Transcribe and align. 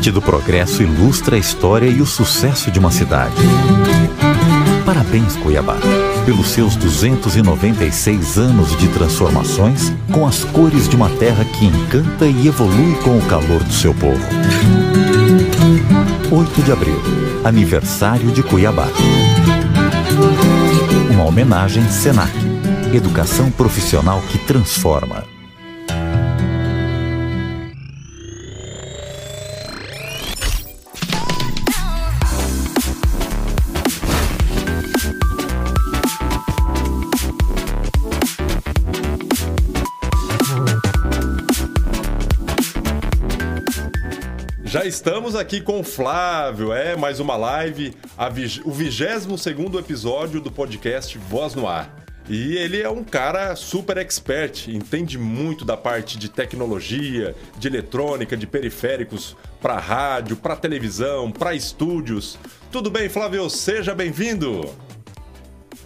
arte 0.00 0.10
do 0.10 0.22
progresso 0.22 0.82
ilustra 0.82 1.36
a 1.36 1.38
história 1.38 1.86
e 1.86 2.00
o 2.00 2.06
sucesso 2.06 2.70
de 2.70 2.78
uma 2.78 2.90
cidade. 2.90 3.34
Parabéns, 4.86 5.36
Cuiabá, 5.36 5.76
pelos 6.24 6.48
seus 6.48 6.74
296 6.74 8.38
anos 8.38 8.74
de 8.78 8.88
transformações 8.88 9.92
com 10.10 10.26
as 10.26 10.42
cores 10.42 10.88
de 10.88 10.96
uma 10.96 11.10
terra 11.10 11.44
que 11.44 11.66
encanta 11.66 12.24
e 12.24 12.48
evolui 12.48 12.94
com 13.04 13.18
o 13.18 13.26
calor 13.26 13.62
do 13.62 13.72
seu 13.74 13.92
povo. 13.92 14.26
8 16.30 16.62
de 16.62 16.72
abril, 16.72 16.98
aniversário 17.44 18.32
de 18.32 18.42
Cuiabá. 18.42 18.88
Uma 21.10 21.24
homenagem 21.24 21.86
Senac, 21.90 22.32
educação 22.94 23.50
profissional 23.50 24.22
que 24.30 24.38
transforma. 24.38 25.39
Estamos 45.00 45.34
aqui 45.34 45.62
com 45.62 45.80
o 45.80 45.82
Flávio, 45.82 46.74
é 46.74 46.94
mais 46.94 47.20
uma 47.20 47.34
live, 47.34 47.96
vig... 48.32 48.60
o 48.66 48.70
22 48.70 49.74
episódio 49.78 50.42
do 50.42 50.52
podcast 50.52 51.16
Voz 51.16 51.54
no 51.54 51.66
Ar. 51.66 52.04
E 52.28 52.58
ele 52.58 52.82
é 52.82 52.90
um 52.90 53.02
cara 53.02 53.56
super 53.56 53.96
expert, 53.96 54.68
entende 54.68 55.16
muito 55.16 55.64
da 55.64 55.74
parte 55.74 56.18
de 56.18 56.28
tecnologia, 56.28 57.34
de 57.58 57.66
eletrônica, 57.66 58.36
de 58.36 58.46
periféricos 58.46 59.34
para 59.58 59.78
rádio, 59.78 60.36
para 60.36 60.54
televisão, 60.54 61.32
para 61.32 61.54
estúdios. 61.54 62.38
Tudo 62.70 62.90
bem, 62.90 63.08
Flávio? 63.08 63.48
Seja 63.48 63.94
bem-vindo. 63.94 64.68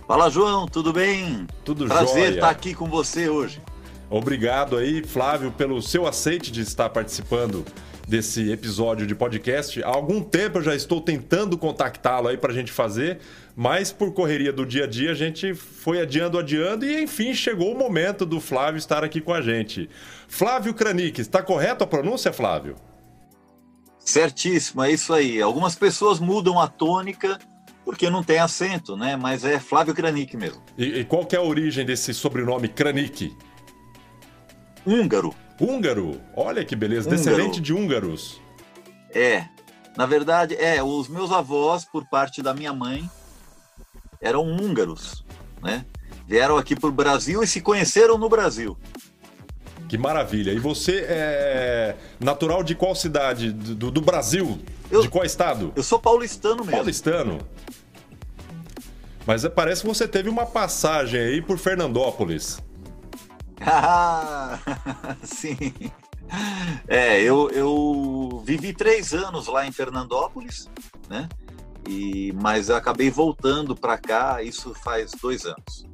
Fala, 0.08 0.28
João, 0.28 0.66
tudo 0.66 0.92
bem? 0.92 1.46
Tudo 1.64 1.86
Prazer 1.86 2.08
jóia. 2.08 2.34
estar 2.34 2.50
aqui 2.50 2.74
com 2.74 2.86
você 2.86 3.28
hoje. 3.28 3.62
Obrigado 4.10 4.76
aí, 4.76 5.04
Flávio, 5.04 5.52
pelo 5.52 5.80
seu 5.80 6.04
aceite 6.04 6.50
de 6.50 6.62
estar 6.62 6.90
participando 6.90 7.64
desse 8.06 8.50
episódio 8.52 9.06
de 9.06 9.14
podcast. 9.14 9.82
Há 9.82 9.88
algum 9.88 10.22
tempo 10.22 10.58
eu 10.58 10.62
já 10.62 10.74
estou 10.74 11.00
tentando 11.00 11.56
contactá-lo 11.56 12.28
aí 12.28 12.36
para 12.36 12.52
a 12.52 12.54
gente 12.54 12.70
fazer, 12.70 13.18
mas 13.56 13.92
por 13.92 14.12
correria 14.12 14.52
do 14.52 14.66
dia 14.66 14.84
a 14.84 14.86
dia 14.86 15.10
a 15.10 15.14
gente 15.14 15.54
foi 15.54 16.00
adiando, 16.00 16.38
adiando 16.38 16.84
e 16.84 17.02
enfim 17.02 17.34
chegou 17.34 17.72
o 17.72 17.78
momento 17.78 18.26
do 18.26 18.40
Flávio 18.40 18.78
estar 18.78 19.02
aqui 19.02 19.20
com 19.20 19.32
a 19.32 19.40
gente. 19.40 19.88
Flávio 20.28 20.74
Kranik, 20.74 21.20
está 21.20 21.42
correto 21.42 21.84
a 21.84 21.86
pronúncia, 21.86 22.32
Flávio? 22.32 22.76
Certíssimo, 23.98 24.82
é 24.82 24.92
isso 24.92 25.12
aí. 25.14 25.40
Algumas 25.40 25.74
pessoas 25.74 26.20
mudam 26.20 26.60
a 26.60 26.68
tônica 26.68 27.38
porque 27.84 28.08
não 28.10 28.22
tem 28.22 28.38
acento, 28.38 28.96
né? 28.96 29.16
Mas 29.16 29.44
é 29.44 29.58
Flávio 29.58 29.94
Kranik 29.94 30.36
mesmo. 30.36 30.62
E, 30.76 31.00
e 31.00 31.04
qual 31.04 31.26
é 31.32 31.36
a 31.36 31.42
origem 31.42 31.84
desse 31.84 32.12
sobrenome 32.12 32.68
Kranik? 32.68 33.34
Húngaro. 34.86 35.34
Húngaro? 35.60 36.20
Olha 36.34 36.64
que 36.64 36.74
beleza, 36.74 37.08
Húngaro. 37.08 37.22
descendente 37.24 37.60
de 37.60 37.72
húngaros. 37.72 38.40
É. 39.14 39.46
Na 39.96 40.06
verdade, 40.06 40.56
é, 40.56 40.82
os 40.82 41.08
meus 41.08 41.30
avós, 41.30 41.84
por 41.84 42.04
parte 42.08 42.42
da 42.42 42.52
minha 42.52 42.72
mãe, 42.72 43.08
eram 44.20 44.42
húngaros, 44.44 45.24
né? 45.62 45.84
Vieram 46.26 46.56
aqui 46.56 46.74
para 46.74 46.88
o 46.88 46.92
Brasil 46.92 47.42
e 47.42 47.46
se 47.46 47.60
conheceram 47.60 48.18
no 48.18 48.28
Brasil. 48.28 48.76
Que 49.88 49.96
maravilha. 49.98 50.50
E 50.50 50.58
você 50.58 51.04
é 51.06 51.94
natural 52.18 52.64
de 52.64 52.74
qual 52.74 52.94
cidade 52.96 53.52
do, 53.52 53.90
do 53.90 54.00
Brasil? 54.00 54.58
Eu- 54.90 55.02
De 55.02 55.08
qual 55.08 55.24
estado? 55.24 55.72
Eu 55.76 55.82
sou 55.82 55.98
paulistano 55.98 56.56
mesmo. 56.64 56.72
Paulistano. 56.72 57.38
Mas 59.26 59.46
parece 59.48 59.82
que 59.82 59.86
você 59.86 60.08
teve 60.08 60.28
uma 60.28 60.44
passagem 60.46 61.20
aí 61.20 61.42
por 61.42 61.58
Fernandópolis. 61.58 62.60
Ah, 63.66 64.58
sim. 65.22 65.58
É, 66.88 67.20
eu, 67.22 67.50
eu 67.50 68.42
vivi 68.44 68.72
três 68.72 69.14
anos 69.14 69.46
lá 69.46 69.66
em 69.66 69.72
Fernandópolis, 69.72 70.68
né? 71.08 71.28
E, 71.88 72.32
mas 72.40 72.70
acabei 72.70 73.10
voltando 73.10 73.76
para 73.76 73.98
cá, 73.98 74.42
isso 74.42 74.74
faz 74.74 75.12
dois 75.20 75.44
anos. 75.44 75.86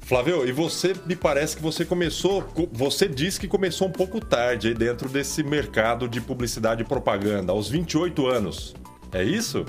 Flávio, 0.00 0.44
e 0.44 0.50
você 0.50 0.94
me 1.06 1.14
parece 1.14 1.56
que 1.56 1.62
você 1.62 1.84
começou, 1.84 2.44
você 2.72 3.06
disse 3.06 3.38
que 3.38 3.46
começou 3.46 3.86
um 3.86 3.92
pouco 3.92 4.18
tarde 4.18 4.68
aí 4.68 4.74
dentro 4.74 5.08
desse 5.08 5.42
mercado 5.42 6.08
de 6.08 6.20
publicidade 6.20 6.82
e 6.82 6.84
propaganda, 6.84 7.52
aos 7.52 7.68
28 7.68 8.26
anos. 8.26 8.74
É 9.12 9.22
isso? 9.22 9.64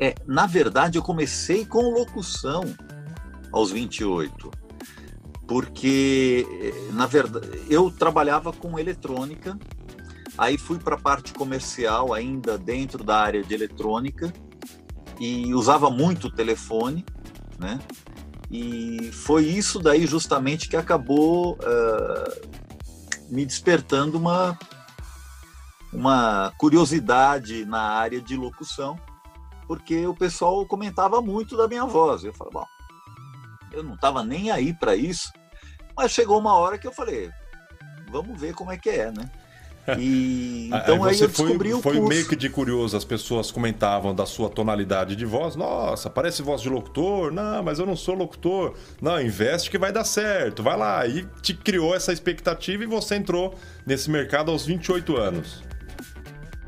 É, 0.00 0.14
na 0.26 0.46
verdade, 0.46 0.96
eu 0.96 1.02
comecei 1.02 1.66
com 1.66 1.90
locução 1.90 2.62
aos 3.52 3.70
28, 3.70 4.50
porque 5.46 6.46
eh, 6.60 6.92
na 6.92 7.06
verdade 7.06 7.48
eu 7.68 7.90
trabalhava 7.90 8.52
com 8.52 8.78
eletrônica, 8.78 9.58
aí 10.36 10.58
fui 10.58 10.78
para 10.78 10.96
a 10.96 11.00
parte 11.00 11.32
comercial 11.32 12.12
ainda 12.12 12.58
dentro 12.58 13.04
da 13.04 13.18
área 13.18 13.42
de 13.42 13.54
eletrônica 13.54 14.32
e 15.18 15.54
usava 15.54 15.88
muito 15.90 16.26
o 16.26 16.30
telefone, 16.30 17.04
né? 17.58 17.78
E 18.50 19.10
foi 19.12 19.44
isso 19.44 19.78
daí 19.78 20.06
justamente 20.06 20.68
que 20.68 20.76
acabou 20.76 21.58
ah, 21.62 22.32
me 23.28 23.44
despertando 23.44 24.18
uma 24.18 24.58
uma 25.92 26.52
curiosidade 26.58 27.64
na 27.64 27.80
área 27.80 28.20
de 28.20 28.36
locução 28.36 28.98
porque 29.66 30.06
o 30.06 30.14
pessoal 30.14 30.64
comentava 30.66 31.20
muito 31.20 31.56
da 31.56 31.66
minha 31.66 31.84
voz. 31.84 32.24
Eu 32.24 32.32
falei, 32.32 32.52
bom, 32.52 32.66
eu 33.76 33.82
não 33.82 33.94
estava 33.94 34.24
nem 34.24 34.50
aí 34.50 34.72
para 34.72 34.96
isso, 34.96 35.32
mas 35.96 36.10
chegou 36.10 36.38
uma 36.38 36.54
hora 36.54 36.78
que 36.78 36.86
eu 36.86 36.92
falei, 36.92 37.30
vamos 38.10 38.40
ver 38.40 38.54
como 38.54 38.72
é 38.72 38.76
que 38.76 38.90
é, 38.90 39.10
né? 39.10 39.30
E 39.98 40.68
então 40.72 41.04
aí, 41.04 41.14
você 41.14 41.24
eu 41.24 41.28
descobri 41.28 41.70
foi, 41.70 41.78
o 41.78 41.82
foi 41.82 41.92
curso. 41.94 42.08
meio 42.08 42.26
que 42.26 42.34
de 42.34 42.50
curioso, 42.50 42.96
as 42.96 43.04
pessoas 43.04 43.52
comentavam 43.52 44.12
da 44.12 44.26
sua 44.26 44.50
tonalidade 44.50 45.14
de 45.14 45.24
voz. 45.24 45.54
Nossa, 45.54 46.10
parece 46.10 46.42
voz 46.42 46.60
de 46.60 46.68
locutor. 46.68 47.32
Não, 47.32 47.62
mas 47.62 47.78
eu 47.78 47.86
não 47.86 47.94
sou 47.94 48.16
locutor. 48.16 48.74
Não, 49.00 49.20
investe 49.20 49.70
que 49.70 49.78
vai 49.78 49.92
dar 49.92 50.02
certo. 50.02 50.60
Vai 50.60 50.76
lá. 50.76 51.06
E 51.06 51.24
te 51.40 51.54
criou 51.54 51.94
essa 51.94 52.12
expectativa 52.12 52.82
e 52.82 52.86
você 52.88 53.14
entrou 53.14 53.54
nesse 53.86 54.10
mercado 54.10 54.50
aos 54.50 54.66
28 54.66 55.16
anos. 55.16 55.62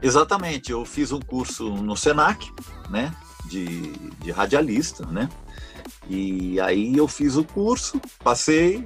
Exatamente, 0.00 0.70
eu 0.70 0.84
fiz 0.84 1.10
um 1.10 1.18
curso 1.18 1.70
no 1.70 1.96
Senac, 1.96 2.48
né, 2.88 3.12
de, 3.50 3.92
de 4.22 4.30
radialista, 4.30 5.04
né, 5.06 5.28
e 6.08 6.60
aí 6.60 6.96
eu 6.96 7.06
fiz 7.06 7.36
o 7.36 7.44
curso, 7.44 8.00
passei, 8.22 8.84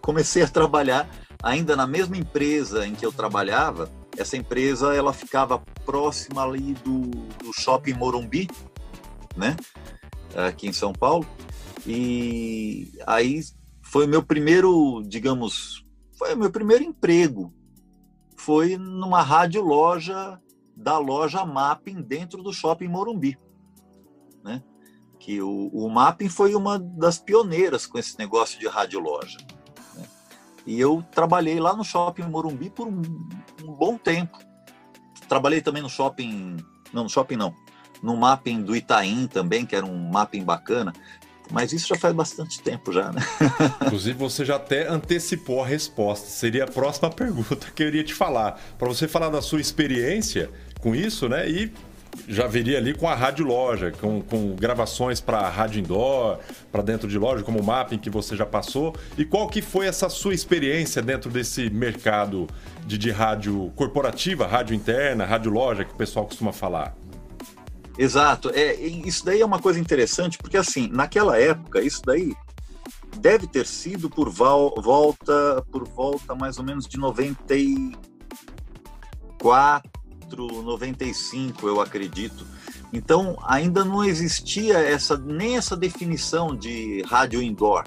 comecei 0.00 0.42
a 0.42 0.48
trabalhar 0.48 1.08
ainda 1.42 1.76
na 1.76 1.86
mesma 1.86 2.16
empresa 2.16 2.86
em 2.86 2.94
que 2.94 3.04
eu 3.04 3.12
trabalhava. 3.12 3.90
Essa 4.16 4.36
empresa 4.36 4.94
ela 4.94 5.12
ficava 5.12 5.58
próxima 5.84 6.42
ali 6.42 6.74
do, 6.74 7.02
do 7.42 7.52
Shopping 7.52 7.94
Morumbi, 7.94 8.48
né, 9.36 9.56
aqui 10.34 10.68
em 10.68 10.72
São 10.72 10.92
Paulo, 10.92 11.26
e 11.86 12.92
aí 13.06 13.40
foi 13.82 14.06
o 14.06 14.08
meu 14.08 14.22
primeiro, 14.22 15.02
digamos, 15.06 15.84
foi 16.18 16.34
o 16.34 16.38
meu 16.38 16.50
primeiro 16.50 16.84
emprego, 16.84 17.52
foi 18.36 18.76
numa 18.76 19.22
rádio 19.22 19.62
loja 19.62 20.38
da 20.76 20.98
loja 20.98 21.44
Mapping 21.44 22.02
dentro 22.02 22.42
do 22.42 22.52
shopping 22.52 22.88
Morumbi, 22.88 23.38
né? 24.42 24.62
Que 25.22 25.40
o, 25.40 25.70
o 25.72 25.88
Mapping 25.88 26.28
foi 26.28 26.52
uma 26.52 26.80
das 26.80 27.16
pioneiras 27.16 27.86
com 27.86 27.96
esse 27.96 28.18
negócio 28.18 28.58
de 28.58 28.66
rádio 28.66 28.98
loja. 28.98 29.38
né? 29.94 30.04
E 30.66 30.80
eu 30.80 31.00
trabalhei 31.12 31.60
lá 31.60 31.76
no 31.76 31.84
shopping 31.84 32.24
Morumbi 32.24 32.68
por 32.68 32.88
um, 32.88 33.00
um 33.62 33.72
bom 33.72 33.96
tempo. 33.96 34.36
Trabalhei 35.28 35.60
também 35.60 35.80
no 35.80 35.88
shopping, 35.88 36.56
não, 36.92 37.04
no 37.04 37.08
shopping 37.08 37.36
não, 37.36 37.54
no 38.02 38.16
Mapping 38.16 38.62
do 38.62 38.74
Itaim 38.74 39.28
também, 39.28 39.64
que 39.64 39.76
era 39.76 39.86
um 39.86 40.10
mapping 40.10 40.42
bacana. 40.42 40.92
Mas 41.52 41.72
isso 41.72 41.86
já 41.86 41.96
faz 41.96 42.12
bastante 42.12 42.60
tempo 42.60 42.92
já, 42.92 43.12
né? 43.12 43.22
Inclusive, 43.86 44.18
você 44.18 44.44
já 44.44 44.56
até 44.56 44.88
antecipou 44.88 45.62
a 45.62 45.66
resposta. 45.66 46.26
Seria 46.26 46.64
a 46.64 46.66
próxima 46.66 47.10
pergunta 47.14 47.70
que 47.72 47.80
eu 47.84 47.86
iria 47.86 48.02
te 48.02 48.12
falar. 48.12 48.60
Para 48.76 48.88
você 48.88 49.06
falar 49.06 49.28
da 49.28 49.40
sua 49.40 49.60
experiência 49.60 50.50
com 50.80 50.96
isso, 50.96 51.28
né? 51.28 51.48
E 51.48 51.72
já 52.28 52.46
viria 52.46 52.78
ali 52.78 52.94
com 52.94 53.08
a 53.08 53.14
rádio 53.14 53.46
loja, 53.46 53.90
com, 53.92 54.20
com 54.22 54.54
gravações 54.54 55.20
para 55.20 55.48
rádio 55.48 55.80
indoor, 55.80 56.38
para 56.70 56.82
dentro 56.82 57.08
de 57.08 57.18
loja, 57.18 57.42
como 57.42 57.60
o 57.60 57.64
mapping 57.64 57.98
que 57.98 58.10
você 58.10 58.36
já 58.36 58.46
passou. 58.46 58.94
E 59.16 59.24
qual 59.24 59.48
que 59.48 59.62
foi 59.62 59.86
essa 59.86 60.08
sua 60.08 60.34
experiência 60.34 61.02
dentro 61.02 61.30
desse 61.30 61.70
mercado 61.70 62.46
de, 62.86 62.98
de 62.98 63.10
rádio 63.10 63.72
corporativa, 63.76 64.46
rádio 64.46 64.74
interna, 64.74 65.24
rádio 65.24 65.50
loja, 65.50 65.84
que 65.84 65.92
o 65.92 65.96
pessoal 65.96 66.26
costuma 66.26 66.52
falar? 66.52 66.94
Exato. 67.98 68.50
É, 68.54 68.74
isso 68.74 69.24
daí 69.24 69.40
é 69.40 69.44
uma 69.44 69.58
coisa 69.58 69.80
interessante, 69.80 70.38
porque 70.38 70.56
assim, 70.56 70.88
naquela 70.88 71.36
época, 71.38 71.82
isso 71.82 72.00
daí 72.04 72.32
deve 73.18 73.46
ter 73.46 73.66
sido 73.66 74.08
por 74.08 74.30
volta, 74.30 75.62
por 75.70 75.86
volta 75.86 76.34
mais 76.34 76.56
ou 76.58 76.64
menos 76.64 76.86
de 76.86 76.98
94, 76.98 79.90
94, 80.36 80.62
95, 80.62 81.68
eu 81.68 81.80
acredito. 81.80 82.46
Então, 82.92 83.38
ainda 83.46 83.84
não 83.84 84.04
existia 84.04 84.78
essa 84.78 85.16
nem 85.16 85.56
essa 85.56 85.76
definição 85.76 86.54
de 86.54 87.02
rádio 87.02 87.42
indoor, 87.42 87.84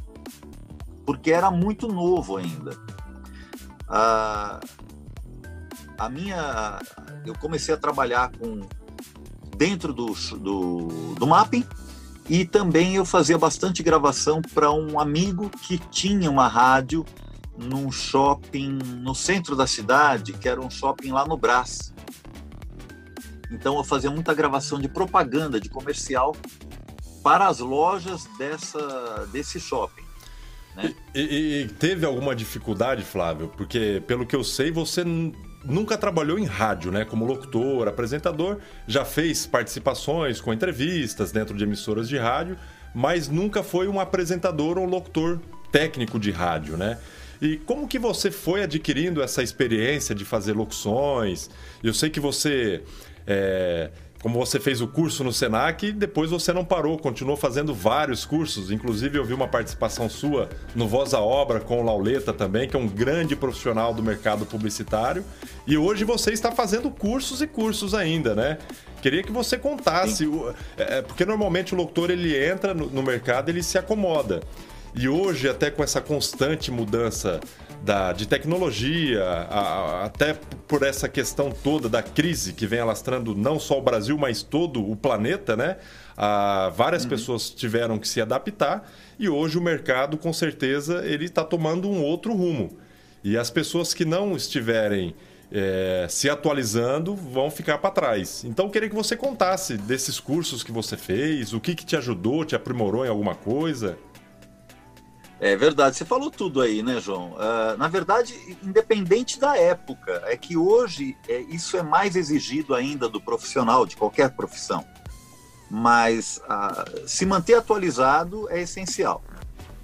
porque 1.05 1.31
era 1.31 1.51
muito 1.51 1.87
novo 1.87 2.37
ainda. 2.37 2.77
A, 3.87 4.59
a 5.97 6.09
minha, 6.09 6.79
eu 7.25 7.35
comecei 7.35 7.73
a 7.73 7.77
trabalhar 7.77 8.31
com 8.31 8.61
dentro 9.55 9.93
do, 9.93 10.07
do, 10.37 11.15
do 11.17 11.27
mapping 11.27 11.65
e 12.27 12.43
também 12.43 12.95
eu 12.95 13.05
fazia 13.05 13.37
bastante 13.37 13.83
gravação 13.83 14.41
para 14.41 14.71
um 14.71 14.99
amigo 14.99 15.49
que 15.49 15.77
tinha 15.77 16.29
uma 16.29 16.47
rádio 16.47 17.05
num 17.57 17.91
shopping 17.91 18.79
no 19.01 19.15
centro 19.15 19.55
da 19.55 19.65
cidade, 19.65 20.33
que 20.33 20.49
era 20.49 20.59
um 20.59 20.69
shopping 20.69 21.11
lá 21.11 21.25
no 21.25 21.37
Brás. 21.37 21.93
Então 23.51 23.77
eu 23.77 23.83
fazia 23.83 24.09
muita 24.09 24.33
gravação 24.33 24.79
de 24.79 24.87
propaganda, 24.87 25.59
de 25.59 25.69
comercial 25.69 26.35
para 27.23 27.47
as 27.47 27.59
lojas 27.59 28.27
dessa, 28.37 29.27
desse 29.31 29.59
shopping. 29.59 30.03
Né? 30.75 30.93
E, 31.13 31.21
e, 31.21 31.61
e, 31.61 31.67
teve 31.69 32.05
alguma 32.05 32.35
dificuldade, 32.35 33.03
Flávio? 33.03 33.47
Porque, 33.55 34.03
pelo 34.05 34.25
que 34.25 34.35
eu 34.35 34.43
sei, 34.43 34.71
você 34.71 35.03
nunca 35.63 35.97
trabalhou 35.97 36.37
em 36.37 36.45
rádio, 36.45 36.91
né? 36.91 37.05
Como 37.05 37.25
locutor, 37.25 37.87
apresentador, 37.87 38.59
já 38.87 39.05
fez 39.05 39.45
participações 39.45 40.39
com 40.39 40.53
entrevistas 40.53 41.31
dentro 41.31 41.57
de 41.57 41.63
emissoras 41.63 42.07
de 42.07 42.17
rádio, 42.17 42.57
mas 42.93 43.27
nunca 43.27 43.63
foi 43.63 43.87
um 43.87 43.99
apresentador 43.99 44.77
ou 44.77 44.85
locutor 44.85 45.39
técnico 45.71 46.19
de 46.19 46.31
rádio, 46.31 46.77
né? 46.77 46.97
E 47.41 47.57
como 47.57 47.87
que 47.87 47.99
você 47.99 48.31
foi 48.31 48.63
adquirindo 48.63 49.21
essa 49.21 49.43
experiência 49.43 50.15
de 50.15 50.23
fazer 50.23 50.53
locuções? 50.53 51.49
Eu 51.83 51.93
sei 51.93 52.09
que 52.09 52.19
você 52.19 52.83
é, 53.27 53.89
como 54.25 54.39
você 54.39 54.59
fez 54.59 54.81
o 54.81 54.87
curso 54.87 55.23
no 55.23 55.31
Senac, 55.31 55.91
depois 55.91 56.31
você 56.31 56.51
não 56.51 56.65
parou, 56.65 56.97
continuou 56.97 57.37
fazendo 57.37 57.75
vários 57.75 58.25
cursos. 58.25 58.71
Inclusive, 58.71 59.19
eu 59.19 59.23
vi 59.23 59.35
uma 59.35 59.47
participação 59.47 60.09
sua 60.09 60.49
no 60.73 60.87
Voz 60.87 61.13
à 61.13 61.19
Obra 61.19 61.59
com 61.59 61.79
o 61.79 61.85
Lauleta 61.85 62.33
também, 62.33 62.67
que 62.67 62.75
é 62.75 62.79
um 62.79 62.87
grande 62.87 63.35
profissional 63.35 63.93
do 63.93 64.01
mercado 64.01 64.43
publicitário. 64.43 65.23
E 65.67 65.77
hoje 65.77 66.03
você 66.03 66.31
está 66.31 66.51
fazendo 66.51 66.89
cursos 66.89 67.39
e 67.43 67.45
cursos 67.45 67.93
ainda, 67.93 68.33
né? 68.33 68.57
Queria 68.99 69.21
que 69.21 69.31
você 69.31 69.59
contasse, 69.59 70.27
é, 70.75 70.97
é, 70.97 71.01
porque 71.03 71.23
normalmente 71.23 71.75
o 71.75 71.77
locutor 71.77 72.09
ele 72.09 72.35
entra 72.35 72.73
no 72.73 73.03
mercado, 73.03 73.49
ele 73.49 73.61
se 73.61 73.77
acomoda. 73.77 74.41
E 74.95 75.07
hoje, 75.07 75.47
até 75.47 75.69
com 75.69 75.83
essa 75.83 76.01
constante 76.01 76.71
mudança 76.71 77.39
da, 77.85 78.11
de 78.11 78.27
tecnologia, 78.27 79.23
a, 79.23 79.59
a, 79.59 80.05
até 80.05 80.33
por 80.67 80.81
essa 80.81 81.07
questão 81.07 81.51
toda 81.51 81.87
da 81.87 82.01
crise 82.01 82.51
que 82.51 82.65
vem 82.65 82.79
alastrando 82.79 83.35
não 83.35 83.59
só 83.59 83.77
o 83.77 83.81
Brasil, 83.81 84.17
mas 84.17 84.41
todo 84.41 84.83
o 84.83 84.95
planeta, 84.95 85.55
né? 85.55 85.77
A, 86.17 86.71
várias 86.75 87.03
uhum. 87.03 87.09
pessoas 87.09 87.51
tiveram 87.51 87.99
que 87.99 88.07
se 88.07 88.19
adaptar 88.19 88.91
e 89.19 89.29
hoje 89.29 89.59
o 89.59 89.61
mercado, 89.61 90.17
com 90.17 90.33
certeza, 90.33 91.05
ele 91.05 91.25
está 91.25 91.43
tomando 91.43 91.87
um 91.87 92.01
outro 92.01 92.33
rumo. 92.33 92.75
E 93.23 93.37
as 93.37 93.51
pessoas 93.51 93.93
que 93.93 94.03
não 94.03 94.35
estiverem 94.35 95.15
é, 95.51 96.07
se 96.09 96.27
atualizando 96.27 97.15
vão 97.15 97.51
ficar 97.51 97.77
para 97.77 97.91
trás. 97.91 98.43
Então, 98.43 98.65
eu 98.65 98.71
queria 98.71 98.89
que 98.89 98.95
você 98.95 99.15
contasse 99.15 99.77
desses 99.77 100.19
cursos 100.19 100.63
que 100.63 100.71
você 100.71 100.97
fez, 100.97 101.53
o 101.53 101.59
que, 101.59 101.75
que 101.75 101.85
te 101.85 101.95
ajudou, 101.95 102.43
te 102.43 102.55
aprimorou 102.55 103.05
em 103.05 103.09
alguma 103.09 103.35
coisa. 103.35 103.95
É 105.39 105.55
verdade, 105.55 105.97
você 105.97 106.05
falou 106.05 106.31
tudo 106.31 106.61
aí, 106.61 106.81
né, 106.81 106.99
João? 107.01 107.33
Uh, 107.33 107.77
na 107.77 107.89
verdade, 107.89 108.57
independente 108.63 109.37
da 109.37 109.57
época, 109.57 110.21
é 110.25 110.37
que 110.37 110.55
hoje 110.55 111.15
é, 111.27 111.39
isso 111.41 111.75
é 111.75 111.83
mais 111.83 112.15
exigido 112.15 112.73
ainda 112.73 113.09
do 113.09 113.19
profissional, 113.19 113.85
de 113.85 113.97
qualquer 113.97 114.31
profissão. 114.31 114.85
Mas 115.69 116.41
uh, 116.45 117.07
se 117.07 117.25
manter 117.25 117.55
atualizado 117.55 118.49
é 118.49 118.61
essencial, 118.61 119.23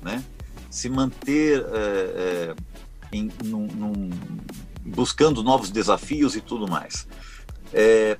né? 0.02 0.24
Se 0.70 0.88
manter 0.90 1.66
é, 1.66 2.54
é, 2.54 2.56
em, 3.12 3.30
num, 3.44 3.68
num, 3.68 4.10
buscando 4.86 5.44
novos 5.44 5.70
desafios 5.70 6.34
e 6.36 6.40
tudo 6.40 6.66
mais. 6.66 7.06
É, 7.74 8.18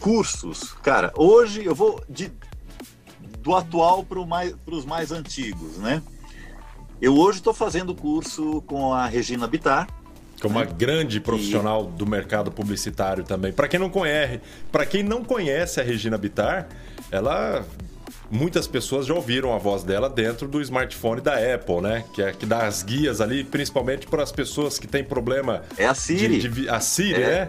cursos, 0.00 0.72
cara, 0.82 1.12
hoje 1.16 1.64
eu 1.64 1.76
vou 1.76 2.02
de 2.08 2.32
do 3.48 3.54
atual 3.54 4.04
para 4.04 4.24
mais, 4.26 4.54
os 4.66 4.84
mais 4.84 5.10
antigos, 5.10 5.78
né? 5.78 6.02
Eu 7.00 7.16
hoje 7.16 7.38
estou 7.38 7.54
fazendo 7.54 7.94
curso 7.94 8.62
com 8.66 8.92
a 8.92 9.06
Regina 9.06 9.46
Bittar. 9.46 9.88
Que 10.36 10.46
é 10.46 10.50
uma 10.50 10.66
né? 10.66 10.70
grande 10.76 11.18
profissional 11.18 11.86
do 11.86 12.06
mercado 12.06 12.52
publicitário 12.52 13.24
também. 13.24 13.50
Para 13.50 13.66
quem 13.66 13.80
não 13.80 13.88
conhece, 13.88 14.40
para 14.70 14.84
quem 14.84 15.02
não 15.02 15.24
conhece 15.24 15.80
a 15.80 15.82
Regina 15.82 16.18
Bittar, 16.18 16.68
ela 17.10 17.64
muitas 18.30 18.66
pessoas 18.66 19.06
já 19.06 19.14
ouviram 19.14 19.54
a 19.54 19.58
voz 19.58 19.82
dela 19.82 20.10
dentro 20.10 20.46
do 20.46 20.60
smartphone 20.60 21.22
da 21.22 21.32
Apple, 21.54 21.80
né? 21.80 22.04
Que 22.12 22.20
é 22.20 22.32
que 22.32 22.44
dá 22.44 22.66
as 22.66 22.82
guias 22.82 23.22
ali, 23.22 23.44
principalmente 23.44 24.06
para 24.06 24.22
as 24.22 24.30
pessoas 24.30 24.78
que 24.78 24.86
têm 24.86 25.02
problema. 25.02 25.62
É 25.78 25.86
a 25.86 25.94
Siri. 25.94 26.38
De, 26.38 26.48
de, 26.48 26.68
a 26.68 26.80
Siri, 26.80 27.22
é. 27.22 27.26
né? 27.26 27.48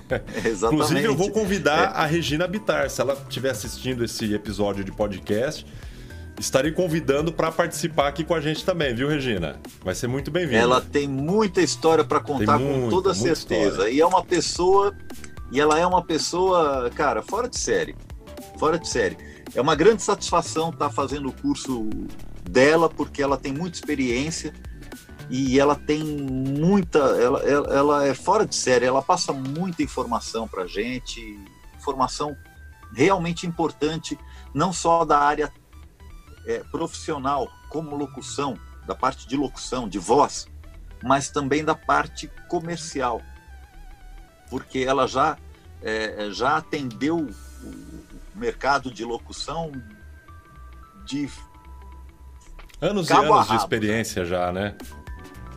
Exatamente. 0.44 0.64
Inclusive, 0.64 1.04
eu 1.04 1.16
vou 1.16 1.30
convidar 1.30 1.94
é. 1.94 2.02
a 2.02 2.06
Regina 2.06 2.46
Bitar, 2.46 2.88
se 2.90 3.00
ela 3.00 3.14
estiver 3.14 3.50
assistindo 3.50 4.04
esse 4.04 4.32
episódio 4.34 4.84
de 4.84 4.92
podcast. 4.92 5.66
Estarei 6.40 6.72
convidando 6.72 7.32
para 7.32 7.52
participar 7.52 8.08
aqui 8.08 8.24
com 8.24 8.34
a 8.34 8.40
gente 8.40 8.64
também, 8.64 8.94
viu, 8.94 9.06
Regina? 9.06 9.60
Vai 9.84 9.94
ser 9.94 10.08
muito 10.08 10.30
bem-vinda. 10.30 10.58
Ela 10.58 10.80
tem 10.80 11.06
muita 11.06 11.60
história 11.60 12.02
para 12.02 12.20
contar 12.20 12.58
com 12.58 12.88
toda 12.88 13.14
certeza. 13.14 13.70
História. 13.70 13.90
E 13.90 14.00
é 14.00 14.06
uma 14.06 14.24
pessoa, 14.24 14.94
e 15.52 15.60
ela 15.60 15.78
é 15.78 15.86
uma 15.86 16.02
pessoa, 16.02 16.90
cara, 16.94 17.22
fora 17.22 17.48
de 17.48 17.58
série. 17.58 17.94
Fora 18.58 18.78
de 18.78 18.88
série. 18.88 19.16
É 19.54 19.60
uma 19.60 19.74
grande 19.74 20.02
satisfação 20.02 20.70
estar 20.70 20.88
tá 20.88 20.90
fazendo 20.90 21.28
o 21.28 21.32
curso 21.32 21.88
dela, 22.48 22.88
porque 22.88 23.22
ela 23.22 23.36
tem 23.36 23.52
muita 23.52 23.76
experiência 23.76 24.52
e 25.30 25.58
ela 25.58 25.74
tem 25.74 26.02
muita, 26.02 26.98
ela, 26.98 27.40
ela, 27.42 27.74
ela 27.74 28.06
é 28.06 28.14
fora 28.14 28.46
de 28.46 28.54
série, 28.54 28.84
ela 28.84 29.02
passa 29.02 29.32
muita 29.32 29.82
informação 29.82 30.46
para 30.46 30.66
gente, 30.66 31.38
informação 31.76 32.36
realmente 32.94 33.46
importante, 33.46 34.18
não 34.54 34.72
só 34.72 35.04
da 35.04 35.18
área 35.18 35.52
é, 36.46 36.58
profissional, 36.70 37.48
como 37.68 37.96
locução, 37.96 38.58
da 38.86 38.94
parte 38.94 39.26
de 39.26 39.36
locução, 39.36 39.88
de 39.88 39.98
voz, 39.98 40.46
mas 41.02 41.30
também 41.30 41.64
da 41.64 41.74
parte 41.74 42.28
comercial, 42.48 43.22
porque 44.50 44.80
ela 44.80 45.06
já, 45.06 45.38
é, 45.80 46.28
já 46.30 46.56
atendeu 46.56 47.18
o 47.18 48.38
mercado 48.38 48.90
de 48.90 49.04
locução 49.04 49.72
de 51.04 51.28
anos 52.80 53.08
e 53.08 53.12
anos 53.12 53.48
de 53.48 53.56
experiência 53.56 54.24
já, 54.24 54.52
né? 54.52 54.76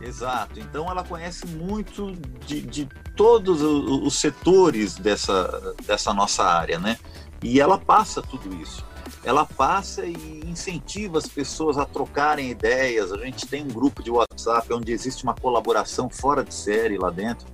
Exato. 0.00 0.60
Então 0.60 0.90
ela 0.90 1.02
conhece 1.02 1.46
muito 1.46 2.12
de, 2.46 2.60
de 2.60 2.88
todos 3.16 3.62
os 3.62 4.14
setores 4.14 4.96
dessa, 4.96 5.74
dessa 5.86 6.12
nossa 6.12 6.44
área, 6.44 6.78
né? 6.78 6.98
E 7.42 7.60
ela 7.60 7.78
passa 7.78 8.20
tudo 8.22 8.54
isso. 8.54 8.84
Ela 9.24 9.44
passa 9.44 10.04
e 10.04 10.42
incentiva 10.46 11.18
as 11.18 11.26
pessoas 11.26 11.78
a 11.78 11.84
trocarem 11.84 12.50
ideias. 12.50 13.12
A 13.12 13.18
gente 13.18 13.46
tem 13.46 13.62
um 13.62 13.68
grupo 13.68 14.02
de 14.02 14.10
WhatsApp 14.10 14.72
onde 14.72 14.92
existe 14.92 15.24
uma 15.24 15.34
colaboração 15.34 16.08
fora 16.10 16.44
de 16.44 16.54
série 16.54 16.98
lá 16.98 17.10
dentro. 17.10 17.46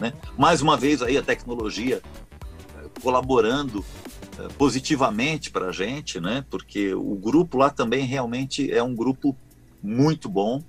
Né? 0.00 0.12
Mais 0.36 0.62
uma 0.62 0.76
vez 0.76 1.02
aí 1.02 1.16
a 1.16 1.22
tecnologia 1.22 2.02
eh, 2.76 2.88
colaborando 3.02 3.84
eh, 4.38 4.48
positivamente 4.58 5.50
para 5.50 5.66
a 5.66 5.72
gente, 5.72 6.20
né? 6.20 6.44
Porque 6.50 6.94
o 6.94 7.14
grupo 7.14 7.58
lá 7.58 7.70
também 7.70 8.04
realmente 8.06 8.72
é 8.72 8.82
um 8.82 8.94
grupo 8.94 9.36
muito 9.82 10.28
bom 10.28 10.62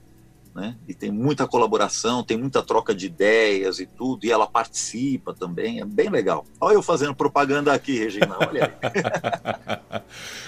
né? 0.53 0.75
E 0.87 0.93
tem 0.93 1.11
muita 1.11 1.47
colaboração, 1.47 2.23
tem 2.23 2.37
muita 2.37 2.61
troca 2.61 2.93
de 2.93 3.07
ideias 3.07 3.79
e 3.79 3.85
tudo, 3.85 4.25
e 4.25 4.31
ela 4.31 4.45
participa 4.45 5.33
também, 5.33 5.79
é 5.79 5.85
bem 5.85 6.09
legal. 6.09 6.45
Olha 6.61 6.75
eu 6.75 6.83
fazendo 6.83 7.15
propaganda 7.15 7.73
aqui, 7.73 7.97
Regina, 7.97 8.37
olha 8.39 8.71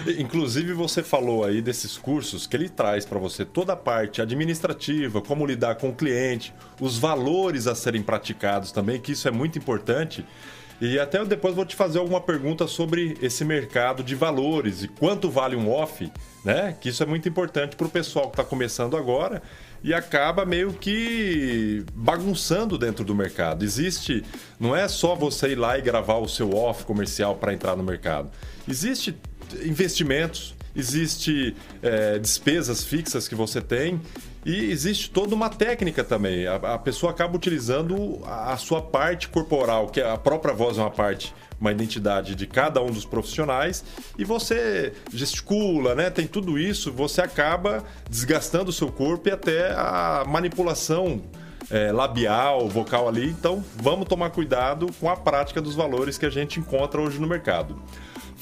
aí. 0.04 0.16
Inclusive 0.20 0.74
você 0.74 1.02
falou 1.02 1.44
aí 1.44 1.62
desses 1.62 1.98
cursos 1.98 2.46
que 2.46 2.56
ele 2.56 2.70
traz 2.70 3.06
para 3.06 3.18
você 3.18 3.44
toda 3.44 3.74
a 3.74 3.78
parte 3.78 4.22
administrativa, 4.22 5.22
como 5.22 5.46
lidar 5.46 5.76
com 5.76 5.90
o 5.90 5.96
cliente, 5.96 6.54
os 6.80 6.98
valores 6.98 7.66
a 7.66 7.74
serem 7.74 8.04
praticados 8.04 8.72
também, 8.72 9.00
que 9.00 9.14
isso 9.14 9.28
é 9.28 9.32
muito 9.32 9.58
importante. 9.58 10.24
E 10.80 11.00
até 11.00 11.24
depois 11.24 11.56
vou 11.56 11.66
te 11.66 11.76
fazer 11.76 12.00
alguma 12.00 12.20
pergunta 12.20 12.68
sobre 12.68 13.18
esse 13.22 13.46
mercado 13.46 14.04
de 14.04 14.14
valores 14.14 14.84
e 14.84 14.90
quanto 14.90 15.30
vale 15.30 15.56
um 15.56 15.72
off, 15.72 16.12
né? 16.44 16.76
Que 16.80 16.90
isso 16.90 17.02
é 17.02 17.06
muito 17.06 17.30
importante 17.30 17.78
para 17.78 17.88
o 17.88 17.90
pessoal 17.90 18.26
que 18.26 18.34
está 18.34 18.44
começando 18.44 18.98
agora 18.98 19.42
e 19.86 19.94
acaba 19.94 20.48
meio 20.48 20.74
que 20.74 21.86
bagunçando 21.94 22.76
dentro 22.76 23.06
do 23.06 23.14
mercado. 23.14 23.64
Existe, 23.64 24.24
não 24.60 24.76
é 24.76 24.88
só 24.88 25.14
você 25.14 25.50
ir 25.50 25.56
lá 25.56 25.78
e 25.78 25.82
gravar 25.84 26.18
o 26.18 26.28
seu 26.28 26.56
off 26.56 26.84
comercial 26.86 27.36
para 27.36 27.54
entrar 27.54 27.76
no 27.76 27.84
mercado. 27.84 28.32
Existe 28.68 29.16
investimentos, 29.64 30.56
existe 30.76 31.56
é, 31.84 32.18
despesas 32.18 32.84
fixas 32.84 33.28
que 33.28 33.36
você 33.36 33.62
tem 33.62 34.02
E 34.46 34.70
existe 34.70 35.10
toda 35.10 35.34
uma 35.34 35.50
técnica 35.50 36.04
também. 36.04 36.46
A, 36.46 36.56
a, 36.56 36.78
pessoa 36.78 37.12
acaba 37.12 37.36
utilizando 37.36 38.22
a 38.26 38.56
sua 38.58 38.80
parte 38.80 39.28
corporal, 39.28 39.88
que 39.88 40.00
a 40.00 40.16
própria 40.18 40.54
voz 40.54 40.78
é 40.78 40.82
uma 40.82 40.92
parte, 40.92 41.34
uma 41.60 41.72
identidade 41.72 42.36
de 42.36 42.46
cada 42.46 42.80
um 42.80 42.92
dos 42.92 43.06
profissionais, 43.06 43.84
e 44.20 44.24
você 44.24 44.94
gesticula, 45.12 45.96
né? 45.96 46.12
Tem 46.12 46.28
tudo 46.28 46.60
isso, 46.60 46.94
você 46.94 47.22
acaba 47.22 47.84
desgastando 48.08 48.70
o 48.70 48.74
seu 48.74 48.92
corpo 48.92 49.28
e 49.30 49.32
até 49.32 49.72
a 49.72 50.24
manipulação 50.28 51.24
é, 51.72 51.92
labial, 51.92 52.70
vocal 52.70 53.08
ali. 53.08 53.28
Então, 53.28 53.66
vamos 53.78 54.08
tomar 54.08 54.30
cuidado 54.30 54.88
com 55.00 55.10
a 55.10 55.18
prática 55.18 55.60
dos 55.60 55.74
valores 55.74 56.20
que 56.20 56.26
a 56.26 56.30
gente 56.30 56.60
encontra 56.60 57.02
hoje 57.02 57.20
no 57.20 57.26
mercado. 57.26 57.82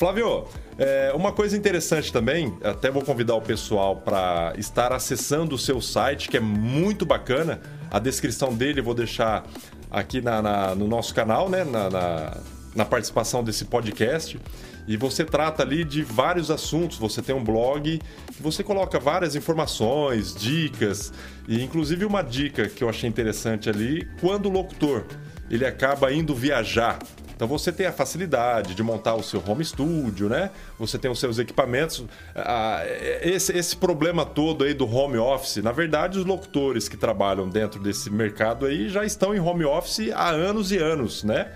Flávio, 0.03 0.43
é, 0.77 1.13
uma 1.15 1.31
coisa 1.31 1.55
interessante 1.55 2.11
também, 2.11 2.53
até 2.61 2.91
vou 2.91 3.01
convidar 3.01 3.35
o 3.35 3.41
pessoal 3.41 3.95
para 3.95 4.53
estar 4.57 4.91
acessando 4.91 5.55
o 5.55 5.57
seu 5.57 5.79
site, 5.79 6.27
que 6.27 6.35
é 6.35 6.41
muito 6.41 7.05
bacana. 7.05 7.61
A 7.89 7.99
descrição 7.99 8.53
dele 8.53 8.81
eu 8.81 8.83
vou 8.83 8.93
deixar 8.93 9.45
aqui 9.89 10.19
na, 10.19 10.41
na 10.41 10.75
no 10.75 10.89
nosso 10.89 11.15
canal, 11.15 11.47
né? 11.47 11.63
Na, 11.63 11.89
na, 11.89 12.37
na, 12.75 12.83
participação 12.83 13.45
desse 13.45 13.63
podcast. 13.63 14.37
E 14.85 14.97
você 14.97 15.23
trata 15.23 15.63
ali 15.63 15.85
de 15.85 16.03
vários 16.03 16.51
assuntos. 16.51 16.97
Você 16.97 17.21
tem 17.21 17.33
um 17.33 17.41
blog, 17.41 18.01
você 18.41 18.61
coloca 18.61 18.99
várias 18.99 19.37
informações, 19.37 20.35
dicas, 20.35 21.13
e 21.47 21.63
inclusive 21.63 22.03
uma 22.03 22.21
dica 22.21 22.67
que 22.67 22.83
eu 22.83 22.89
achei 22.89 23.07
interessante 23.07 23.69
ali, 23.69 24.05
quando 24.19 24.47
o 24.47 24.51
locutor 24.51 25.05
ele 25.49 25.65
acaba 25.65 26.11
indo 26.11 26.35
viajar 26.35 26.99
então 27.35 27.47
você 27.47 27.71
tem 27.71 27.85
a 27.85 27.91
facilidade 27.91 28.75
de 28.75 28.83
montar 28.83 29.15
o 29.15 29.23
seu 29.23 29.43
home 29.45 29.63
studio, 29.63 30.29
né? 30.29 30.51
Você 30.79 30.97
tem 30.97 31.09
os 31.09 31.19
seus 31.19 31.39
equipamentos. 31.39 32.05
Ah, 32.35 32.83
esse, 33.21 33.55
esse 33.57 33.75
problema 33.75 34.25
todo 34.25 34.63
aí 34.63 34.73
do 34.73 34.87
home 34.87 35.17
office, 35.17 35.57
na 35.57 35.71
verdade, 35.71 36.19
os 36.19 36.25
locutores 36.25 36.87
que 36.87 36.97
trabalham 36.97 37.49
dentro 37.49 37.79
desse 37.79 38.09
mercado 38.09 38.65
aí 38.65 38.89
já 38.89 39.03
estão 39.03 39.33
em 39.33 39.39
home 39.39 39.65
office 39.65 40.11
há 40.13 40.29
anos 40.29 40.71
e 40.71 40.77
anos, 40.77 41.23
né? 41.23 41.51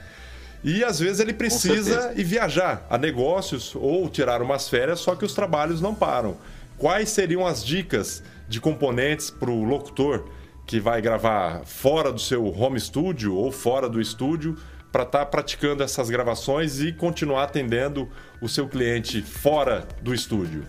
E 0.63 0.84
às 0.84 1.00
vezes 1.00 1.19
ele 1.19 1.34
precisa 1.34 2.13
ir 2.15 2.24
viajar 2.24 2.86
a 2.89 2.98
negócios 2.98 3.75
ou 3.75 4.10
tirar 4.10 4.41
umas 4.41 4.67
férias, 4.67 5.00
só 5.00 5.15
que 5.15 5.24
os 5.24 5.34
trabalhos 5.34 5.79
não 5.79 5.93
param. 5.93 6.38
Quais 6.77 7.10
seriam 7.10 7.46
as 7.46 7.63
dicas 7.63 8.24
de 8.48 8.60
componentes 8.60 9.29
para 9.29 9.50
o 9.50 9.63
locutor 9.63 10.25
que 10.65 10.79
vai 10.79 11.01
gravar 11.01 11.62
fora 11.65 12.12
do 12.12 12.19
seu 12.19 12.46
home 12.46 12.79
studio 12.79 13.36
ou 13.36 13.51
fora 13.51 13.88
do 13.88 14.01
estúdio? 14.01 14.57
Para 14.98 15.04
estar 15.04 15.20
tá 15.20 15.25
praticando 15.27 15.84
essas 15.84 16.10
gravações 16.10 16.80
e 16.80 16.92
continuar 16.92 17.44
atendendo 17.44 18.10
o 18.42 18.50
seu 18.50 18.68
cliente 18.68 19.22
fora 19.22 19.88
do 20.01 20.12
estúdio? 20.12 20.66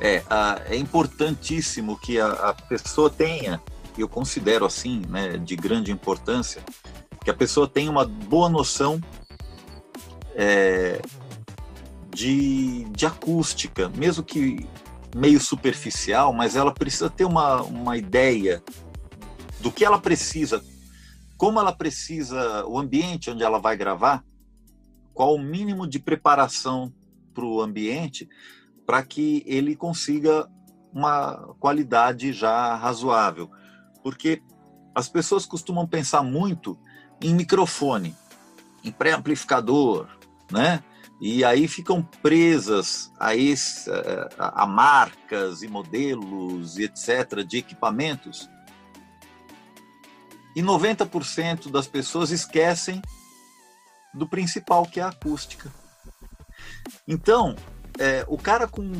É, 0.00 0.24
a, 0.28 0.60
é 0.68 0.74
importantíssimo 0.74 1.96
que 2.00 2.18
a, 2.18 2.32
a, 2.32 2.52
pessoa 2.52 3.08
tenha, 3.08 3.62
eu 3.96 4.08
considero 4.08 4.66
assim, 4.66 5.02
né, 5.08 5.36
de 5.36 5.54
grande 5.54 5.92
importância, 5.92 6.64
que 7.22 7.30
a 7.30 7.34
pessoa 7.34 7.68
tenha 7.68 7.88
uma 7.88 8.04
boa 8.04 8.48
noção 8.48 9.00
é, 10.34 11.00
de, 12.10 12.86
de 12.86 13.06
acústica, 13.06 13.88
mesmo 13.90 14.24
que 14.24 14.68
meio 15.14 15.38
superficial, 15.38 16.32
mas 16.32 16.56
ela 16.56 16.74
precisa 16.74 17.08
ter 17.08 17.24
uma, 17.24 17.62
uma 17.62 17.96
ideia 17.96 18.60
do 19.60 19.70
que 19.70 19.84
ela 19.84 20.00
precisa 20.00 20.60
como 21.36 21.58
ela 21.58 21.72
precisa, 21.72 22.64
o 22.66 22.78
ambiente 22.78 23.30
onde 23.30 23.42
ela 23.42 23.58
vai 23.58 23.76
gravar, 23.76 24.24
qual 25.12 25.34
o 25.34 25.42
mínimo 25.42 25.86
de 25.86 25.98
preparação 25.98 26.92
para 27.32 27.44
o 27.44 27.60
ambiente 27.60 28.28
para 28.86 29.02
que 29.02 29.42
ele 29.46 29.74
consiga 29.74 30.48
uma 30.92 31.54
qualidade 31.58 32.32
já 32.32 32.74
razoável. 32.76 33.50
Porque 34.02 34.42
as 34.94 35.08
pessoas 35.08 35.46
costumam 35.46 35.86
pensar 35.86 36.22
muito 36.22 36.78
em 37.20 37.34
microfone, 37.34 38.14
em 38.84 38.92
pré-amplificador, 38.92 40.08
né? 40.50 40.82
E 41.20 41.44
aí 41.44 41.66
ficam 41.66 42.02
presas 42.22 43.10
a, 43.18 43.34
esse, 43.34 43.90
a, 44.38 44.62
a 44.62 44.66
marcas 44.66 45.62
e 45.62 45.68
modelos 45.68 46.76
e 46.76 46.84
etc. 46.84 47.42
de 47.46 47.58
equipamentos 47.58 48.50
e 50.54 50.62
90% 50.62 51.70
das 51.70 51.86
pessoas 51.86 52.30
esquecem 52.30 53.02
do 54.12 54.28
principal, 54.28 54.86
que 54.86 55.00
é 55.00 55.02
a 55.02 55.08
acústica. 55.08 55.72
Então, 57.06 57.56
é, 57.98 58.24
o 58.28 58.38
cara 58.38 58.66
com 58.66 58.92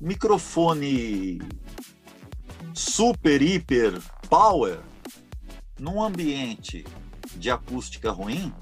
microfone 0.00 1.40
super, 2.72 3.42
hiper, 3.42 4.00
power, 4.28 4.80
num 5.78 6.02
ambiente 6.02 6.86
de 7.36 7.50
acústica 7.50 8.10
ruim, 8.10 8.52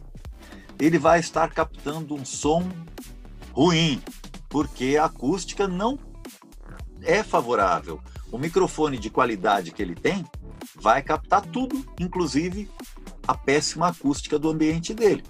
ele 0.81 0.99
vai 0.99 1.21
estar 1.21 1.51
captando 1.53 2.15
um 2.15 2.25
som 2.25 2.69
ruim, 3.53 4.01
porque 4.49 4.97
a 4.97 5.07
acústica 5.07 5.67
não 5.67 5.99
é 7.03 7.23
favorável. 7.23 8.01
O 8.31 8.39
microfone 8.39 8.99
de 8.99 9.11
qualidade 9.11 9.73
que 9.73 9.83
ele 9.83 9.95
tem 9.95 10.25
vai 10.81 11.03
captar 11.03 11.43
tudo, 11.43 11.85
inclusive 11.99 12.69
a 13.27 13.35
péssima 13.35 13.89
acústica 13.89 14.39
do 14.39 14.49
ambiente 14.49 14.95
dele. 14.95 15.23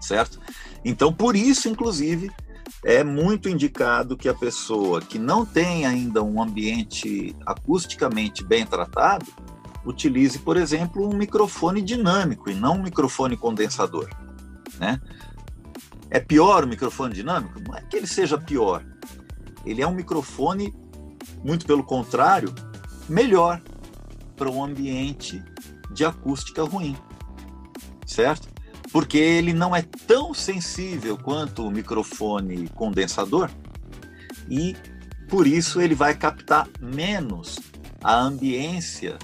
Certo? 0.00 0.40
Então, 0.84 1.12
por 1.12 1.36
isso, 1.36 1.68
inclusive, 1.68 2.30
é 2.82 3.04
muito 3.04 3.48
indicado 3.48 4.16
que 4.16 4.28
a 4.28 4.34
pessoa 4.34 5.00
que 5.00 5.18
não 5.18 5.44
tem 5.44 5.86
ainda 5.86 6.22
um 6.22 6.42
ambiente 6.42 7.36
acusticamente 7.44 8.42
bem 8.42 8.64
tratado 8.64 9.26
utilize, 9.84 10.38
por 10.38 10.56
exemplo, 10.56 11.08
um 11.08 11.16
microfone 11.16 11.82
dinâmico 11.82 12.50
e 12.50 12.54
não 12.54 12.76
um 12.76 12.82
microfone 12.82 13.36
condensador. 13.36 14.08
Né? 14.78 15.00
É 16.10 16.18
pior 16.20 16.64
o 16.64 16.66
microfone 16.66 17.14
dinâmico? 17.14 17.60
Não 17.60 17.76
é 17.76 17.82
que 17.82 17.96
ele 17.96 18.06
seja 18.06 18.38
pior. 18.38 18.84
Ele 19.64 19.82
é 19.82 19.86
um 19.86 19.94
microfone, 19.94 20.74
muito 21.44 21.66
pelo 21.66 21.84
contrário, 21.84 22.54
melhor 23.08 23.60
para 24.40 24.50
um 24.50 24.64
ambiente 24.64 25.44
de 25.90 26.02
acústica 26.02 26.64
ruim, 26.64 26.96
certo? 28.06 28.48
Porque 28.90 29.18
ele 29.18 29.52
não 29.52 29.76
é 29.76 29.82
tão 29.82 30.32
sensível 30.32 31.18
quanto 31.18 31.66
o 31.66 31.70
microfone 31.70 32.66
condensador 32.70 33.50
e 34.48 34.74
por 35.28 35.46
isso 35.46 35.78
ele 35.78 35.94
vai 35.94 36.14
captar 36.14 36.66
menos 36.80 37.60
a 38.02 38.16
ambiência 38.16 39.18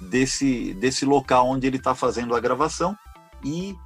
desse, 0.00 0.72
desse 0.72 1.04
local 1.04 1.46
onde 1.46 1.66
ele 1.66 1.76
está 1.76 1.94
fazendo 1.94 2.34
a 2.34 2.40
gravação 2.40 2.96
e 3.44 3.76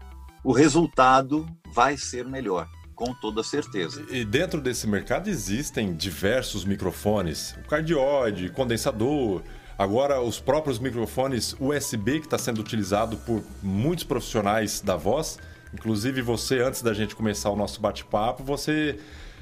o 0.44 0.52
resultado 0.52 1.44
vai 1.74 1.96
ser 1.98 2.24
melhor 2.24 2.68
com 2.98 3.14
toda 3.14 3.44
certeza. 3.44 4.04
E 4.10 4.24
dentro 4.24 4.60
desse 4.60 4.88
mercado 4.88 5.30
existem 5.30 5.94
diversos 5.94 6.64
microfones, 6.64 7.56
o 7.64 7.68
cardioide, 7.68 8.48
condensador, 8.50 9.40
agora 9.78 10.20
os 10.20 10.40
próprios 10.40 10.80
microfones 10.80 11.54
USB 11.60 12.18
que 12.18 12.26
está 12.26 12.36
sendo 12.36 12.60
utilizado 12.60 13.16
por 13.18 13.44
muitos 13.62 14.04
profissionais 14.04 14.80
da 14.80 14.96
voz. 14.96 15.38
Inclusive 15.72 16.20
você, 16.22 16.58
antes 16.60 16.82
da 16.82 16.92
gente 16.92 17.14
começar 17.14 17.50
o 17.50 17.56
nosso 17.56 17.80
bate-papo, 17.80 18.42
você 18.42 18.98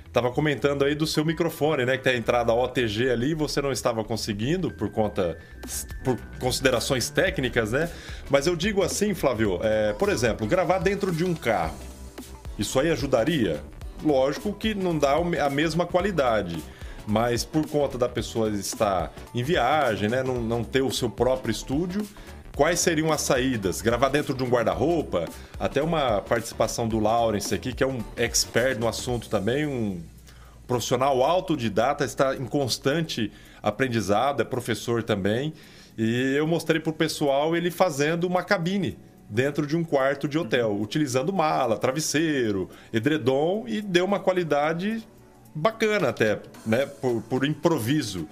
estava 0.06 0.30
comentando 0.30 0.84
aí 0.84 0.94
do 0.94 1.06
seu 1.06 1.25
microfone, 1.25 1.86
né? 1.86 1.96
Que 1.96 2.04
tem 2.04 2.12
a 2.12 2.16
entrada 2.18 2.52
OTG 2.52 3.10
ali, 3.10 3.32
você 3.32 3.62
não 3.62 3.72
estava 3.72 4.04
conseguindo 4.04 4.70
por 4.70 4.90
conta 4.90 5.38
por 6.04 6.18
considerações 6.38 7.08
técnicas, 7.08 7.72
né? 7.72 7.90
Mas 8.28 8.46
eu 8.46 8.54
digo 8.54 8.82
assim, 8.82 9.14
Flávio, 9.14 9.60
é, 9.62 9.94
por 9.94 10.10
exemplo, 10.10 10.46
gravar 10.46 10.78
dentro 10.78 11.10
de 11.10 11.25
um 11.25 11.34
carro. 11.34 11.86
Isso 12.58 12.80
aí 12.80 12.90
ajudaria? 12.90 13.62
Lógico 14.02 14.52
que 14.52 14.75
não 14.75 14.98
dá 14.98 15.16
a 15.16 15.50
mesma 15.50 15.86
qualidade, 15.86 16.62
mas 17.06 17.44
por 17.44 17.66
conta 17.68 17.96
da 17.98 18.08
pessoa 18.08 18.50
estar 18.50 19.12
em 19.34 19.42
viagem, 19.42 20.08
né, 20.08 20.22
não, 20.22 20.40
não 20.40 20.64
ter 20.64 20.82
o 20.82 20.92
seu 20.92 21.08
próprio 21.08 21.50
estúdio, 21.50 22.06
quais 22.54 22.80
seriam 22.80 23.12
as 23.12 23.20
saídas? 23.20 23.82
Gravar 23.82 24.08
dentro 24.08 24.34
de 24.34 24.42
um 24.42 24.48
guarda-roupa? 24.48 25.26
Até 25.60 25.82
uma 25.82 26.20
participação 26.22 26.88
do 26.88 26.98
Lawrence 26.98 27.54
aqui, 27.54 27.72
que 27.72 27.84
é 27.84 27.86
um 27.86 28.02
expert 28.16 28.78
no 28.78 28.88
assunto 28.88 29.28
também, 29.28 29.66
um 29.66 30.00
profissional 30.66 31.22
autodidata, 31.22 32.04
está 32.04 32.34
em 32.34 32.46
constante 32.46 33.30
aprendizado, 33.62 34.40
é 34.40 34.44
professor 34.44 35.02
também. 35.02 35.52
E 35.96 36.34
eu 36.34 36.46
mostrei 36.46 36.80
para 36.80 36.90
o 36.90 36.94
pessoal 36.94 37.56
ele 37.56 37.70
fazendo 37.70 38.25
uma 38.25 38.42
cabine 38.42 38.98
dentro 39.28 39.66
de 39.66 39.76
um 39.76 39.85
quarto 39.85 40.28
de 40.28 40.38
hotel, 40.38 40.71
uhum. 40.71 40.83
utilizando 40.83 41.33
mala, 41.33 41.76
travesseiro, 41.76 42.68
edredom 42.92 43.64
e 43.66 43.80
deu 43.80 44.04
uma 44.04 44.21
qualidade 44.21 45.06
bacana 45.54 46.11
até, 46.11 46.40
né, 46.64 46.87
por, 46.87 47.23
por 47.23 47.45
improviso. 47.45 48.28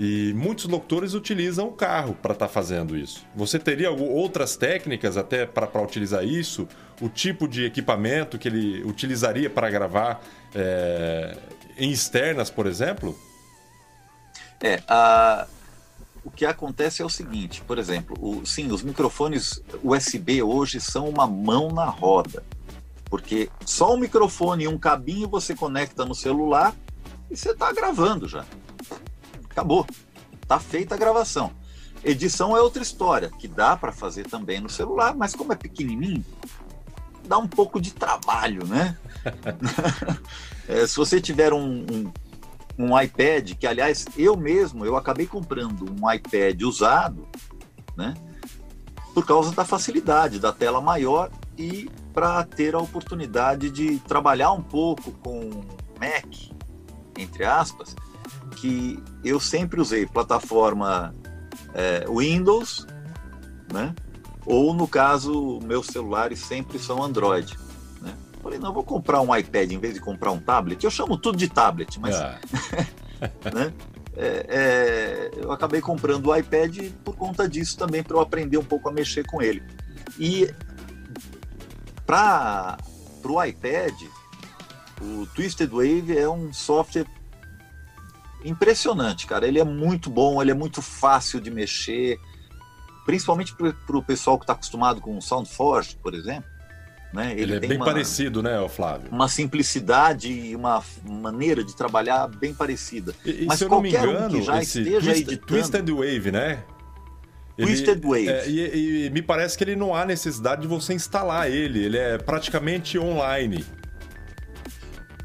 E 0.00 0.32
muitos 0.34 0.64
locutores 0.64 1.14
utilizam 1.14 1.68
o 1.68 1.72
carro 1.72 2.14
para 2.20 2.32
estar 2.32 2.46
tá 2.46 2.52
fazendo 2.52 2.96
isso. 2.96 3.24
Você 3.36 3.58
teria 3.58 3.90
outras 3.90 4.56
técnicas 4.56 5.16
até 5.16 5.46
para 5.46 5.80
utilizar 5.82 6.24
isso? 6.24 6.66
O 7.00 7.08
tipo 7.08 7.46
de 7.46 7.64
equipamento 7.64 8.38
que 8.38 8.48
ele 8.48 8.82
utilizaria 8.84 9.50
para 9.50 9.70
gravar 9.70 10.22
é, 10.54 11.36
em 11.76 11.90
externas, 11.90 12.50
por 12.50 12.66
exemplo? 12.66 13.16
É, 14.60 14.80
a, 14.88 15.46
o 16.24 16.30
que 16.30 16.46
acontece 16.46 17.02
é 17.02 17.04
o 17.04 17.08
seguinte, 17.08 17.62
por 17.62 17.78
exemplo, 17.78 18.16
o, 18.20 18.46
sim, 18.46 18.70
os 18.70 18.82
microfones 18.82 19.62
USB 19.82 20.42
hoje 20.42 20.80
são 20.80 21.08
uma 21.08 21.26
mão 21.26 21.68
na 21.68 21.86
roda, 21.86 22.44
porque 23.06 23.50
só 23.66 23.94
um 23.94 23.98
microfone 23.98 24.64
e 24.64 24.68
um 24.68 24.78
cabinho 24.78 25.28
você 25.28 25.54
conecta 25.54 26.04
no 26.04 26.14
celular 26.14 26.74
e 27.30 27.36
você 27.36 27.50
está 27.50 27.72
gravando 27.72 28.28
já. 28.28 28.44
Acabou, 29.50 29.86
está 30.40 30.60
feita 30.60 30.94
a 30.94 30.98
gravação. 30.98 31.52
Edição 32.04 32.56
é 32.56 32.60
outra 32.60 32.82
história, 32.82 33.30
que 33.38 33.46
dá 33.46 33.76
para 33.76 33.92
fazer 33.92 34.26
também 34.26 34.60
no 34.60 34.68
celular, 34.68 35.14
mas 35.14 35.34
como 35.34 35.52
é 35.52 35.56
pequenininho, 35.56 36.24
dá 37.26 37.38
um 37.38 37.46
pouco 37.46 37.80
de 37.80 37.92
trabalho, 37.92 38.66
né? 38.66 38.96
é, 40.68 40.86
se 40.86 40.96
você 40.96 41.20
tiver 41.20 41.52
um, 41.52 41.84
um, 41.90 42.12
um, 42.78 42.98
iPad, 43.00 43.52
que 43.54 43.66
aliás 43.66 44.06
eu 44.16 44.36
mesmo 44.36 44.84
eu 44.84 44.96
acabei 44.96 45.26
comprando 45.26 45.84
um 45.90 46.10
iPad 46.10 46.62
usado, 46.62 47.26
né? 47.96 48.14
Por 49.14 49.26
causa 49.26 49.52
da 49.52 49.64
facilidade 49.64 50.38
da 50.38 50.52
tela 50.52 50.80
maior 50.80 51.30
e 51.58 51.90
para 52.12 52.42
ter 52.44 52.74
a 52.74 52.78
oportunidade 52.78 53.70
de 53.70 53.98
trabalhar 54.00 54.52
um 54.52 54.62
pouco 54.62 55.12
com 55.12 55.50
Mac, 56.00 56.26
entre 57.18 57.44
aspas, 57.44 57.94
que 58.56 59.02
eu 59.24 59.38
sempre 59.38 59.80
usei 59.80 60.06
plataforma 60.06 61.14
é, 61.74 62.06
Windows, 62.08 62.86
né? 63.72 63.94
Ou 64.44 64.74
no 64.74 64.88
caso, 64.88 65.60
meus 65.62 65.86
celulares 65.86 66.40
sempre 66.40 66.78
são 66.78 67.02
Android. 67.02 67.56
Falei, 68.52 68.58
não, 68.58 68.72
vou 68.72 68.84
comprar 68.84 69.22
um 69.22 69.34
iPad 69.34 69.72
em 69.72 69.78
vez 69.78 69.94
de 69.94 70.00
comprar 70.00 70.30
um 70.30 70.38
tablet. 70.38 70.84
Eu 70.84 70.90
chamo 70.90 71.16
tudo 71.16 71.38
de 71.38 71.48
tablet, 71.48 71.98
mas. 71.98 72.16
É. 72.16 72.38
né? 73.54 73.72
É, 74.14 74.46
é, 74.48 75.30
eu 75.36 75.50
acabei 75.52 75.80
comprando 75.80 76.26
o 76.26 76.36
iPad 76.36 76.90
por 77.02 77.16
conta 77.16 77.48
disso 77.48 77.78
também, 77.78 78.02
para 78.02 78.14
eu 78.14 78.20
aprender 78.20 78.58
um 78.58 78.64
pouco 78.64 78.88
a 78.90 78.92
mexer 78.92 79.26
com 79.26 79.40
ele. 79.40 79.62
E 80.18 80.52
para 82.04 82.76
o 83.24 83.42
iPad, 83.42 83.94
o 85.00 85.26
Twisted 85.34 85.70
Wave 85.70 86.18
é 86.18 86.28
um 86.28 86.52
software 86.52 87.06
impressionante, 88.44 89.26
cara. 89.26 89.46
Ele 89.46 89.60
é 89.60 89.64
muito 89.64 90.10
bom, 90.10 90.42
ele 90.42 90.50
é 90.50 90.54
muito 90.54 90.82
fácil 90.82 91.40
de 91.40 91.50
mexer, 91.50 92.20
principalmente 93.06 93.54
para 93.54 93.96
o 93.96 94.02
pessoal 94.02 94.38
que 94.38 94.44
está 94.44 94.52
acostumado 94.52 95.00
com 95.00 95.16
o 95.16 95.22
SoundForge, 95.22 95.96
por 96.02 96.12
exemplo. 96.12 96.51
Né? 97.12 97.32
Ele, 97.32 97.42
ele 97.42 97.56
é 97.56 97.60
bem 97.60 97.76
uma, 97.76 97.84
parecido, 97.84 98.42
né, 98.42 98.66
Flávio? 98.68 99.10
Uma 99.10 99.28
simplicidade 99.28 100.32
e 100.32 100.56
uma 100.56 100.82
maneira 101.04 101.62
de 101.62 101.76
trabalhar 101.76 102.26
bem 102.26 102.54
parecida. 102.54 103.14
E, 103.24 103.44
Mas 103.46 103.58
se 103.58 103.64
eu 103.64 103.68
não 103.68 103.82
me 103.82 103.90
engano, 103.90 104.26
um 104.26 104.28
que 104.30 104.42
já 104.42 104.62
esteja 104.62 105.12
twist. 105.12 105.36
Twisted 105.38 105.90
Wave, 105.90 106.32
né? 106.32 106.64
Ele, 107.58 107.66
Twisted 107.66 108.02
Wave. 108.02 108.28
É, 108.28 108.48
e, 108.48 109.06
e, 109.06 109.10
me 109.10 109.20
parece 109.20 109.58
que 109.58 109.64
ele 109.64 109.76
não 109.76 109.94
há 109.94 110.06
necessidade 110.06 110.62
de 110.62 110.68
você 110.68 110.94
instalar 110.94 111.50
ele, 111.50 111.84
ele 111.84 111.98
é 111.98 112.16
praticamente 112.16 112.98
online. 112.98 113.62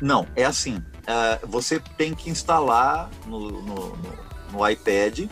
Não, 0.02 0.28
é 0.36 0.44
assim. 0.44 0.76
Uh, 0.76 1.48
você 1.48 1.80
tem 1.98 2.14
que 2.14 2.30
instalar 2.30 3.10
no, 3.26 3.50
no, 3.50 3.62
no, 3.62 4.00
no 4.52 4.70
iPad 4.70 5.30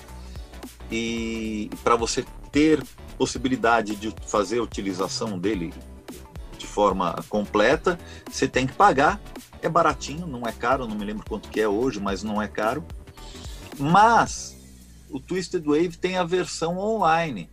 e 0.90 1.70
para 1.84 1.98
você 1.98 2.24
ter 2.50 2.82
possibilidade 3.18 3.96
de 3.98 4.14
fazer 4.26 4.60
a 4.60 4.64
utilização 4.64 5.38
dele 5.38 5.74
de 5.74 5.95
forma 6.76 7.16
completa, 7.30 7.98
você 8.30 8.50
tem 8.50 8.68
que 8.68 8.74
pagar. 8.74 9.22
É 9.62 9.70
baratinho, 9.70 10.28
não 10.28 10.46
é 10.46 10.52
caro, 10.52 10.86
não 10.86 10.96
me 10.96 11.06
lembro 11.06 11.26
quanto 11.26 11.48
que 11.48 11.62
é 11.62 11.68
hoje, 11.68 12.02
mas 12.02 12.22
não 12.22 12.42
é 12.42 12.50
caro. 12.50 12.84
Mas 13.80 14.58
o 15.10 15.18
Twisted 15.18 15.64
Wave 15.66 15.96
tem 15.96 16.18
a 16.18 16.26
versão 16.26 16.78
online. 16.78 17.50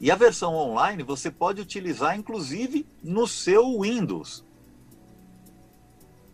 E 0.00 0.08
a 0.08 0.14
versão 0.14 0.54
online 0.54 1.02
você 1.02 1.32
pode 1.32 1.60
utilizar 1.60 2.16
inclusive 2.16 2.86
no 3.02 3.26
seu 3.26 3.80
Windows. 3.80 4.44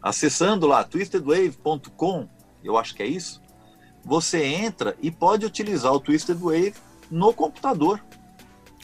Acessando 0.02 0.66
lá 0.66 0.84
twistedwave.com, 0.84 2.28
eu 2.62 2.76
acho 2.76 2.94
que 2.94 3.02
é 3.02 3.06
isso, 3.06 3.40
você 4.04 4.44
entra 4.44 4.94
e 5.00 5.10
pode 5.10 5.46
utilizar 5.46 5.94
o 5.94 6.00
Twisted 6.00 6.36
Wave 6.36 6.74
no 7.10 7.32
computador. 7.32 8.04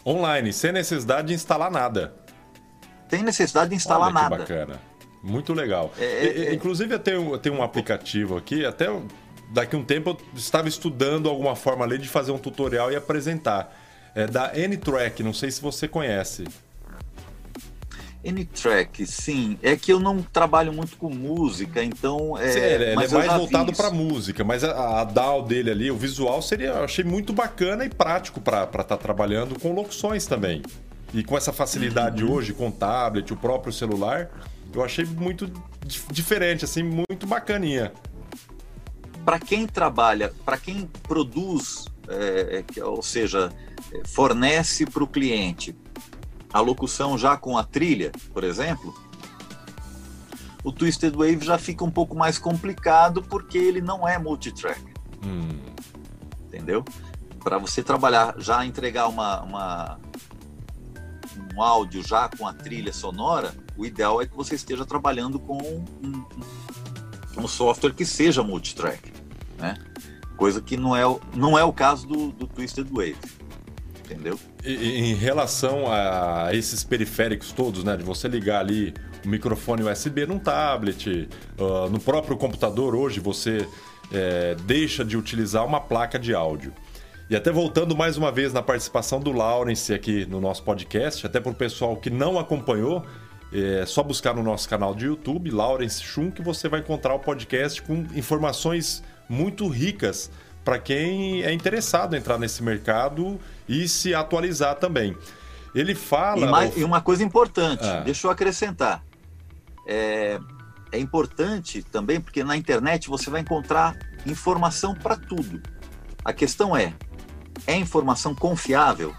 Online, 0.06 0.50
sem 0.50 0.72
necessidade 0.72 1.28
de 1.28 1.34
instalar 1.34 1.70
nada. 1.70 2.19
Tem 3.10 3.22
necessidade 3.22 3.70
de 3.70 3.76
instalar 3.76 4.06
Olha 4.08 4.14
nada. 4.14 4.36
bacana. 4.38 4.80
Muito 5.22 5.52
legal. 5.52 5.92
É, 5.98 6.24
e, 6.24 6.46
é... 6.46 6.54
Inclusive, 6.54 6.94
eu 6.94 6.98
tenho, 6.98 7.32
eu 7.32 7.38
tenho 7.38 7.56
um 7.56 7.62
aplicativo 7.62 8.36
aqui, 8.36 8.64
até 8.64 8.86
daqui 9.50 9.76
um 9.76 9.84
tempo 9.84 10.10
eu 10.10 10.18
estava 10.34 10.68
estudando 10.68 11.28
alguma 11.28 11.56
forma 11.56 11.84
ali 11.84 11.98
de 11.98 12.08
fazer 12.08 12.32
um 12.32 12.38
tutorial 12.38 12.90
e 12.90 12.96
apresentar. 12.96 13.76
É 14.14 14.26
da 14.26 14.56
N-Track, 14.56 15.22
não 15.22 15.32
sei 15.32 15.50
se 15.50 15.60
você 15.60 15.86
conhece. 15.86 16.44
N-Track, 18.22 19.06
sim. 19.06 19.58
É 19.62 19.76
que 19.76 19.92
eu 19.92 19.98
não 19.98 20.22
trabalho 20.22 20.72
muito 20.72 20.96
com 20.96 21.08
música, 21.08 21.82
então. 21.82 22.36
É, 22.36 22.50
Sim, 22.50 22.58
ele, 22.58 22.84
é 22.84 22.94
mais 22.94 23.10
voltado 23.10 23.72
para 23.72 23.90
música, 23.90 24.44
mas 24.44 24.62
a, 24.62 25.00
a 25.00 25.04
DAW 25.04 25.42
dele 25.42 25.70
ali, 25.70 25.90
o 25.90 25.96
visual 25.96 26.42
seria, 26.42 26.68
eu 26.68 26.84
achei 26.84 27.04
muito 27.04 27.32
bacana 27.32 27.84
e 27.84 27.88
prático 27.88 28.40
para 28.40 28.64
estar 28.64 28.84
tá 28.84 28.96
trabalhando 28.96 29.58
com 29.58 29.72
locuções 29.72 30.26
também. 30.26 30.60
E 31.12 31.24
com 31.24 31.36
essa 31.36 31.52
facilidade 31.52 32.24
uhum. 32.24 32.32
hoje, 32.32 32.52
com 32.52 32.68
o 32.68 32.72
tablet, 32.72 33.32
o 33.32 33.36
próprio 33.36 33.72
celular, 33.72 34.30
eu 34.72 34.84
achei 34.84 35.04
muito 35.04 35.50
diferente, 36.10 36.64
assim, 36.64 36.82
muito 36.82 37.26
bacaninha. 37.26 37.92
Para 39.24 39.38
quem 39.38 39.66
trabalha, 39.66 40.32
para 40.44 40.56
quem 40.56 40.88
produz, 41.02 41.86
é, 42.08 42.64
é 42.76 42.84
ou 42.84 43.02
seja, 43.02 43.52
é, 43.92 44.06
fornece 44.06 44.86
para 44.86 45.02
o 45.02 45.06
cliente 45.06 45.76
a 46.52 46.60
locução 46.60 47.16
já 47.16 47.36
com 47.36 47.56
a 47.56 47.64
trilha, 47.64 48.10
por 48.32 48.42
exemplo, 48.42 48.94
o 50.62 50.72
Twisted 50.72 51.14
Wave 51.14 51.44
já 51.44 51.58
fica 51.58 51.84
um 51.84 51.90
pouco 51.90 52.16
mais 52.16 52.38
complicado 52.38 53.22
porque 53.22 53.56
ele 53.56 53.80
não 53.80 54.06
é 54.06 54.18
multitrack. 54.18 54.82
Hum. 55.24 55.48
Entendeu? 56.46 56.84
Para 57.42 57.56
você 57.58 57.82
trabalhar, 57.82 58.34
já 58.38 58.64
entregar 58.66 59.08
uma, 59.08 59.40
uma, 59.42 60.00
áudio 61.62 62.06
já 62.06 62.28
com 62.28 62.46
a 62.46 62.52
trilha 62.52 62.92
sonora, 62.92 63.54
o 63.76 63.84
ideal 63.84 64.20
é 64.20 64.26
que 64.26 64.36
você 64.36 64.54
esteja 64.54 64.84
trabalhando 64.84 65.38
com 65.38 65.58
um, 65.58 66.24
um 67.36 67.48
software 67.48 67.92
que 67.92 68.04
seja 68.04 68.42
multitrack, 68.42 69.12
né? 69.58 69.76
Coisa 70.36 70.60
que 70.60 70.76
não 70.76 70.96
é, 70.96 71.02
não 71.34 71.58
é 71.58 71.64
o 71.64 71.72
caso 71.72 72.06
do, 72.06 72.28
do 72.32 72.46
Twisted 72.46 72.88
Wave 72.90 73.16
entendeu? 74.10 74.38
E, 74.64 74.72
em 74.72 75.14
relação 75.14 75.84
a 75.86 76.48
esses 76.52 76.82
periféricos 76.82 77.52
todos, 77.52 77.84
né? 77.84 77.96
De 77.96 78.02
você 78.02 78.26
ligar 78.26 78.60
ali 78.60 78.92
o 79.24 79.28
microfone 79.28 79.82
USB 79.82 80.26
num 80.26 80.38
tablet, 80.38 81.28
uh, 81.58 81.88
no 81.88 82.00
próprio 82.00 82.36
computador 82.36 82.94
hoje 82.94 83.20
você 83.20 83.68
é, 84.12 84.56
deixa 84.64 85.04
de 85.04 85.16
utilizar 85.16 85.64
uma 85.64 85.80
placa 85.80 86.18
de 86.18 86.34
áudio. 86.34 86.72
E 87.30 87.36
até 87.36 87.52
voltando 87.52 87.96
mais 87.96 88.16
uma 88.16 88.32
vez 88.32 88.52
na 88.52 88.60
participação 88.60 89.20
do 89.20 89.30
Lawrence 89.30 89.94
aqui 89.94 90.26
no 90.26 90.40
nosso 90.40 90.64
podcast, 90.64 91.24
até 91.24 91.38
para 91.38 91.52
o 91.52 91.54
pessoal 91.54 91.96
que 91.96 92.10
não 92.10 92.36
acompanhou, 92.36 93.06
é 93.52 93.86
só 93.86 94.02
buscar 94.02 94.34
no 94.34 94.42
nosso 94.42 94.68
canal 94.68 94.92
de 94.96 95.06
YouTube, 95.06 95.48
Lawrence 95.48 96.02
Schum, 96.02 96.28
que 96.28 96.42
você 96.42 96.68
vai 96.68 96.80
encontrar 96.80 97.14
o 97.14 97.20
podcast 97.20 97.80
com 97.82 98.04
informações 98.16 99.00
muito 99.28 99.68
ricas 99.68 100.28
para 100.64 100.76
quem 100.80 101.44
é 101.44 101.52
interessado 101.52 102.16
em 102.16 102.18
entrar 102.18 102.36
nesse 102.36 102.64
mercado 102.64 103.38
e 103.68 103.86
se 103.86 104.12
atualizar 104.12 104.74
também. 104.74 105.16
Ele 105.72 105.94
fala. 105.94 106.46
E, 106.48 106.50
mais, 106.50 106.76
e 106.76 106.82
uma 106.82 107.00
coisa 107.00 107.22
importante, 107.22 107.84
ah. 107.84 108.00
deixa 108.00 108.26
eu 108.26 108.30
acrescentar. 108.32 109.04
É, 109.86 110.40
é 110.90 110.98
importante 110.98 111.80
também 111.80 112.20
porque 112.20 112.42
na 112.42 112.56
internet 112.56 113.08
você 113.08 113.30
vai 113.30 113.40
encontrar 113.40 113.96
informação 114.26 114.96
para 114.96 115.14
tudo. 115.14 115.62
A 116.24 116.32
questão 116.32 116.76
é: 116.76 116.92
é 117.70 117.76
informação 117.76 118.34
confiável? 118.34 119.14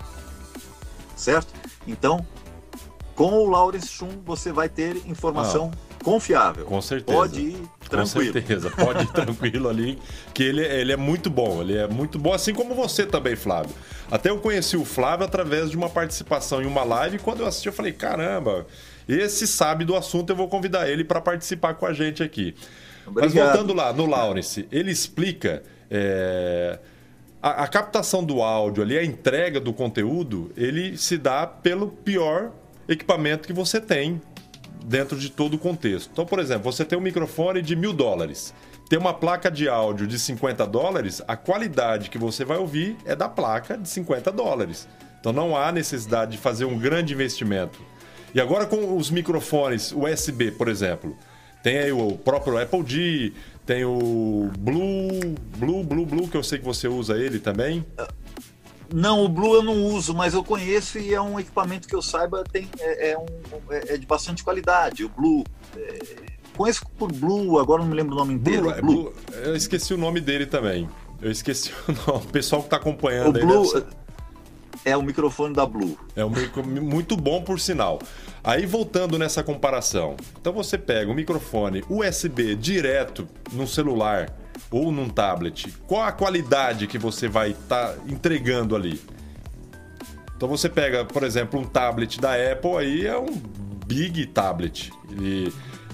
Certo? 1.15 1.53
Então, 1.87 2.25
com 3.15 3.33
o 3.33 3.49
Lawrence 3.49 3.87
Schum 3.87 4.09
você 4.25 4.51
vai 4.51 4.69
ter 4.69 4.97
informação 5.07 5.71
ah 5.73 5.91
confiável. 6.01 6.65
Com 6.65 6.81
certeza. 6.81 7.17
Pode 7.17 7.39
ir 7.39 7.69
tranquilo. 7.89 8.33
Com 8.33 8.39
certeza, 8.39 8.69
pode 8.71 9.03
ir 9.03 9.07
tranquilo 9.13 9.69
ali, 9.69 9.99
que 10.33 10.43
ele, 10.43 10.61
ele 10.61 10.91
é 10.91 10.97
muito 10.97 11.29
bom. 11.29 11.61
Ele 11.61 11.77
é 11.77 11.87
muito 11.87 12.19
bom, 12.19 12.33
assim 12.33 12.53
como 12.53 12.73
você 12.73 13.05
também, 13.05 13.35
Flávio. 13.35 13.73
Até 14.09 14.29
eu 14.29 14.39
conheci 14.39 14.75
o 14.75 14.85
Flávio 14.85 15.25
através 15.25 15.69
de 15.69 15.77
uma 15.77 15.89
participação 15.89 16.61
em 16.61 16.65
uma 16.65 16.83
live. 16.83 17.15
E 17.17 17.19
quando 17.19 17.41
eu 17.41 17.47
assisti, 17.47 17.67
eu 17.67 17.73
falei: 17.73 17.93
caramba, 17.93 18.65
esse 19.07 19.47
sabe 19.47 19.85
do 19.85 19.95
assunto, 19.95 20.31
eu 20.31 20.35
vou 20.35 20.47
convidar 20.47 20.89
ele 20.89 21.03
para 21.03 21.21
participar 21.21 21.75
com 21.75 21.85
a 21.85 21.93
gente 21.93 22.21
aqui. 22.21 22.55
Obrigado. 23.05 23.33
Mas 23.33 23.33
voltando 23.33 23.73
lá, 23.73 23.93
no 23.93 24.05
Lawrence, 24.05 24.67
ele 24.71 24.91
explica. 24.91 25.63
É, 25.89 26.79
a, 27.41 27.63
a 27.63 27.67
captação 27.67 28.23
do 28.23 28.41
áudio 28.41 28.83
ali, 28.83 28.97
a 28.97 29.03
entrega 29.03 29.59
do 29.59 29.73
conteúdo, 29.73 30.51
ele 30.55 30.97
se 30.97 31.17
dá 31.17 31.47
pelo 31.47 31.87
pior 31.87 32.51
equipamento 32.87 33.47
que 33.47 33.53
você 33.53 33.79
tem 33.79 34.21
dentro 34.83 35.17
de 35.17 35.29
todo 35.29 35.55
o 35.55 35.57
contexto. 35.57 36.09
Então, 36.11 36.25
por 36.25 36.39
exemplo, 36.39 36.71
você 36.71 36.83
tem 36.83 36.97
um 36.97 37.01
microfone 37.01 37.61
de 37.61 37.75
mil 37.75 37.93
dólares 37.93 38.53
ter 38.91 38.97
uma 38.97 39.13
placa 39.13 39.49
de 39.49 39.69
áudio 39.69 40.05
de 40.05 40.19
50 40.19 40.67
dólares, 40.67 41.21
a 41.25 41.37
qualidade 41.37 42.09
que 42.09 42.17
você 42.17 42.43
vai 42.43 42.57
ouvir 42.57 42.97
é 43.05 43.15
da 43.15 43.29
placa 43.29 43.77
de 43.77 43.87
50 43.87 44.29
dólares. 44.33 44.85
Então 45.17 45.31
não 45.31 45.55
há 45.55 45.71
necessidade 45.71 46.31
de 46.31 46.37
fazer 46.37 46.65
um 46.65 46.77
grande 46.77 47.13
investimento. 47.13 47.79
E 48.35 48.41
agora 48.41 48.65
com 48.65 48.97
os 48.97 49.09
microfones 49.09 49.93
USB, 49.93 50.51
por 50.51 50.67
exemplo, 50.67 51.15
tem 51.63 51.77
aí 51.77 51.91
o 51.93 52.17
próprio 52.17 52.61
Apple 52.61 52.83
D, 52.83 53.33
tem 53.71 53.85
o 53.85 54.51
Blue, 54.59 55.33
Blue, 55.55 55.81
Blue, 55.81 56.05
Blue, 56.05 56.27
que 56.27 56.35
eu 56.35 56.43
sei 56.43 56.59
que 56.59 56.65
você 56.65 56.89
usa 56.89 57.17
ele 57.17 57.39
também. 57.39 57.85
Não, 58.93 59.23
o 59.23 59.29
Blue 59.29 59.55
eu 59.55 59.63
não 59.63 59.85
uso, 59.85 60.13
mas 60.13 60.33
eu 60.33 60.43
conheço 60.43 60.99
e 60.99 61.13
é 61.13 61.21
um 61.21 61.39
equipamento 61.39 61.87
que 61.87 61.95
eu 61.95 62.01
saiba 62.01 62.43
tem, 62.43 62.67
é, 62.81 63.11
é, 63.11 63.17
um, 63.17 63.25
é, 63.69 63.93
é 63.93 63.97
de 63.97 64.05
bastante 64.05 64.43
qualidade. 64.43 65.05
O 65.05 65.09
Blue. 65.09 65.45
É, 65.77 65.99
conheço 66.57 66.85
por 66.97 67.13
Blue, 67.13 67.57
agora 67.59 67.81
não 67.81 67.89
me 67.89 67.95
lembro 67.95 68.13
o 68.13 68.17
nome 68.17 68.33
inteiro. 68.33 68.63
Blue, 68.63 68.73
é, 68.73 68.81
Blue. 68.81 69.03
Blue, 69.03 69.13
eu 69.41 69.55
esqueci 69.55 69.93
o 69.93 69.97
nome 69.97 70.19
dele 70.19 70.45
também. 70.45 70.89
Eu 71.21 71.31
esqueci 71.31 71.71
o 71.87 71.93
nome. 71.93 72.25
O 72.25 72.27
pessoal 72.27 72.61
que 72.61 72.67
está 72.67 72.75
acompanhando 72.75 73.37
o 73.37 73.39
aí. 73.39 73.45
Blue, 73.45 73.85
é 74.83 74.95
o 74.97 75.01
microfone 75.01 75.53
da 75.53 75.65
Blue. 75.65 75.97
É 76.15 76.25
um 76.25 76.31
muito 76.81 77.15
bom, 77.15 77.41
por 77.41 77.59
sinal. 77.59 77.99
Aí 78.43 78.65
voltando 78.65 79.17
nessa 79.17 79.43
comparação. 79.43 80.15
Então 80.39 80.51
você 80.51 80.77
pega 80.77 81.11
o 81.11 81.13
microfone 81.13 81.83
USB 81.89 82.55
direto 82.55 83.27
no 83.53 83.67
celular 83.67 84.33
ou 84.69 84.91
num 84.91 85.09
tablet. 85.09 85.71
Qual 85.85 86.01
a 86.01 86.11
qualidade 86.11 86.87
que 86.87 86.97
você 86.97 87.27
vai 87.27 87.51
estar 87.51 87.89
tá 87.89 87.97
entregando 88.07 88.75
ali? 88.75 88.99
Então 90.35 90.49
você 90.49 90.67
pega, 90.67 91.05
por 91.05 91.23
exemplo, 91.23 91.59
um 91.59 91.63
tablet 91.63 92.19
da 92.19 92.33
Apple 92.33 92.77
aí 92.77 93.05
é 93.05 93.17
um 93.17 93.39
big 93.85 94.25
tablet. 94.27 94.91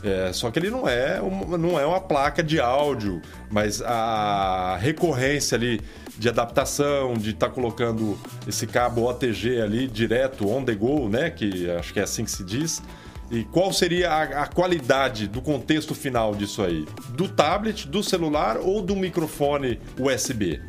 É, 0.04 0.32
só 0.32 0.50
que 0.50 0.60
ele 0.60 0.70
não 0.70 0.88
é, 0.88 1.20
uma, 1.20 1.58
não 1.58 1.78
é 1.80 1.86
uma 1.86 2.00
placa 2.00 2.42
de 2.42 2.60
áudio, 2.60 3.22
mas 3.50 3.82
a 3.82 4.78
recorrência 4.80 5.58
ali 5.58 5.82
de 6.18 6.30
adaptação, 6.30 7.14
de 7.14 7.32
estar 7.32 7.48
tá 7.48 7.54
colocando 7.54 8.18
esse 8.48 8.66
cabo 8.66 9.10
OTG 9.10 9.62
ali 9.62 9.88
direto, 9.88 10.50
on 10.50 10.64
the 10.64 10.74
go, 10.74 11.08
né? 11.08 11.30
Que 11.30 11.70
acho 11.72 11.94
que 11.94 12.00
é 12.00 12.04
assim 12.04 12.24
que 12.24 12.32
se 12.32 12.44
diz. 12.44 12.82
E 13.30 13.44
qual 13.44 13.74
seria 13.74 14.12
a, 14.12 14.44
a, 14.44 14.48
qualidade 14.48 15.28
do 15.28 15.42
contexto 15.42 15.94
final 15.94 16.34
disso 16.34 16.64
aí? 16.64 16.86
Do 17.10 17.28
tablet, 17.28 17.88
do 17.88 18.02
celular 18.02 18.58
ou 18.58 18.82
do 18.82 18.96
microfone 18.96 19.80
USB? 20.00 20.62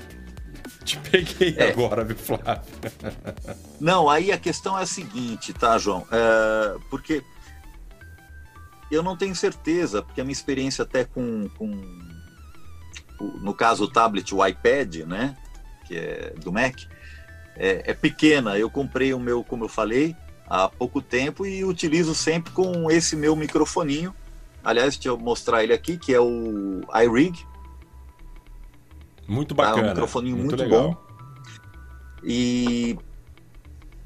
Te 0.84 0.96
peguei 0.98 1.54
é. 1.56 1.70
agora, 1.70 2.04
viu, 2.04 2.16
Flávio? 2.16 2.62
Não, 3.78 4.08
aí 4.08 4.32
a 4.32 4.38
questão 4.38 4.76
é 4.76 4.82
a 4.82 4.86
seguinte, 4.86 5.52
tá, 5.52 5.78
João? 5.78 6.04
É, 6.10 6.76
porque 6.90 7.22
eu 8.90 9.02
não 9.02 9.16
tenho 9.16 9.36
certeza, 9.36 10.02
porque 10.02 10.20
a 10.20 10.24
minha 10.24 10.32
experiência 10.32 10.82
até 10.82 11.04
com, 11.04 11.48
com 11.58 11.70
no 13.20 13.54
caso 13.54 13.84
o 13.84 13.88
tablet, 13.88 14.34
o 14.34 14.46
iPad, 14.46 14.96
né, 15.06 15.36
que 15.86 15.96
é 15.96 16.34
do 16.42 16.52
Mac, 16.52 16.80
é, 17.56 17.90
é, 17.90 17.94
pequena. 17.94 18.58
Eu 18.58 18.70
comprei 18.70 19.12
o 19.12 19.18
meu, 19.18 19.42
como 19.42 19.64
eu 19.64 19.68
falei, 19.68 20.16
há 20.46 20.68
pouco 20.68 21.02
tempo 21.02 21.44
e 21.44 21.64
utilizo 21.64 22.14
sempre 22.14 22.52
com 22.52 22.90
esse 22.90 23.16
meu 23.16 23.34
microfoninho. 23.34 24.14
Aliás, 24.62 24.94
deixa 24.94 25.08
eu 25.08 25.18
mostrar 25.18 25.62
ele 25.62 25.72
aqui, 25.72 25.96
que 25.96 26.14
é 26.14 26.20
o 26.20 26.80
iRig. 27.02 27.46
Muito 29.26 29.54
bacana. 29.54 29.76
Tá? 29.76 29.86
Um 29.86 29.88
microfoninho 29.90 30.36
muito, 30.36 30.56
muito 30.56 30.68
bom. 30.68 30.96
E 32.22 32.98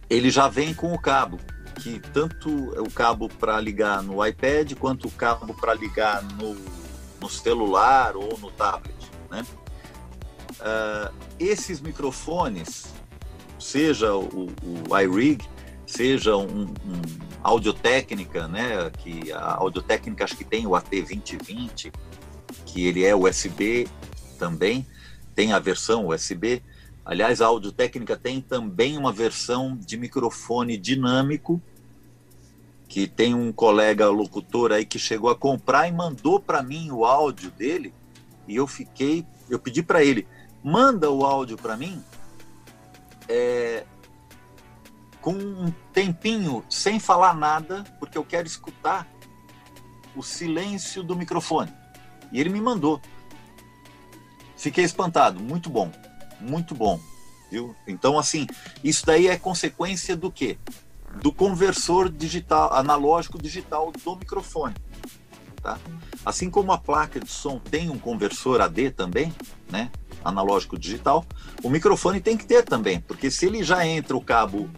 ele 0.08 0.30
já 0.30 0.48
vem 0.48 0.74
com 0.74 0.92
o 0.92 0.98
cabo, 0.98 1.38
que 1.76 1.98
tanto 1.98 2.50
o 2.80 2.90
cabo 2.90 3.28
para 3.28 3.58
ligar 3.60 4.02
no 4.02 4.24
iPad 4.24 4.74
quanto 4.74 5.08
o 5.08 5.10
cabo 5.10 5.54
para 5.54 5.74
ligar 5.74 6.22
no, 6.22 6.54
no 7.22 7.30
celular 7.30 8.16
ou 8.16 8.36
no 8.38 8.50
tablet 8.50 9.12
né? 9.32 9.46
Uh, 10.60 11.14
esses 11.40 11.80
microfones, 11.80 12.92
seja 13.58 14.14
o, 14.14 14.52
o 14.88 14.98
iRig, 14.98 15.42
seja 15.86 16.36
um, 16.36 16.64
um 16.64 17.02
Audiotécnica, 17.42 18.46
né? 18.46 18.90
Que 18.98 19.32
a 19.32 19.56
Audiotécnica 19.56 20.24
acho 20.24 20.36
que 20.36 20.44
tem 20.44 20.66
o 20.66 20.70
AT2020, 20.70 21.92
que 22.66 22.86
ele 22.86 23.04
é 23.04 23.16
USB 23.16 23.88
também, 24.38 24.86
tem 25.34 25.52
a 25.52 25.58
versão 25.58 26.06
USB. 26.08 26.62
Aliás, 27.04 27.40
a 27.40 27.46
Audiotécnica 27.46 28.16
tem 28.16 28.40
também 28.40 28.96
uma 28.96 29.12
versão 29.12 29.76
de 29.76 29.96
microfone 29.96 30.76
dinâmico, 30.76 31.60
que 32.92 33.06
tem 33.06 33.34
um 33.34 33.50
colega 33.50 34.10
locutor 34.10 34.70
aí 34.70 34.84
que 34.84 34.98
chegou 34.98 35.30
a 35.30 35.34
comprar 35.34 35.88
e 35.88 35.92
mandou 35.92 36.38
para 36.38 36.62
mim 36.62 36.90
o 36.90 37.06
áudio 37.06 37.50
dele 37.50 37.94
e 38.46 38.54
eu 38.54 38.66
fiquei, 38.66 39.26
eu 39.48 39.58
pedi 39.58 39.82
para 39.82 40.04
ele, 40.04 40.28
manda 40.62 41.10
o 41.10 41.24
áudio 41.24 41.56
para 41.56 41.74
mim 41.74 42.04
é, 43.26 43.86
com 45.22 45.32
um 45.32 45.72
tempinho 45.90 46.62
sem 46.68 47.00
falar 47.00 47.34
nada, 47.34 47.82
porque 47.98 48.18
eu 48.18 48.24
quero 48.26 48.46
escutar 48.46 49.08
o 50.14 50.22
silêncio 50.22 51.02
do 51.02 51.16
microfone. 51.16 51.72
E 52.30 52.38
ele 52.38 52.50
me 52.50 52.60
mandou. 52.60 53.00
Fiquei 54.54 54.84
espantado, 54.84 55.40
muito 55.40 55.70
bom, 55.70 55.90
muito 56.38 56.74
bom, 56.74 57.00
viu? 57.50 57.74
Então 57.88 58.18
assim, 58.18 58.46
isso 58.84 59.06
daí 59.06 59.28
é 59.28 59.38
consequência 59.38 60.14
do 60.14 60.30
quê? 60.30 60.58
Do 61.20 61.32
conversor 61.32 62.08
digital, 62.08 62.72
analógico 62.72 63.40
digital 63.40 63.92
do 63.92 64.16
microfone. 64.16 64.74
Tá? 65.62 65.78
Assim 66.24 66.50
como 66.50 66.72
a 66.72 66.78
placa 66.78 67.20
de 67.20 67.30
som 67.30 67.58
tem 67.58 67.88
um 67.88 67.98
conversor 67.98 68.60
AD 68.60 68.90
também, 68.90 69.32
né, 69.70 69.90
analógico 70.24 70.78
digital, 70.78 71.24
o 71.62 71.70
microfone 71.70 72.20
tem 72.20 72.36
que 72.36 72.46
ter 72.46 72.64
também, 72.64 73.00
porque 73.00 73.30
se 73.30 73.46
ele 73.46 73.62
já 73.62 73.86
entra 73.86 74.16
o 74.16 74.20
cabo 74.20 74.68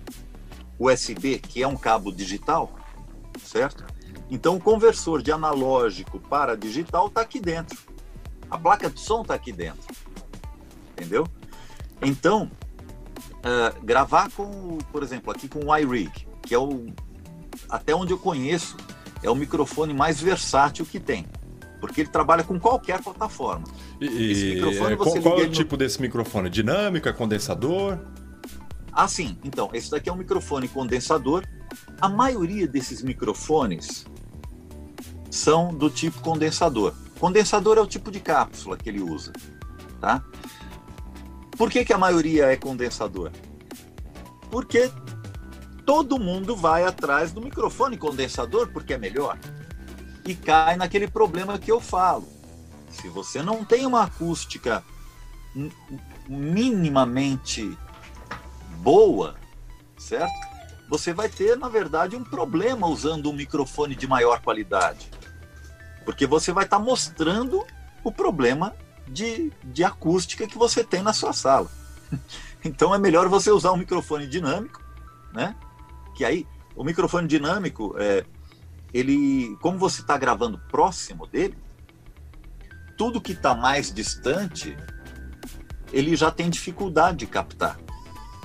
USB, 0.79 1.38
que 1.38 1.62
é 1.62 1.68
um 1.68 1.77
cabo 1.77 2.12
digital, 2.12 2.73
certo? 3.42 3.85
Então 4.31 4.57
o 4.57 4.61
conversor 4.61 5.23
de 5.23 5.33
analógico 5.33 6.18
para 6.18 6.57
digital 6.57 7.09
está 7.09 7.20
aqui 7.20 7.40
dentro. 7.40 7.79
A 8.51 8.59
placa 8.59 8.90
de 8.90 9.01
som 9.01 9.23
está 9.23 9.35
aqui 9.35 9.53
dentro. 9.53 9.94
Entendeu? 10.92 11.27
Então, 12.01 12.51
uh, 13.44 13.85
gravar 13.85 14.30
com, 14.30 14.78
por 14.90 15.02
exemplo, 15.02 15.30
aqui 15.30 15.48
com 15.48 15.66
o 15.66 15.76
iRig, 15.76 16.26
que 16.42 16.54
é 16.54 16.59
o 16.59 16.87
até 17.68 17.94
onde 17.94 18.12
eu 18.12 18.18
conheço, 18.18 18.76
é 19.22 19.30
o 19.30 19.35
microfone 19.35 19.94
mais 19.94 20.20
versátil 20.20 20.85
que 20.85 20.98
tem, 20.98 21.26
porque 21.80 22.00
ele 22.02 22.11
trabalha 22.11 22.42
com 22.42 22.59
qualquer 22.59 23.02
plataforma. 23.02 23.64
E, 24.00 24.33
Esse 24.33 24.54
microfone 24.54 24.96
você 24.96 25.20
qual, 25.20 25.35
qual 25.35 25.40
é 25.40 25.46
o 25.46 25.50
tipo 25.50 25.72
no... 25.72 25.78
desse 25.78 26.00
microfone? 26.00 26.50
Dinâmica, 26.50 27.12
condensador? 27.12 27.98
Ah, 28.92 29.09
sim. 29.09 29.37
Então, 29.44 29.70
esse 29.72 29.90
daqui 29.90 30.09
é 30.09 30.12
um 30.12 30.16
microfone 30.16 30.68
condensador. 30.68 31.44
A 32.00 32.09
maioria 32.09 32.66
desses 32.66 33.02
microfones 33.02 34.07
são 35.30 35.74
do 35.74 35.90
tipo 35.90 36.20
condensador. 36.20 36.94
Condensador 37.18 37.78
é 37.78 37.80
o 37.80 37.87
tipo 37.87 38.11
de 38.11 38.20
cápsula 38.20 38.76
que 38.76 38.88
ele 38.88 39.00
usa, 39.00 39.33
tá? 40.00 40.22
Por 41.57 41.71
que, 41.71 41.85
que 41.85 41.93
a 41.93 41.99
maioria 41.99 42.47
é 42.47 42.57
condensador? 42.57 43.31
Porque 44.51 44.90
todo 45.87 46.19
mundo 46.19 46.57
vai 46.57 46.85
atrás 46.85 47.33
do 47.33 47.40
microfone 47.40 47.97
condensador 47.97 48.71
porque 48.73 48.95
é 48.95 48.99
melhor. 48.99 49.38
E 50.25 50.35
cai 50.35 50.77
naquele 50.77 51.07
problema 51.07 51.59
que 51.59 51.71
eu 51.71 51.81
falo. 51.81 52.27
Se 52.90 53.09
você 53.09 53.43
não 53.43 53.64
tem 53.64 53.87
uma 53.87 54.05
acústica 54.05 54.83
minimamente 56.29 57.77
boa, 58.79 59.37
certo? 59.97 60.55
Você 60.88 61.12
vai 61.12 61.29
ter, 61.29 61.57
na 61.57 61.69
verdade, 61.69 62.17
um 62.17 62.25
problema 62.25 62.87
usando 62.87 63.31
um 63.31 63.33
microfone 63.33 63.95
de 63.95 64.07
maior 64.07 64.40
qualidade. 64.40 65.11
Porque 66.05 66.27
você 66.27 66.53
vai 66.53 66.64
estar 66.64 66.79
tá 66.79 66.83
mostrando 66.83 67.64
o 68.03 68.12
problema 68.12 68.75
de, 69.07 69.53
de 69.62 69.85
acústica 69.85 70.47
que 70.47 70.59
você 70.59 70.83
tem 70.83 71.03
na 71.03 71.12
sua 71.12 71.33
sala. 71.33 71.71
Então 72.67 72.95
é 72.95 72.99
melhor 72.99 73.29
você 73.29 73.51
usar 73.51 73.73
um 73.73 73.77
microfone 73.77 74.27
dinâmico, 74.27 74.83
né? 75.35 75.55
que 76.14 76.25
aí 76.25 76.47
o 76.75 76.83
microfone 76.83 77.29
dinâmico, 77.29 77.95
é, 77.99 78.25
ele, 78.93 79.55
como 79.61 79.79
você 79.79 80.01
está 80.01 80.17
gravando 80.17 80.59
próximo 80.71 81.27
dele, 81.27 81.55
tudo 82.97 83.21
que 83.21 83.33
está 83.33 83.55
mais 83.55 83.93
distante, 83.93 84.77
ele 85.93 86.17
já 86.17 86.31
tem 86.31 86.49
dificuldade 86.49 87.19
de 87.19 87.27
captar. 87.27 87.79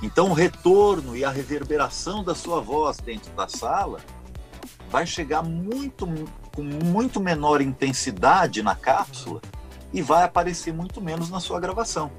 Então 0.02 0.28
o 0.28 0.34
retorno 0.34 1.16
e 1.16 1.24
a 1.24 1.30
reverberação 1.30 2.22
da 2.22 2.34
sua 2.34 2.60
voz 2.60 2.98
dentro 2.98 3.32
da 3.32 3.48
sala 3.48 4.00
vai 4.90 5.06
chegar 5.06 5.42
muito 5.42 6.06
com 6.54 6.62
muito 6.62 7.20
menor 7.20 7.60
intensidade 7.60 8.62
na 8.62 8.74
cápsula 8.74 9.40
e 9.92 10.02
vai 10.02 10.24
aparecer 10.24 10.72
muito 10.72 11.00
menos 11.00 11.30
na 11.30 11.40
sua 11.40 11.60
gravação. 11.60 12.10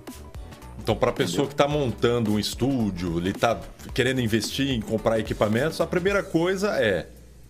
Então, 0.82 0.96
para 0.96 1.12
a 1.12 1.14
pessoa 1.14 1.48
que 1.48 1.54
está 1.54 1.68
montando 1.68 2.34
um 2.34 2.40
estúdio, 2.40 3.20
ele 3.20 3.30
está 3.30 3.60
querendo 3.94 4.20
investir 4.20 4.72
em 4.72 4.82
comprar 4.82 5.20
equipamentos, 5.20 5.80
a 5.80 5.86
primeira 5.86 6.24
coisa 6.24 6.76
é 6.82 7.08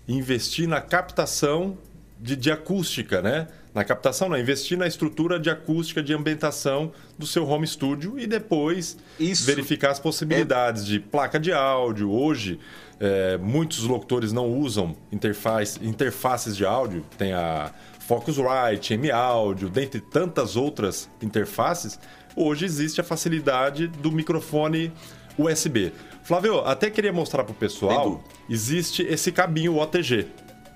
investir 0.08 0.68
na 0.68 0.82
captação 0.82 1.78
de, 2.20 2.36
de 2.36 2.52
acústica, 2.52 3.22
né? 3.22 3.48
Na 3.74 3.86
captação, 3.86 4.28
não, 4.28 4.38
investir 4.38 4.78
na 4.78 4.86
estrutura 4.86 5.40
de 5.40 5.50
acústica 5.50 6.04
de 6.04 6.14
ambientação 6.14 6.92
do 7.18 7.26
seu 7.26 7.48
home 7.48 7.66
studio 7.66 8.20
e 8.20 8.28
depois 8.28 8.98
Isso. 9.18 9.46
verificar 9.46 9.92
as 9.92 10.00
possibilidades 10.00 10.84
é... 10.84 10.86
de 10.88 11.00
placa 11.00 11.40
de 11.40 11.54
áudio. 11.54 12.12
Hoje, 12.12 12.60
é, 13.00 13.38
muitos 13.38 13.84
locutores 13.84 14.34
não 14.34 14.48
usam 14.50 14.96
interface, 15.10 15.80
interfaces 15.82 16.56
de 16.56 16.66
áudio, 16.66 17.06
tem 17.18 17.32
a 17.32 17.72
Focusrite, 18.08 18.94
M-Audio, 18.94 19.70
dentre 19.70 20.02
tantas 20.02 20.56
outras 20.56 21.10
interfaces. 21.22 22.00
Hoje 22.36 22.66
existe 22.66 23.02
a 23.02 23.04
facilidade 23.04 23.88
do 23.88 24.12
microfone 24.12 24.92
USB. 25.38 25.92
Flávio, 26.24 26.60
até 26.60 26.90
queria 26.90 27.14
mostrar 27.14 27.44
para 27.44 27.54
o 27.54 27.56
pessoal, 27.56 28.24
existe 28.50 29.02
esse 29.04 29.32
cabinho 29.32 29.78
OTG, 29.78 30.28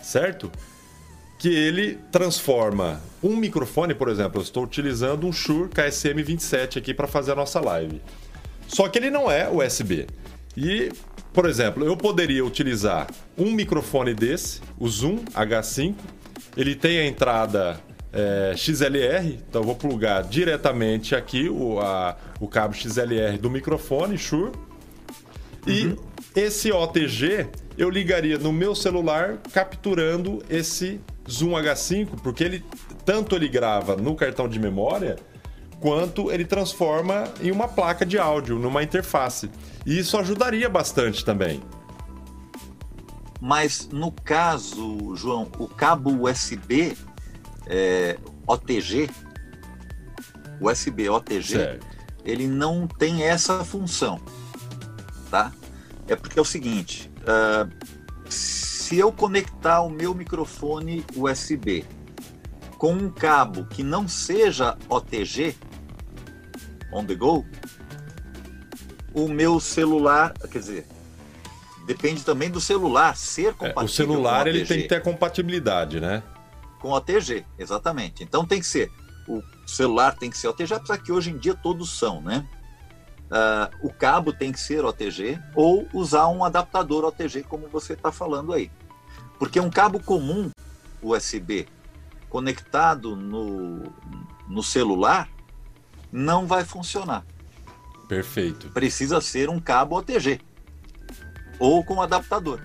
certo? 0.02 0.52
que 1.38 1.50
ele 1.50 2.00
transforma 2.12 3.02
um 3.22 3.36
microfone, 3.36 3.94
por 3.94 4.10
exemplo, 4.10 4.40
eu 4.40 4.44
estou 4.44 4.64
utilizando 4.64 5.28
um 5.28 5.34
Shure 5.34 5.70
KSM27 5.70 6.78
aqui 6.78 6.94
para 6.94 7.08
fazer 7.08 7.34
a 7.34 7.36
nossa 7.36 7.60
live. 7.60 8.02
Só 8.68 8.88
que 8.88 8.98
ele 8.98 9.10
não 9.10 9.30
é 9.30 9.50
USB. 9.50 10.08
E, 10.56 10.92
por 11.34 11.46
exemplo, 11.48 11.86
eu 11.86 11.98
poderia 11.98 12.44
utilizar 12.44 13.08
um 13.38 13.52
microfone 13.52 14.14
desse, 14.14 14.62
o 14.80 14.88
Zoom 14.88 15.18
H5. 15.34 15.96
Ele 16.56 16.76
tem 16.76 17.00
a 17.00 17.06
entrada 17.06 17.80
é, 18.14 18.54
XLR, 18.56 19.40
então 19.48 19.62
eu 19.62 19.66
vou 19.66 19.76
plugar 19.76 20.24
diretamente 20.24 21.16
aqui 21.16 21.50
o, 21.50 21.80
a, 21.80 22.16
o 22.40 22.48
cabo 22.48 22.74
XLR 22.74 23.38
do 23.38 23.50
microfone 23.50 24.18
Shure. 24.18 24.52
E 25.68 25.88
uhum. 25.88 25.98
esse 26.36 26.72
OTG 26.72 27.48
eu 27.78 27.90
ligaria 27.90 28.38
no 28.38 28.54
meu 28.54 28.74
celular 28.74 29.38
capturando 29.52 30.42
esse 30.50 31.02
Zoom 31.30 31.52
H5, 31.52 32.22
porque 32.24 32.44
ele 32.44 32.64
tanto 33.04 33.36
ele 33.36 33.48
grava 33.48 33.96
no 33.96 34.16
cartão 34.16 34.48
de 34.48 34.60
memória, 34.60 35.18
quanto 35.80 36.32
ele 36.32 36.46
transforma 36.46 37.26
em 37.42 37.52
uma 37.52 37.68
placa 37.68 38.06
de 38.06 38.18
áudio, 38.18 38.58
numa 38.58 38.82
interface. 38.82 39.50
E 39.86 40.00
isso 40.00 40.18
ajudaria 40.18 40.70
bastante 40.70 41.24
também. 41.24 41.62
Mas 43.42 43.90
no 43.92 44.12
caso, 44.12 45.16
João, 45.16 45.50
o 45.58 45.68
cabo 45.68 46.28
USB 46.28 46.98
é, 47.68 48.18
OTG, 48.48 49.10
USB 50.60 51.10
OTG, 51.10 51.44
certo. 51.44 51.88
ele 52.24 52.48
não 52.48 52.88
tem 52.88 53.24
essa 53.24 53.64
função, 53.64 54.20
tá? 55.30 55.52
É 56.08 56.16
porque 56.16 56.40
é 56.40 56.42
o 56.42 56.46
seguinte, 56.46 57.12
uh, 57.22 57.70
se 58.30 58.98
eu 58.98 59.12
conectar 59.12 59.82
o 59.82 59.90
meu 59.90 60.14
microfone 60.14 61.04
USB 61.16 61.86
com 62.78 62.94
um 62.94 63.10
cabo 63.10 63.66
que 63.66 63.82
não 63.82 64.08
seja 64.08 64.78
OTG, 64.88 65.56
on 66.94 67.04
the 67.06 67.16
go, 67.16 67.46
o 69.14 69.28
meu 69.28 69.60
celular, 69.60 70.34
quer 70.52 70.60
dizer, 70.60 70.88
depende 71.86 72.24
também 72.24 72.50
do 72.50 72.60
celular 72.60 73.16
ser 73.16 73.54
compatível. 73.54 73.82
É, 73.82 73.86
o 73.86 73.88
celular 73.88 74.48
ele 74.48 74.66
tem 74.66 74.82
que 74.82 74.88
ter 74.88 75.02
compatibilidade, 75.02 76.00
né? 76.00 76.24
Com 76.80 76.92
OTG, 76.92 77.46
exatamente. 77.58 78.24
Então 78.24 78.46
tem 78.46 78.60
que 78.60 78.68
ser 78.68 78.92
o 79.28 79.42
celular 79.66 80.16
tem 80.16 80.30
que 80.30 80.38
ser 80.38 80.48
OTG, 80.48 80.74
apesar 80.74 80.98
que 80.98 81.12
hoje 81.12 81.32
em 81.32 81.38
dia 81.38 81.56
todos 81.56 81.98
são, 81.98 82.22
né? 82.22 82.48
Uh, 83.26 83.88
o 83.88 83.92
cabo 83.92 84.32
tem 84.32 84.52
que 84.52 84.60
ser 84.60 84.86
OTG 84.86 85.40
ou 85.56 85.88
usar 85.94 86.28
um 86.28 86.44
adaptador 86.44 87.04
OTG, 87.06 87.44
como 87.44 87.68
você 87.68 87.94
está 87.94 88.12
falando 88.12 88.54
aí. 88.54 88.72
Porque 89.40 89.60
um 89.60 89.70
cabo 89.70 90.00
comum 90.00 90.52
USB 91.02 91.68
conectado 92.30 93.16
no, 93.16 93.92
no 94.48 94.62
celular 94.62 95.28
não 96.12 96.46
vai 96.46 96.64
funcionar. 96.64 97.26
Perfeito. 98.08 98.70
Precisa 98.70 99.20
ser 99.20 99.50
um 99.50 99.60
cabo 99.60 99.98
OTG 99.98 100.40
ou 101.60 101.84
com 101.84 102.02
adaptador. 102.02 102.60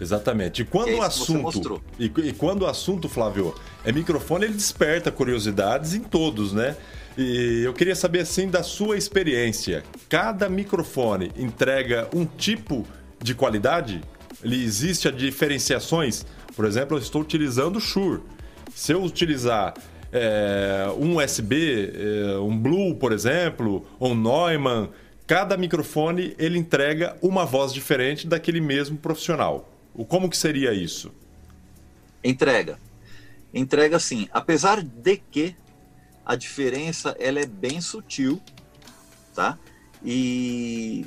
Exatamente. 0.00 0.62
E 0.62 0.64
quando 0.64 0.88
é 0.88 0.94
o 0.94 1.02
assunto 1.02 1.82
e, 1.98 2.06
e, 2.06 2.32
quando 2.32 2.62
o 2.62 2.66
assunto, 2.66 3.08
Flávio, 3.08 3.54
é 3.84 3.92
microfone, 3.92 4.46
ele 4.46 4.54
desperta 4.54 5.10
curiosidades 5.10 5.94
em 5.94 6.00
todos, 6.00 6.52
né? 6.52 6.74
E 7.18 7.62
eu 7.64 7.74
queria 7.74 7.94
saber 7.94 8.20
assim 8.20 8.48
da 8.48 8.62
sua 8.62 8.96
experiência. 8.96 9.82
Cada 10.08 10.48
microfone 10.48 11.30
entrega 11.36 12.08
um 12.14 12.24
tipo 12.24 12.86
de 13.22 13.34
qualidade? 13.34 14.00
Ele 14.42 14.62
existe 14.64 15.06
a 15.06 15.10
diferenciações? 15.10 16.24
Por 16.56 16.64
exemplo, 16.64 16.96
eu 16.96 17.02
estou 17.02 17.20
utilizando 17.20 17.76
o 17.76 17.80
Shure. 17.80 18.22
Se 18.74 18.92
eu 18.92 19.02
utilizar 19.02 19.74
é, 20.10 20.86
um 20.98 21.16
USB, 21.16 21.92
é, 21.92 22.38
um 22.38 22.56
Blue, 22.56 22.94
por 22.94 23.12
exemplo, 23.12 23.84
ou 23.98 24.12
um 24.12 24.14
Neumann, 24.14 24.88
cada 25.30 25.56
microfone 25.56 26.34
ele 26.40 26.58
entrega 26.58 27.16
uma 27.22 27.46
voz 27.46 27.72
diferente 27.72 28.26
daquele 28.26 28.60
mesmo 28.60 28.98
profissional. 28.98 29.72
O 29.94 30.04
como 30.04 30.28
que 30.28 30.36
seria 30.36 30.74
isso? 30.74 31.14
Entrega. 32.24 32.80
Entrega 33.54 34.00
sim, 34.00 34.28
apesar 34.32 34.82
de 34.82 35.18
que 35.18 35.54
a 36.26 36.34
diferença 36.34 37.14
ela 37.16 37.38
é 37.38 37.46
bem 37.46 37.80
sutil, 37.80 38.42
tá? 39.32 39.56
E 40.04 41.06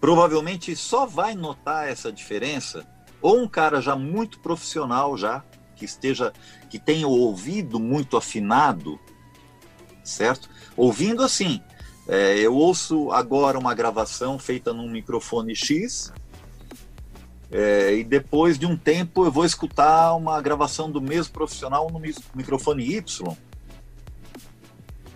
provavelmente 0.00 0.74
só 0.74 1.06
vai 1.06 1.36
notar 1.36 1.88
essa 1.88 2.10
diferença 2.10 2.84
ou 3.22 3.40
um 3.40 3.46
cara 3.46 3.80
já 3.80 3.94
muito 3.94 4.40
profissional 4.40 5.16
já 5.16 5.44
que 5.76 5.84
esteja 5.84 6.32
que 6.68 6.80
tenha 6.80 7.06
o 7.06 7.12
ouvido 7.12 7.78
muito 7.78 8.16
afinado, 8.16 8.98
certo? 10.02 10.50
Ouvindo 10.76 11.22
assim, 11.22 11.62
é, 12.08 12.38
eu 12.38 12.54
ouço 12.54 13.12
agora 13.12 13.58
uma 13.58 13.74
gravação 13.74 14.38
feita 14.38 14.72
num 14.72 14.90
microfone 14.90 15.54
X 15.54 16.12
é, 17.50 17.94
e 17.94 18.04
depois 18.04 18.58
de 18.58 18.66
um 18.66 18.76
tempo 18.76 19.24
eu 19.24 19.30
vou 19.30 19.44
escutar 19.44 20.14
uma 20.14 20.40
gravação 20.40 20.90
do 20.90 21.00
mesmo 21.00 21.32
profissional 21.32 21.88
no 21.90 22.00
microfone 22.34 22.96
Y 22.96 23.36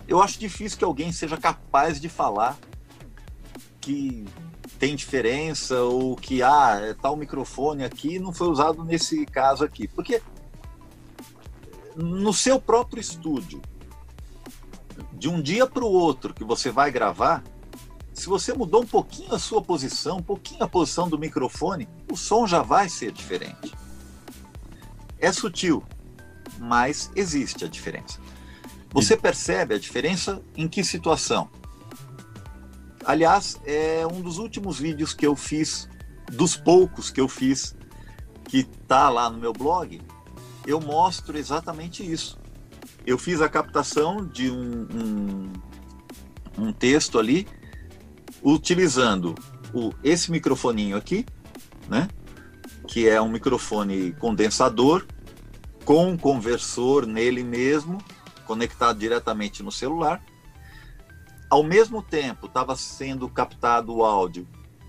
eu 0.07 0.21
acho 0.21 0.39
difícil 0.39 0.79
que 0.79 0.85
alguém 0.85 1.11
seja 1.11 1.37
capaz 1.37 2.01
de 2.01 2.09
falar 2.09 2.59
que 3.81 4.27
tem 4.79 4.95
diferença 4.95 5.81
ou 5.81 6.17
que 6.17 6.43
ah, 6.43 6.81
é 6.83 6.95
tal 6.95 7.17
microfone 7.17 7.85
aqui 7.85 8.19
não 8.19 8.33
foi 8.33 8.49
usado 8.49 8.85
nesse 8.85 9.25
caso 9.27 9.65
aqui. 9.65 9.89
Porque 9.89 10.21
no 11.97 12.33
seu 12.33 12.61
próprio 12.61 13.01
estúdio, 13.01 13.63
de 15.23 15.29
um 15.29 15.41
dia 15.41 15.69
para 15.69 15.85
o 15.85 15.89
outro 15.89 16.35
que 16.35 16.43
você 16.43 16.69
vai 16.69 16.91
gravar, 16.91 17.45
se 18.13 18.27
você 18.27 18.53
mudou 18.53 18.83
um 18.83 18.87
pouquinho 18.87 19.33
a 19.33 19.39
sua 19.39 19.63
posição, 19.63 20.17
um 20.17 20.23
pouquinho 20.23 20.65
a 20.65 20.69
posição 20.69 21.09
do 21.09 21.17
microfone, 21.17 21.89
o 22.11 22.17
som 22.17 22.45
já 22.45 22.61
vai 22.61 22.89
ser 22.89 23.13
diferente. 23.13 23.73
É 25.21 25.31
sutil, 25.31 25.81
mas 26.59 27.09
existe 27.15 27.65
a 27.65 27.69
diferença. 27.69 28.19
Você 28.91 29.17
percebe 29.17 29.77
a 29.77 29.79
diferença 29.79 30.43
em 30.57 30.67
que 30.67 30.83
situação? 30.83 31.49
Aliás, 33.05 33.61
é 33.65 34.05
um 34.05 34.21
dos 34.23 34.39
últimos 34.39 34.81
vídeos 34.81 35.15
que 35.15 35.25
eu 35.25 35.37
fiz, 35.37 35.89
dos 36.33 36.57
poucos 36.57 37.11
que 37.11 37.21
eu 37.21 37.29
fiz, 37.29 37.77
que 38.49 38.69
está 38.83 39.09
lá 39.09 39.31
no 39.31 39.39
meu 39.39 39.53
blog, 39.53 40.03
eu 40.67 40.81
mostro 40.81 41.39
exatamente 41.39 42.03
isso. 42.03 42.42
Eu 43.07 43.19
fiz 43.19 43.41
a 43.41 43.49
captação 43.49 44.25
de 44.25 44.51
um, 44.51 44.87
um, 44.95 45.53
um 46.59 46.73
texto 46.73 47.19
ali, 47.19 47.47
utilizando 48.43 49.35
o, 49.73 49.93
esse 50.05 50.31
microfoninho 50.31 50.97
aqui, 50.97 51.27
né? 51.89 52.09
que 52.87 53.09
é 53.09 53.21
um 53.21 53.29
microfone 53.29 54.13
condensador 54.13 55.07
com 55.85 56.09
um 56.09 56.17
conversor 56.17 57.07
nele 57.07 57.43
mesmo, 57.43 57.99
conectado 58.47 58.99
diretamente 58.99 59.63
no 59.63 59.73
celular. 59.73 60.23
Ao 61.51 61.63
mesmo 61.63 62.03
tempo, 62.03 62.47
estava 62.47 62.77
sendo 62.77 63.29
captado 63.29 63.95
o 63.95 64.05
áudio 64.05 64.47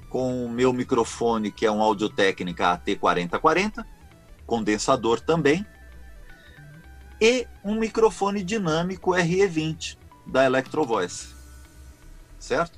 com 0.10 0.45
o 0.45 0.49
meu 0.49 0.71
microfone, 0.71 1.52
que 1.52 1.65
é 1.65 1.71
um 1.71 1.82
Audio 1.82 2.08
Técnica 2.08 2.78
AT4040, 2.78 3.84
condensador 4.45 5.19
também, 5.19 5.65
e 7.23 7.47
um 7.63 7.75
microfone 7.75 8.43
dinâmico 8.43 9.12
RE20 9.12 9.97
da 10.27 10.43
Electro 10.43 10.83
Voice. 10.83 11.29
Certo? 12.38 12.77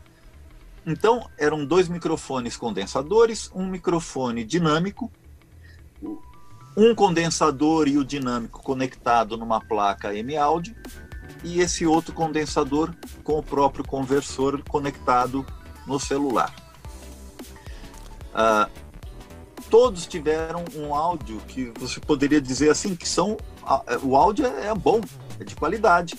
Então, 0.86 1.28
eram 1.36 1.66
dois 1.66 1.90
microfones 1.90 2.56
condensadores, 2.56 3.50
um 3.56 3.66
microfone 3.66 4.44
dinâmico, 4.44 5.12
um 6.78 6.94
condensador 6.94 7.88
e 7.88 7.98
o 7.98 8.06
dinâmico 8.06 8.62
conectado 8.62 9.36
numa 9.36 9.60
placa 9.60 10.14
M-Audio 10.14 10.76
e 11.44 11.60
esse 11.60 11.88
outro 11.88 12.14
condensador 12.14 12.94
com 13.24 13.40
o 13.40 13.44
próprio 13.44 13.84
conversor 13.84 14.62
conectado 14.70 15.44
no 15.88 16.00
celular. 16.00 16.54
Uh, 18.30 18.70
todos 19.72 20.06
tiveram 20.06 20.66
um 20.76 20.94
áudio 20.94 21.42
que 21.48 21.72
você 21.80 22.00
poderia 22.00 22.40
dizer 22.40 22.70
assim 22.70 22.96
que 22.96 23.10
são 23.10 23.38
o 24.04 24.16
áudio 24.16 24.46
é, 24.46 24.68
é 24.68 24.76
bom, 24.76 25.02
é 25.40 25.44
de 25.44 25.56
qualidade. 25.56 26.16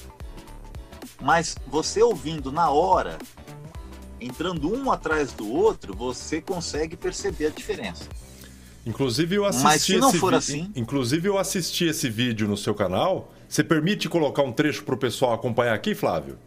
Mas 1.21 1.57
você 1.67 2.03
ouvindo 2.03 2.53
na 2.53 2.71
hora, 2.71 3.19
entrando 4.21 4.73
um 4.73 4.91
atrás 4.91 5.33
do 5.33 5.51
outro, 5.51 5.95
você 5.95 6.41
consegue 6.41 6.97
perceber 6.97 7.47
a 7.47 7.51
diferença. 7.51 8.05
Inclusive 8.85 9.35
eu 9.35 9.45
assisti 9.45 9.65
Mas 9.65 9.83
se 9.83 9.97
não 9.99 10.11
esse 10.11 10.19
for 10.19 10.31
vi- 10.33 10.37
assim- 10.39 10.71
Inclusive 10.77 11.29
eu 11.29 11.39
assisti 11.39 11.87
esse 11.87 12.09
vídeo 12.09 12.47
no 12.47 12.57
seu 12.57 12.75
canal. 12.75 13.33
Você 13.49 13.65
permite 13.65 14.09
colocar 14.09 14.43
um 14.43 14.53
trecho 14.53 14.85
para 14.85 14.95
o 14.95 14.99
pessoal 14.99 15.33
acompanhar 15.33 15.75
aqui, 15.75 15.95
Flávio? 15.95 16.39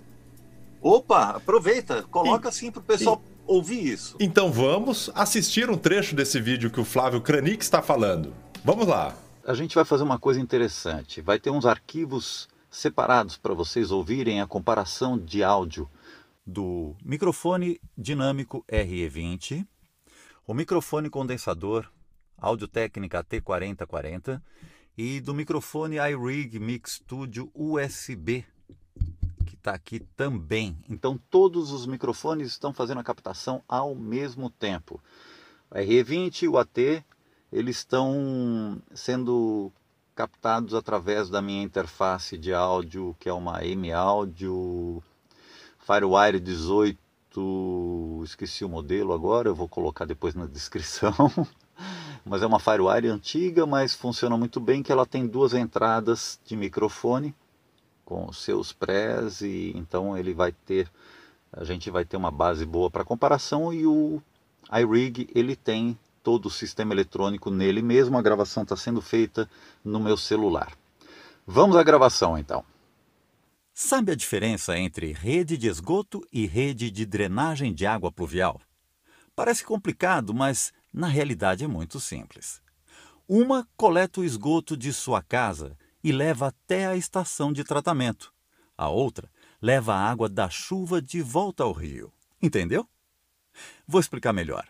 Opa, 0.81 1.31
aproveita, 1.31 2.03
coloca 2.03 2.47
assim 2.47 2.71
para 2.71 2.79
o 2.79 2.83
pessoal 2.83 3.21
ouvir 3.45 3.85
isso. 3.85 4.15
Então 4.19 4.51
vamos 4.51 5.09
assistir 5.15 5.69
um 5.69 5.77
trecho 5.77 6.15
desse 6.15 6.39
vídeo 6.39 6.69
que 6.71 6.79
o 6.79 6.85
Flávio 6.85 7.19
Kranik 7.19 7.61
está 7.61 7.81
falando. 7.81 8.33
Vamos 8.63 8.87
lá. 8.87 9.15
A 9.49 9.55
gente 9.55 9.73
vai 9.73 9.83
fazer 9.83 10.03
uma 10.03 10.19
coisa 10.19 10.39
interessante. 10.39 11.21
Vai 11.21 11.39
ter 11.39 11.49
uns 11.49 11.65
arquivos 11.65 12.47
separados 12.69 13.35
para 13.35 13.51
vocês 13.51 13.89
ouvirem 13.89 14.39
a 14.39 14.45
comparação 14.45 15.17
de 15.17 15.43
áudio 15.43 15.89
do 16.45 16.95
microfone 17.03 17.81
dinâmico 17.97 18.63
RE20, 18.71 19.65
o 20.45 20.53
microfone 20.53 21.09
condensador 21.09 21.89
Audio 22.37 22.67
Técnica 22.67 23.23
T4040 23.23 24.39
e 24.95 25.19
do 25.19 25.33
microfone 25.33 25.95
iRig 25.95 26.59
Mix 26.59 26.97
Studio 27.03 27.49
USB, 27.55 28.45
que 29.47 29.55
está 29.55 29.71
aqui 29.71 30.01
também. 30.15 30.77
Então 30.87 31.19
todos 31.27 31.71
os 31.71 31.87
microfones 31.87 32.49
estão 32.49 32.71
fazendo 32.71 32.99
a 32.99 33.03
captação 33.03 33.63
ao 33.67 33.95
mesmo 33.95 34.47
tempo. 34.47 35.01
O 35.71 35.73
RE20 35.73 36.43
e 36.43 36.47
o 36.47 36.55
AT 36.55 37.03
eles 37.51 37.77
estão 37.77 38.81
sendo 38.93 39.71
captados 40.15 40.73
através 40.73 41.29
da 41.29 41.41
minha 41.41 41.63
interface 41.63 42.37
de 42.37 42.53
áudio, 42.53 43.15
que 43.19 43.29
é 43.29 43.33
uma 43.33 43.63
M 43.63 43.91
Audio 43.91 45.01
Firewire 45.79 46.39
18, 46.39 48.21
esqueci 48.23 48.63
o 48.65 48.69
modelo 48.69 49.13
agora, 49.13 49.49
eu 49.49 49.55
vou 49.55 49.67
colocar 49.67 50.05
depois 50.05 50.35
na 50.35 50.45
descrição. 50.47 51.13
mas 52.25 52.43
é 52.43 52.45
uma 52.45 52.59
Firewire 52.59 53.07
antiga, 53.07 53.65
mas 53.65 53.93
funciona 53.93 54.37
muito 54.37 54.59
bem, 54.59 54.83
que 54.83 54.91
ela 54.91 55.05
tem 55.05 55.25
duas 55.25 55.53
entradas 55.53 56.39
de 56.45 56.55
microfone 56.55 57.33
com 58.05 58.31
seus 58.33 58.73
prés 58.73 59.41
e 59.41 59.71
então 59.75 60.17
ele 60.17 60.33
vai 60.33 60.51
ter 60.51 60.89
a 61.51 61.63
gente 61.63 61.89
vai 61.89 62.03
ter 62.05 62.17
uma 62.17 62.31
base 62.31 62.65
boa 62.65 62.89
para 62.89 63.05
comparação 63.05 63.73
e 63.73 63.85
o 63.85 64.21
iRig 64.71 65.29
ele 65.33 65.55
tem 65.55 65.97
todo 66.29 66.45
o 66.45 66.51
sistema 66.51 66.93
eletrônico 66.93 67.49
nele 67.49 67.81
mesmo, 67.81 68.15
a 68.15 68.21
gravação 68.21 68.61
está 68.61 68.75
sendo 68.75 69.01
feita 69.01 69.49
no 69.83 69.99
meu 69.99 70.15
celular. 70.15 70.77
Vamos 71.43 71.75
à 71.75 71.81
gravação 71.81 72.37
então. 72.37 72.63
Sabe 73.73 74.11
a 74.11 74.15
diferença 74.15 74.77
entre 74.77 75.11
rede 75.11 75.57
de 75.57 75.67
esgoto 75.67 76.21
e 76.31 76.45
rede 76.45 76.91
de 76.91 77.03
drenagem 77.03 77.73
de 77.73 77.87
água 77.87 78.11
pluvial? 78.11 78.61
Parece 79.35 79.63
complicado, 79.63 80.31
mas 80.31 80.71
na 80.93 81.07
realidade 81.07 81.63
é 81.63 81.67
muito 81.67 81.99
simples. 81.99 82.61
Uma 83.27 83.67
coleta 83.75 84.21
o 84.21 84.23
esgoto 84.23 84.77
de 84.77 84.93
sua 84.93 85.23
casa 85.23 85.75
e 86.03 86.11
leva 86.11 86.49
até 86.49 86.85
a 86.85 86.95
estação 86.95 87.51
de 87.51 87.63
tratamento. 87.63 88.31
A 88.77 88.87
outra 88.87 89.31
leva 89.59 89.95
a 89.95 90.07
água 90.07 90.29
da 90.29 90.47
chuva 90.47 91.01
de 91.01 91.23
volta 91.23 91.63
ao 91.63 91.71
rio. 91.71 92.13
Entendeu? 92.39 92.87
Vou 93.87 93.99
explicar 93.99 94.31
melhor. 94.31 94.67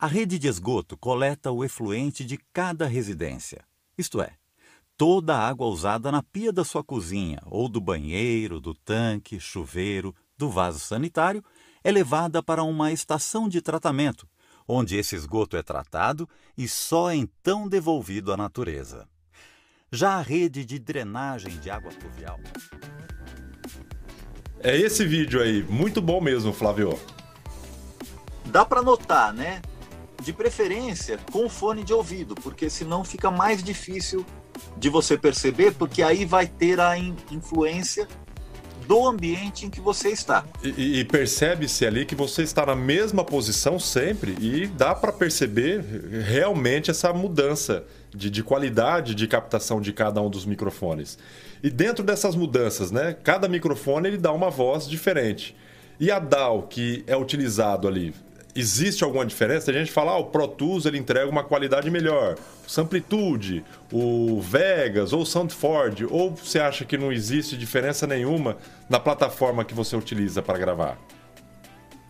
A 0.00 0.06
rede 0.06 0.38
de 0.38 0.46
esgoto 0.46 0.96
coleta 0.96 1.50
o 1.50 1.64
efluente 1.64 2.24
de 2.24 2.38
cada 2.52 2.86
residência, 2.86 3.64
isto 3.98 4.22
é, 4.22 4.36
toda 4.96 5.36
a 5.36 5.48
água 5.48 5.66
usada 5.66 6.12
na 6.12 6.22
pia 6.22 6.52
da 6.52 6.64
sua 6.64 6.84
cozinha, 6.84 7.40
ou 7.46 7.68
do 7.68 7.80
banheiro, 7.80 8.60
do 8.60 8.76
tanque, 8.76 9.40
chuveiro, 9.40 10.14
do 10.36 10.48
vaso 10.48 10.78
sanitário, 10.78 11.44
é 11.82 11.90
levada 11.90 12.40
para 12.40 12.62
uma 12.62 12.92
estação 12.92 13.48
de 13.48 13.60
tratamento, 13.60 14.28
onde 14.68 14.96
esse 14.96 15.16
esgoto 15.16 15.56
é 15.56 15.64
tratado 15.64 16.28
e 16.56 16.68
só 16.68 17.12
então 17.12 17.68
devolvido 17.68 18.32
à 18.32 18.36
natureza. 18.36 19.08
Já 19.90 20.12
a 20.12 20.22
rede 20.22 20.64
de 20.64 20.78
drenagem 20.78 21.58
de 21.58 21.70
água 21.70 21.90
pluvial. 21.90 22.38
É 24.60 24.76
esse 24.76 25.04
vídeo 25.04 25.42
aí, 25.42 25.64
muito 25.64 26.00
bom 26.00 26.20
mesmo, 26.20 26.52
Flávio. 26.52 26.96
Dá 28.46 28.64
para 28.64 28.80
notar, 28.80 29.34
né? 29.34 29.60
De 30.22 30.32
preferência 30.32 31.18
com 31.30 31.48
fone 31.48 31.84
de 31.84 31.92
ouvido, 31.92 32.34
porque 32.34 32.68
senão 32.68 33.04
fica 33.04 33.30
mais 33.30 33.62
difícil 33.62 34.26
de 34.76 34.88
você 34.88 35.16
perceber, 35.16 35.72
porque 35.74 36.02
aí 36.02 36.24
vai 36.24 36.46
ter 36.46 36.80
a 36.80 36.98
in 36.98 37.16
influência 37.30 38.06
do 38.88 39.06
ambiente 39.06 39.66
em 39.66 39.70
que 39.70 39.80
você 39.80 40.08
está. 40.08 40.46
E, 40.64 41.00
e 41.00 41.04
percebe-se 41.04 41.86
ali 41.86 42.06
que 42.06 42.14
você 42.14 42.42
está 42.42 42.64
na 42.64 42.74
mesma 42.74 43.22
posição 43.22 43.78
sempre 43.78 44.34
e 44.40 44.66
dá 44.66 44.94
para 44.94 45.12
perceber 45.12 45.84
realmente 46.26 46.90
essa 46.90 47.12
mudança 47.12 47.84
de, 48.10 48.30
de, 48.30 48.42
qualidade 48.42 49.14
de 49.14 49.28
captação 49.28 49.78
de 49.78 49.92
cada 49.92 50.22
um 50.22 50.30
dos 50.30 50.46
microfones. 50.46 51.18
E 51.62 51.68
dentro 51.68 52.02
dessas 52.02 52.34
mudanças, 52.34 52.90
né, 52.90 53.14
cada 53.22 53.46
microfone 53.46 54.08
ele 54.08 54.16
dá 54.16 54.32
uma 54.32 54.48
voz 54.48 54.88
diferente. 54.88 55.54
E 56.00 56.10
a 56.10 56.18
DAW 56.18 56.62
que 56.62 57.04
é 57.06 57.16
utilizado 57.16 57.86
ali, 57.86 58.14
existe 58.54 59.04
alguma 59.04 59.24
diferença? 59.24 59.70
A 59.70 59.74
gente 59.74 59.90
fala, 59.90 60.12
ah, 60.12 60.18
o 60.18 60.26
Pro 60.26 60.48
Tools 60.48 60.86
ele 60.86 60.98
entrega 60.98 61.30
uma 61.30 61.44
qualidade 61.44 61.90
melhor, 61.90 62.36
o 62.66 62.70
Samplitude, 62.70 63.64
o 63.92 64.40
Vegas 64.40 65.12
ou 65.12 65.22
o 65.22 65.26
Soundforge, 65.26 66.06
ou 66.06 66.34
você 66.34 66.58
acha 66.58 66.84
que 66.84 66.98
não 66.98 67.12
existe 67.12 67.56
diferença 67.56 68.06
nenhuma 68.06 68.56
na 68.88 68.98
plataforma 68.98 69.64
que 69.64 69.74
você 69.74 69.96
utiliza 69.96 70.42
para 70.42 70.58
gravar? 70.58 70.98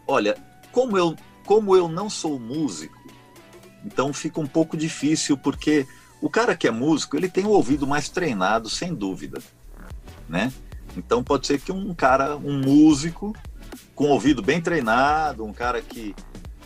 Olha, 0.06 0.36
como 0.72 0.96
eu, 0.96 1.14
como 1.44 1.76
eu 1.76 1.88
não 1.88 2.08
sou 2.08 2.38
músico, 2.38 2.96
então 3.84 4.12
fica 4.12 4.40
um 4.40 4.46
pouco 4.46 4.76
difícil 4.76 5.36
porque 5.36 5.86
o 6.20 6.28
cara 6.28 6.56
que 6.56 6.66
é 6.66 6.70
músico, 6.70 7.16
ele 7.16 7.28
tem 7.28 7.44
o 7.44 7.50
ouvido 7.50 7.86
mais 7.86 8.08
treinado, 8.08 8.68
sem 8.68 8.94
dúvida, 8.94 9.40
né? 10.28 10.52
Então 10.96 11.22
pode 11.22 11.46
ser 11.46 11.60
que 11.60 11.70
um 11.70 11.94
cara, 11.94 12.36
um 12.36 12.58
músico 12.58 13.34
com 13.98 14.04
o 14.04 14.10
ouvido 14.10 14.40
bem 14.40 14.60
treinado, 14.60 15.44
um 15.44 15.52
cara 15.52 15.82
que 15.82 16.14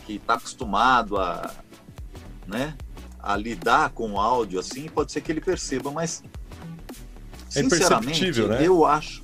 que 0.05 0.17
está 0.17 0.35
acostumado 0.35 1.17
a, 1.17 1.51
né, 2.45 2.75
a 3.19 3.35
lidar 3.35 3.89
com 3.89 4.11
o 4.11 4.19
áudio 4.19 4.59
assim, 4.59 4.87
pode 4.87 5.11
ser 5.11 5.21
que 5.21 5.31
ele 5.31 5.41
perceba, 5.41 5.89
mas 5.89 6.21
é 7.55 7.63
sinceramente, 7.63 8.41
né? 8.43 8.59
eu 8.61 8.85
acho, 8.85 9.23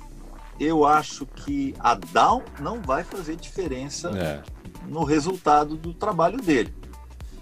eu 0.58 0.84
acho 0.84 1.24
que 1.24 1.72
a 1.78 1.94
down 1.94 2.42
não 2.58 2.82
vai 2.82 3.04
fazer 3.04 3.36
diferença 3.36 4.10
é. 4.18 4.42
no 4.88 5.04
resultado 5.04 5.76
do 5.76 5.94
trabalho 5.94 6.40
dele. 6.40 6.74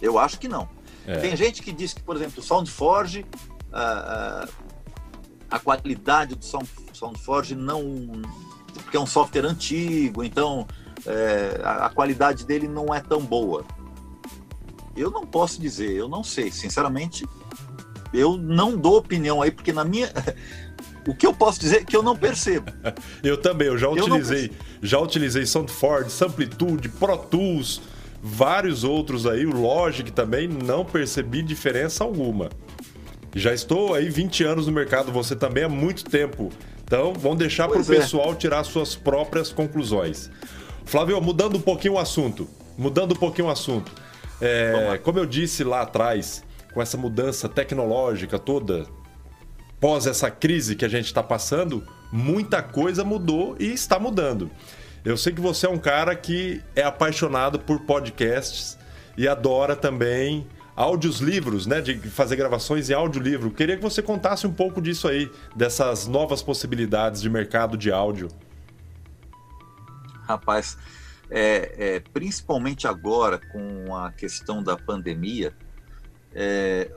Eu 0.02 0.18
acho 0.18 0.38
que 0.38 0.48
não. 0.48 0.68
É. 1.06 1.16
Tem 1.18 1.34
gente 1.34 1.62
que 1.62 1.72
diz 1.72 1.94
que, 1.94 2.02
por 2.02 2.14
exemplo, 2.14 2.40
o 2.40 2.42
SoundForge, 2.42 3.24
a, 3.72 4.46
a 5.50 5.58
qualidade 5.58 6.34
do 6.34 6.44
Sound, 6.44 6.68
SoundForge 6.92 7.54
não. 7.54 7.80
Porque 8.88 8.96
é 8.96 9.00
um 9.00 9.06
software 9.06 9.44
antigo, 9.44 10.24
então 10.24 10.66
é, 11.06 11.60
a, 11.62 11.86
a, 11.86 11.90
qualidade 11.90 12.46
dele 12.46 12.66
não 12.66 12.94
é 12.94 13.00
tão 13.00 13.20
boa. 13.20 13.62
Eu 14.96 15.10
não 15.10 15.26
posso 15.26 15.60
dizer, 15.60 15.92
eu 15.92 16.08
não 16.08 16.24
sei. 16.24 16.50
Sinceramente, 16.50 17.26
eu 18.14 18.38
não 18.38 18.74
dou 18.74 18.96
opinião 18.96 19.42
aí, 19.42 19.50
porque 19.50 19.74
na 19.74 19.84
minha. 19.84 20.10
o 21.06 21.14
que 21.14 21.26
eu 21.26 21.34
posso 21.34 21.60
dizer 21.60 21.82
é 21.82 21.84
que 21.84 21.94
eu 21.94 22.02
não 22.02 22.16
percebo. 22.16 22.72
eu 23.22 23.36
também, 23.36 23.68
eu 23.68 23.76
já 23.76 23.90
utilizei, 23.90 24.46
eu 24.80 24.88
já 24.88 24.98
utilizei 24.98 25.44
SoundForge, 25.44 26.10
Samplitude, 26.10 26.88
Pro 26.88 27.18
Tools, 27.18 27.82
vários 28.22 28.84
outros 28.84 29.26
aí, 29.26 29.44
o 29.44 29.52
Logic 29.54 30.10
também, 30.10 30.48
não 30.48 30.82
percebi 30.82 31.42
diferença 31.42 32.02
alguma. 32.02 32.48
Já 33.34 33.52
estou 33.52 33.92
aí 33.92 34.08
20 34.08 34.44
anos 34.44 34.66
no 34.66 34.72
mercado, 34.72 35.12
você 35.12 35.36
também 35.36 35.64
há 35.64 35.68
muito 35.68 36.04
tempo. 36.06 36.50
Então, 36.88 37.12
vamos 37.12 37.36
deixar 37.36 37.68
para 37.68 37.76
o 37.76 37.82
é. 37.82 37.84
pessoal 37.84 38.34
tirar 38.34 38.64
suas 38.64 38.96
próprias 38.96 39.52
conclusões. 39.52 40.30
Flávio, 40.86 41.20
mudando 41.20 41.56
um 41.56 41.60
pouquinho 41.60 41.94
o 41.94 41.98
assunto, 41.98 42.48
mudando 42.78 43.12
um 43.12 43.16
pouquinho 43.16 43.48
o 43.48 43.50
assunto. 43.50 43.92
É, 44.40 44.98
como 45.04 45.18
eu 45.18 45.26
disse 45.26 45.62
lá 45.62 45.82
atrás, 45.82 46.42
com 46.72 46.80
essa 46.80 46.96
mudança 46.96 47.46
tecnológica 47.46 48.38
toda, 48.38 48.86
pós 49.78 50.06
essa 50.06 50.30
crise 50.30 50.74
que 50.74 50.84
a 50.84 50.88
gente 50.88 51.04
está 51.04 51.22
passando, 51.22 51.86
muita 52.10 52.62
coisa 52.62 53.04
mudou 53.04 53.54
e 53.60 53.66
está 53.66 53.98
mudando. 53.98 54.50
Eu 55.04 55.18
sei 55.18 55.34
que 55.34 55.42
você 55.42 55.66
é 55.66 55.68
um 55.68 55.76
cara 55.76 56.16
que 56.16 56.62
é 56.74 56.84
apaixonado 56.84 57.58
por 57.58 57.80
podcasts 57.80 58.78
e 59.14 59.28
adora 59.28 59.76
também 59.76 60.46
áudios 60.78 61.18
livros, 61.18 61.66
né, 61.66 61.80
de 61.80 61.98
fazer 62.08 62.36
gravações 62.36 62.88
em 62.88 62.94
audiolivro. 62.94 63.50
Queria 63.50 63.76
que 63.76 63.82
você 63.82 64.00
contasse 64.00 64.46
um 64.46 64.52
pouco 64.52 64.80
disso 64.80 65.08
aí, 65.08 65.28
dessas 65.56 66.06
novas 66.06 66.40
possibilidades 66.40 67.20
de 67.20 67.28
mercado 67.28 67.76
de 67.76 67.90
áudio. 67.90 68.28
Rapaz, 70.22 70.78
é, 71.28 71.74
é, 71.76 72.00
principalmente 72.12 72.86
agora 72.86 73.40
com 73.50 73.96
a 73.96 74.12
questão 74.12 74.62
da 74.62 74.76
pandemia, 74.76 75.52
é, 76.32 76.92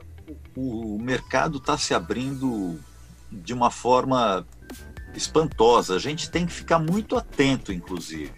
o, 0.54 0.94
o 0.94 1.02
mercado 1.02 1.58
está 1.58 1.76
se 1.76 1.92
abrindo 1.92 2.78
de 3.32 3.52
uma 3.52 3.68
forma 3.68 4.46
espantosa. 5.12 5.96
A 5.96 5.98
gente 5.98 6.30
tem 6.30 6.46
que 6.46 6.52
ficar 6.52 6.78
muito 6.78 7.16
atento, 7.16 7.72
inclusive, 7.72 8.32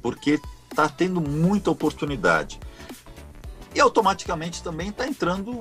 porque 0.00 0.38
está 0.70 0.88
tendo 0.88 1.20
muita 1.20 1.72
oportunidade. 1.72 2.60
E 3.74 3.80
automaticamente 3.80 4.62
também 4.62 4.88
está 4.88 5.06
entrando 5.06 5.60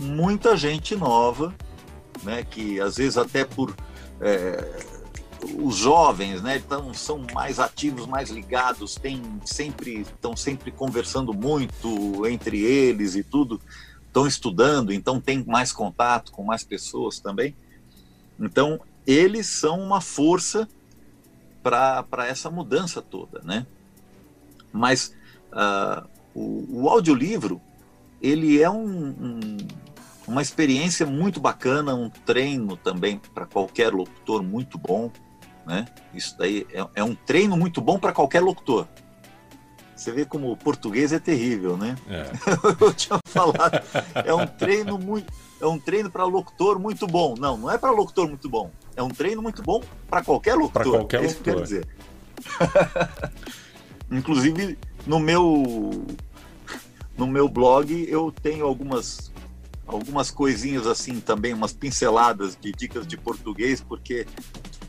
muita 0.00 0.56
gente 0.56 0.94
nova, 0.94 1.54
né, 2.22 2.44
que 2.44 2.80
às 2.80 2.96
vezes 2.96 3.16
até 3.16 3.44
por 3.44 3.74
é, 4.20 4.82
os 5.58 5.76
jovens, 5.76 6.42
né, 6.42 6.56
então 6.56 6.92
são 6.92 7.24
mais 7.32 7.58
ativos, 7.58 8.06
mais 8.06 8.30
ligados, 8.30 8.94
tem 8.94 9.22
sempre 9.44 10.00
estão 10.00 10.36
sempre 10.36 10.70
conversando 10.70 11.32
muito 11.32 12.26
entre 12.26 12.60
eles 12.60 13.14
e 13.14 13.22
tudo, 13.22 13.60
estão 14.06 14.26
estudando, 14.26 14.92
então 14.92 15.20
tem 15.20 15.44
mais 15.44 15.72
contato 15.72 16.32
com 16.32 16.42
mais 16.42 16.64
pessoas 16.64 17.18
também. 17.20 17.54
Então 18.38 18.80
eles 19.06 19.46
são 19.46 19.80
uma 19.80 20.00
força 20.00 20.68
para 21.62 22.26
essa 22.26 22.50
mudança 22.50 23.02
toda, 23.02 23.40
né? 23.42 23.66
Mas 24.72 25.14
uh, 25.52 26.08
o, 26.38 26.82
o 26.82 26.88
audiolivro 26.88 27.60
ele 28.20 28.62
é 28.62 28.70
um, 28.70 29.08
um, 29.08 29.56
uma 30.26 30.42
experiência 30.42 31.04
muito 31.06 31.40
bacana, 31.40 31.94
um 31.94 32.08
treino 32.08 32.76
também 32.76 33.20
para 33.34 33.46
qualquer 33.46 33.92
locutor 33.92 34.42
muito 34.42 34.78
bom, 34.78 35.10
né? 35.66 35.86
Isso 36.14 36.36
daí 36.38 36.66
é, 36.72 36.86
é 36.96 37.04
um 37.04 37.14
treino 37.14 37.56
muito 37.56 37.80
bom 37.80 37.98
para 37.98 38.12
qualquer 38.12 38.40
locutor. 38.40 38.86
Você 39.94 40.12
vê 40.12 40.24
como 40.24 40.52
o 40.52 40.56
português 40.56 41.12
é 41.12 41.18
terrível, 41.18 41.76
né? 41.76 41.96
É. 42.08 42.30
Eu 42.80 42.94
tinha 42.94 43.18
falado, 43.24 43.82
é 44.14 44.32
um 44.32 44.46
treino 44.46 44.96
muito, 44.96 45.32
é 45.60 45.66
um 45.66 45.78
treino 45.78 46.08
para 46.08 46.24
locutor 46.24 46.78
muito 46.78 47.06
bom. 47.06 47.34
Não, 47.36 47.56
não 47.56 47.70
é 47.70 47.76
para 47.76 47.90
locutor 47.90 48.28
muito 48.28 48.48
bom. 48.48 48.70
É 48.94 49.02
um 49.02 49.08
treino 49.08 49.42
muito 49.42 49.62
bom 49.62 49.82
para 50.08 50.22
qualquer 50.22 50.54
locutor. 50.54 50.82
Para 50.82 50.90
qualquer 50.90 51.24
é 51.24 51.26
locutor. 51.26 51.42
quer 51.42 51.62
dizer. 51.62 51.88
Inclusive 54.10 54.78
no 55.06 55.18
meu 55.18 56.06
no 57.18 57.26
meu 57.26 57.48
blog 57.48 58.06
eu 58.08 58.32
tenho 58.32 58.64
algumas 58.64 59.30
algumas 59.86 60.30
coisinhas 60.30 60.86
assim 60.86 61.18
também, 61.18 61.54
umas 61.54 61.72
pinceladas 61.72 62.56
de 62.60 62.72
dicas 62.72 63.06
de 63.06 63.16
português, 63.16 63.80
porque 63.80 64.26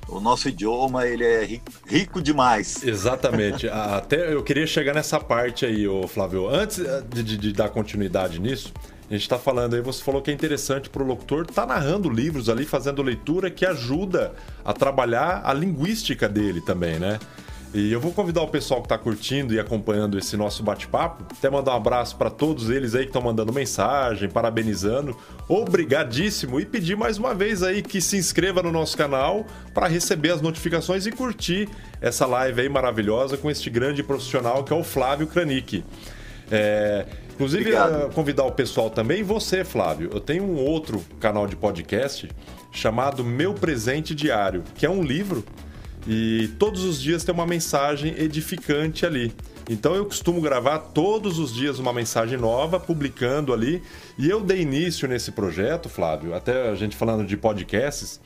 o 0.10 0.20
nosso 0.20 0.50
idioma 0.50 1.08
ele 1.08 1.24
é 1.24 1.48
rico 1.88 2.22
demais. 2.22 2.84
Exatamente. 2.84 3.70
Até 3.70 4.34
eu 4.34 4.44
queria 4.44 4.68
chegar 4.68 4.94
nessa 4.94 5.20
parte 5.20 5.66
aí, 5.66 5.88
ô 5.88 6.06
Flávio. 6.08 6.50
Antes 6.50 6.80
eh, 6.80 7.04
de, 7.14 7.24
de, 7.24 7.38
de 7.38 7.54
dar 7.54 7.70
continuidade 7.70 8.40
nisso, 8.40 8.74
a 9.10 9.14
gente 9.14 9.22
está 9.22 9.40
falando 9.40 9.76
aí, 9.76 9.82
você 9.82 10.04
falou 10.04 10.22
que 10.22 10.30
é 10.30 10.34
interessante 10.34 10.90
para 10.90 11.02
o 11.02 11.06
locutor 11.06 11.42
estar 11.42 11.66
tá 11.66 11.74
narrando 11.74 12.10
livros 12.10 12.50
ali, 12.50 12.66
fazendo 12.66 13.02
leitura 13.02 13.50
que 13.50 13.66
ajuda 13.66 14.34
a 14.64 14.74
trabalhar 14.74 15.42
a 15.46 15.54
linguística 15.54 16.28
dele 16.28 16.62
também, 16.62 17.00
né? 17.00 17.20
E 17.72 17.92
eu 17.92 18.02
vou 18.02 18.12
convidar 18.12 18.42
o 18.42 18.48
pessoal 18.48 18.82
que 18.82 18.88
está 18.88 18.98
curtindo 18.98 19.54
e 19.54 19.60
acompanhando 19.60 20.18
esse 20.18 20.36
nosso 20.36 20.64
bate-papo, 20.64 21.24
até 21.32 21.52
mandar 21.52 21.74
um 21.74 21.78
abraço 21.78 22.16
para 22.16 22.32
todos 22.32 22.68
eles 22.72 22.96
aí 22.96 23.04
que 23.04 23.10
estão 23.10 23.22
mandando 23.22 23.54
mensagem, 23.54 24.28
parabenizando, 24.28 25.16
obrigadíssimo 25.48 26.60
e 26.60 26.66
pedir 26.66 26.98
mais 26.98 27.20
uma 27.20 27.36
vez 27.36 27.62
aí 27.62 27.84
que 27.84 28.02
se 28.02 28.18
inscreva 28.18 28.64
no 28.64 28.72
nosso 28.72 28.98
canal 28.98 29.46
para 29.72 29.88
receber 29.88 30.32
as 30.32 30.42
notificações 30.42 31.06
e 31.06 31.12
curtir 31.12 31.70
essa 32.02 32.26
live 32.26 32.60
aí 32.62 32.70
maravilhosa 32.70 33.38
com 33.38 33.52
este 33.52 33.70
grande 33.70 34.02
profissional 34.02 34.64
que 34.64 34.74
é 34.74 34.76
o 34.76 34.84
Flávio 34.84 35.28
Kranick. 35.28 35.84
É, 36.52 37.06
inclusive, 37.36 37.74
convidar 38.16 38.46
o 38.46 38.52
pessoal 38.52 38.90
também, 38.90 39.22
você, 39.22 39.64
Flávio. 39.64 40.10
Eu 40.12 40.20
tenho 40.20 40.44
um 40.44 40.56
outro 40.56 41.06
canal 41.20 41.46
de 41.46 41.56
podcast 41.56 42.28
chamado 42.72 43.24
Meu 43.24 43.54
Presente 43.54 44.16
Diário, 44.16 44.64
que 44.74 44.88
é 44.88 44.90
um 44.90 45.04
livro 45.04 45.46
e 46.08 46.50
todos 46.58 46.84
os 46.84 47.02
dias 47.02 47.24
tem 47.24 47.34
uma 47.34 47.46
mensagem 47.46 48.16
edificante 48.18 49.06
ali. 49.06 49.34
Então 49.70 49.94
eu 49.96 50.06
costumo 50.06 50.42
gravar 50.42 50.80
todos 50.80 51.38
os 51.38 51.54
dias 51.54 51.78
uma 51.78 51.94
mensagem 51.94 52.38
nova, 52.38 52.80
publicando 52.80 53.54
ali. 53.54 53.84
E 54.18 54.30
eu 54.30 54.42
dei 54.42 54.62
início 54.62 55.08
nesse 55.08 55.32
projeto, 55.32 55.88
Flávio, 55.88 56.34
até 56.34 56.70
a 56.70 56.76
gente 56.76 56.96
falando 56.96 57.26
de 57.26 57.38
podcasts, 57.38 58.20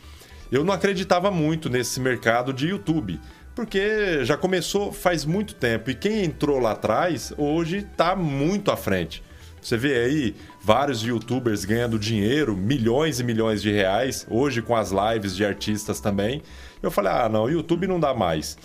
eu 0.51 0.63
não 0.63 0.73
acreditava 0.73 1.29
muito 1.29 1.69
nesse 1.69 1.99
mercado 1.99 2.53
de 2.53 2.67
YouTube. 2.67 3.19
Porque 3.55 4.23
já 4.23 4.35
começou 4.35 4.91
faz 4.91 5.25
muito 5.25 5.53
tempo 5.53 5.91
e 5.91 5.95
quem 5.95 6.23
entrou 6.23 6.59
lá 6.59 6.71
atrás 6.71 7.33
hoje 7.37 7.79
está 7.79 8.15
muito 8.15 8.71
à 8.71 8.77
frente. 8.77 9.21
Você 9.63 9.77
vê 9.77 9.95
aí 9.95 10.35
vários 10.61 11.01
youtubers 11.01 11.63
ganhando 11.63 11.97
dinheiro, 11.97 12.55
milhões 12.55 13.19
e 13.19 13.23
milhões 13.23 13.61
de 13.61 13.71
reais, 13.71 14.27
hoje 14.29 14.61
com 14.61 14.75
as 14.75 14.91
lives 14.91 15.35
de 15.35 15.45
artistas 15.45 15.99
também. 15.99 16.41
Eu 16.81 16.91
falei, 16.91 17.11
ah, 17.13 17.29
não, 17.29 17.49
YouTube 17.49 17.87
não 17.87 17.99
dá 17.99 18.13
mais. 18.13 18.57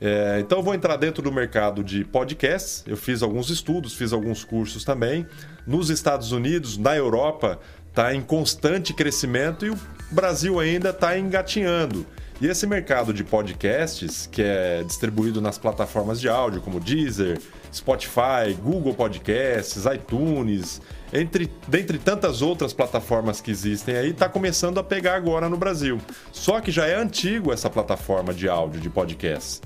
É, 0.00 0.38
então 0.40 0.58
eu 0.58 0.64
vou 0.64 0.74
entrar 0.74 0.96
dentro 0.96 1.22
do 1.22 1.32
mercado 1.32 1.82
de 1.82 2.04
podcasts. 2.04 2.84
Eu 2.86 2.96
fiz 2.96 3.22
alguns 3.22 3.50
estudos, 3.50 3.94
fiz 3.94 4.12
alguns 4.12 4.44
cursos 4.44 4.84
também. 4.84 5.26
Nos 5.66 5.90
Estados 5.90 6.30
Unidos, 6.30 6.76
na 6.76 6.96
Europa, 6.96 7.58
está 7.88 8.14
em 8.14 8.20
constante 8.20 8.92
crescimento 8.92 9.64
e 9.64 9.70
o 9.70 9.78
Brasil 10.10 10.60
ainda 10.60 10.90
está 10.90 11.18
engatinhando. 11.18 12.06
E 12.40 12.46
esse 12.46 12.66
mercado 12.66 13.14
de 13.14 13.22
podcasts, 13.22 14.28
que 14.30 14.42
é 14.42 14.82
distribuído 14.82 15.40
nas 15.40 15.56
plataformas 15.56 16.20
de 16.20 16.28
áudio 16.28 16.60
como 16.60 16.80
Deezer, 16.80 17.40
Spotify, 17.74 18.54
Google 18.62 18.94
Podcasts, 18.94 19.84
iTunes, 19.86 20.80
entre 21.12 21.50
dentre 21.66 21.98
tantas 21.98 22.40
outras 22.40 22.72
plataformas 22.72 23.40
que 23.40 23.50
existem 23.50 23.96
aí, 23.96 24.10
está 24.10 24.28
começando 24.28 24.78
a 24.78 24.84
pegar 24.84 25.16
agora 25.16 25.48
no 25.48 25.56
Brasil. 25.56 25.98
Só 26.32 26.60
que 26.60 26.70
já 26.70 26.86
é 26.86 26.94
antigo 26.94 27.52
essa 27.52 27.68
plataforma 27.68 28.32
de 28.32 28.48
áudio, 28.48 28.80
de 28.80 28.88
podcast. 28.88 29.60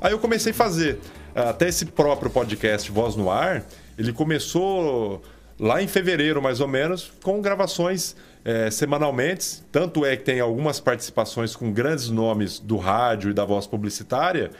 Aí 0.00 0.12
eu 0.12 0.18
comecei 0.18 0.52
a 0.52 0.54
fazer. 0.54 0.98
Até 1.34 1.68
esse 1.68 1.86
próprio 1.86 2.30
podcast 2.30 2.90
Voz 2.90 3.16
no 3.16 3.30
Ar, 3.30 3.64
ele 3.96 4.12
começou 4.12 5.22
lá 5.58 5.80
em 5.80 5.86
fevereiro, 5.86 6.42
mais 6.42 6.60
ou 6.60 6.68
menos, 6.68 7.12
com 7.22 7.40
gravações 7.40 8.16
é, 8.44 8.70
semanalmente. 8.70 9.62
Tanto 9.70 10.04
é 10.04 10.16
que 10.16 10.24
tem 10.24 10.40
algumas 10.40 10.80
participações 10.80 11.54
com 11.56 11.72
grandes 11.72 12.08
nomes 12.10 12.58
do 12.58 12.76
rádio 12.76 13.30
e 13.30 13.32
da 13.32 13.44
voz 13.44 13.66
publicitária 13.66 14.50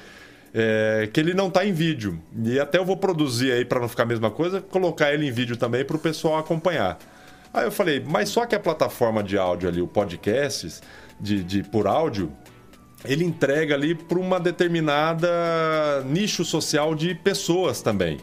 é, 0.54 1.08
que 1.12 1.18
ele 1.18 1.34
não 1.34 1.48
está 1.48 1.64
em 1.64 1.72
vídeo. 1.72 2.20
E 2.44 2.58
até 2.58 2.78
eu 2.78 2.84
vou 2.84 2.96
produzir 2.96 3.52
aí, 3.52 3.64
para 3.64 3.80
não 3.80 3.88
ficar 3.88 4.02
a 4.02 4.06
mesma 4.06 4.30
coisa, 4.30 4.60
colocar 4.60 5.12
ele 5.12 5.26
em 5.26 5.32
vídeo 5.32 5.56
também 5.56 5.84
para 5.84 5.96
o 5.96 5.98
pessoal 5.98 6.38
acompanhar. 6.38 6.98
Aí 7.52 7.64
eu 7.64 7.72
falei, 7.72 8.02
mas 8.06 8.28
só 8.28 8.46
que 8.46 8.54
a 8.54 8.60
plataforma 8.60 9.22
de 9.22 9.36
áudio 9.36 9.68
ali, 9.68 9.82
o 9.82 9.86
podcast 9.86 10.80
de, 11.20 11.42
de 11.42 11.62
por 11.62 11.86
áudio, 11.86 12.32
ele 13.04 13.24
entrega 13.24 13.74
ali 13.74 13.94
para 13.94 14.18
uma 14.18 14.38
determinada 14.38 16.02
nicho 16.06 16.44
social 16.44 16.94
de 16.94 17.14
pessoas 17.14 17.82
também. 17.82 18.18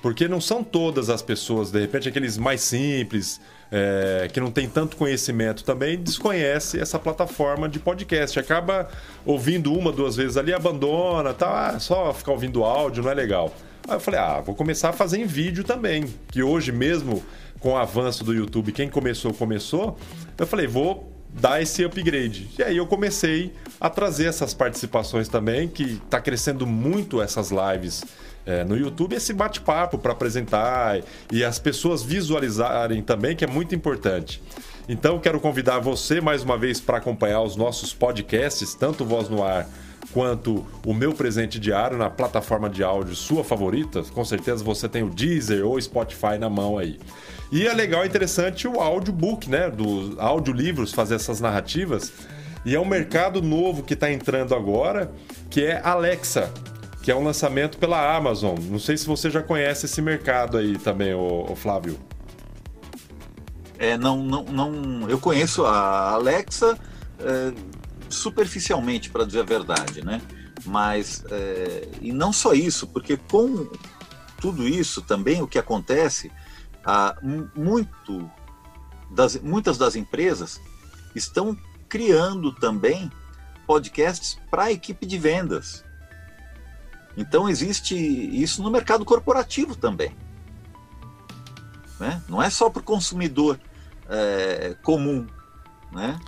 Porque 0.00 0.26
não 0.26 0.40
são 0.40 0.64
todas 0.64 1.08
as 1.08 1.22
pessoas, 1.22 1.70
de 1.70 1.80
repente, 1.80 2.08
aqueles 2.08 2.36
mais 2.36 2.60
simples, 2.60 3.40
é, 3.72 4.28
que 4.30 4.38
não 4.38 4.50
tem 4.50 4.68
tanto 4.68 4.98
conhecimento 4.98 5.64
também, 5.64 5.96
desconhece 5.96 6.78
essa 6.78 6.98
plataforma 6.98 7.66
de 7.66 7.78
podcast. 7.78 8.38
Acaba 8.38 8.90
ouvindo 9.24 9.72
uma, 9.72 9.90
duas 9.90 10.14
vezes 10.14 10.36
ali, 10.36 10.52
abandona, 10.52 11.32
tá? 11.32 11.80
Só 11.80 12.12
ficar 12.12 12.32
ouvindo 12.32 12.62
áudio 12.62 13.02
não 13.02 13.10
é 13.10 13.14
legal. 13.14 13.52
Aí 13.88 13.96
eu 13.96 14.00
falei, 14.00 14.20
ah, 14.20 14.40
vou 14.40 14.54
começar 14.54 14.90
a 14.90 14.92
fazer 14.92 15.18
em 15.18 15.24
vídeo 15.24 15.64
também. 15.64 16.04
Que 16.30 16.42
hoje 16.42 16.70
mesmo, 16.70 17.24
com 17.60 17.70
o 17.70 17.76
avanço 17.76 18.22
do 18.22 18.34
YouTube, 18.34 18.72
quem 18.72 18.90
começou, 18.90 19.32
começou. 19.32 19.98
Eu 20.36 20.46
falei, 20.46 20.66
vou 20.66 21.10
dar 21.32 21.62
esse 21.62 21.82
upgrade. 21.82 22.50
E 22.58 22.62
aí 22.62 22.76
eu 22.76 22.86
comecei 22.86 23.54
a 23.80 23.88
trazer 23.88 24.26
essas 24.26 24.52
participações 24.52 25.28
também, 25.28 25.66
que 25.66 25.98
está 26.04 26.20
crescendo 26.20 26.66
muito 26.66 27.22
essas 27.22 27.50
lives 27.50 28.04
é, 28.44 28.64
no 28.64 28.76
YouTube 28.76 29.14
esse 29.14 29.32
bate-papo 29.32 29.98
para 29.98 30.12
apresentar 30.12 31.00
e 31.30 31.44
as 31.44 31.58
pessoas 31.58 32.02
visualizarem 32.02 33.02
também, 33.02 33.36
que 33.36 33.44
é 33.44 33.48
muito 33.48 33.74
importante. 33.74 34.42
Então, 34.88 35.18
quero 35.18 35.38
convidar 35.38 35.78
você 35.78 36.20
mais 36.20 36.42
uma 36.42 36.58
vez 36.58 36.80
para 36.80 36.98
acompanhar 36.98 37.40
os 37.42 37.54
nossos 37.54 37.94
podcasts, 37.94 38.74
tanto 38.74 39.04
Voz 39.04 39.28
no 39.28 39.42
Ar 39.42 39.68
quanto 40.12 40.66
o 40.84 40.92
meu 40.92 41.12
presente 41.14 41.58
diário 41.58 41.96
na 41.96 42.10
plataforma 42.10 42.68
de 42.68 42.82
áudio 42.82 43.14
sua 43.14 43.44
favorita. 43.44 44.02
Com 44.12 44.24
certeza 44.24 44.62
você 44.62 44.88
tem 44.88 45.02
o 45.02 45.08
Deezer 45.08 45.64
ou 45.64 45.80
Spotify 45.80 46.36
na 46.38 46.50
mão 46.50 46.76
aí. 46.76 46.98
E 47.50 47.66
é 47.66 47.72
legal, 47.72 48.04
interessante 48.04 48.66
o 48.66 48.80
audiobook, 48.80 49.48
né? 49.48 49.70
Dos 49.70 50.18
audiolivros, 50.18 50.92
fazer 50.92 51.14
essas 51.14 51.40
narrativas. 51.40 52.12
E 52.64 52.74
é 52.74 52.80
um 52.80 52.84
mercado 52.84 53.40
novo 53.40 53.82
que 53.82 53.94
está 53.94 54.10
entrando 54.10 54.54
agora, 54.54 55.12
que 55.48 55.64
é 55.64 55.80
Alexa 55.82 56.50
que 57.02 57.10
é 57.10 57.16
um 57.16 57.24
lançamento 57.24 57.78
pela 57.78 58.16
Amazon. 58.16 58.56
Não 58.70 58.78
sei 58.78 58.96
se 58.96 59.06
você 59.06 59.28
já 59.28 59.42
conhece 59.42 59.86
esse 59.86 60.00
mercado 60.00 60.56
aí 60.56 60.78
também, 60.78 61.12
o, 61.12 61.54
Flávio. 61.56 61.98
É, 63.78 63.98
não, 63.98 64.22
não, 64.22 64.44
não. 64.44 65.10
Eu 65.10 65.18
conheço 65.18 65.66
a 65.66 66.10
Alexa 66.12 66.78
é, 67.18 67.52
superficialmente, 68.08 69.10
para 69.10 69.24
dizer 69.24 69.40
a 69.40 69.44
verdade, 69.44 70.04
né? 70.04 70.22
Mas 70.64 71.24
é, 71.28 71.88
e 72.00 72.12
não 72.12 72.32
só 72.32 72.54
isso, 72.54 72.86
porque 72.86 73.16
com 73.16 73.68
tudo 74.40 74.66
isso 74.66 75.02
também 75.02 75.42
o 75.42 75.48
que 75.48 75.58
acontece 75.58 76.30
ah, 76.84 77.16
muito 77.54 78.30
das, 79.10 79.36
muitas 79.40 79.76
das 79.76 79.96
empresas 79.96 80.60
estão 81.14 81.56
criando 81.88 82.52
também 82.52 83.10
podcasts 83.66 84.38
para 84.50 84.64
a 84.64 84.72
equipe 84.72 85.04
de 85.04 85.18
vendas. 85.18 85.84
Então 87.16 87.48
existe 87.48 87.94
isso 87.94 88.62
no 88.62 88.70
mercado 88.70 89.04
corporativo 89.04 89.76
também. 89.76 90.14
Né? 92.00 92.22
Não 92.28 92.42
é 92.42 92.50
só 92.50 92.68
para 92.70 92.80
o 92.80 92.84
consumidor 92.84 93.58
é, 94.08 94.74
comum. 94.82 95.26
Né? 95.92 96.18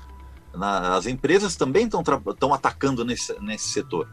Na, 0.54 0.94
as 0.96 1.06
empresas 1.06 1.56
também 1.56 1.86
estão 1.86 2.54
atacando 2.54 3.04
nesse, 3.04 3.34
nesse 3.40 3.68
setor. 3.68 4.08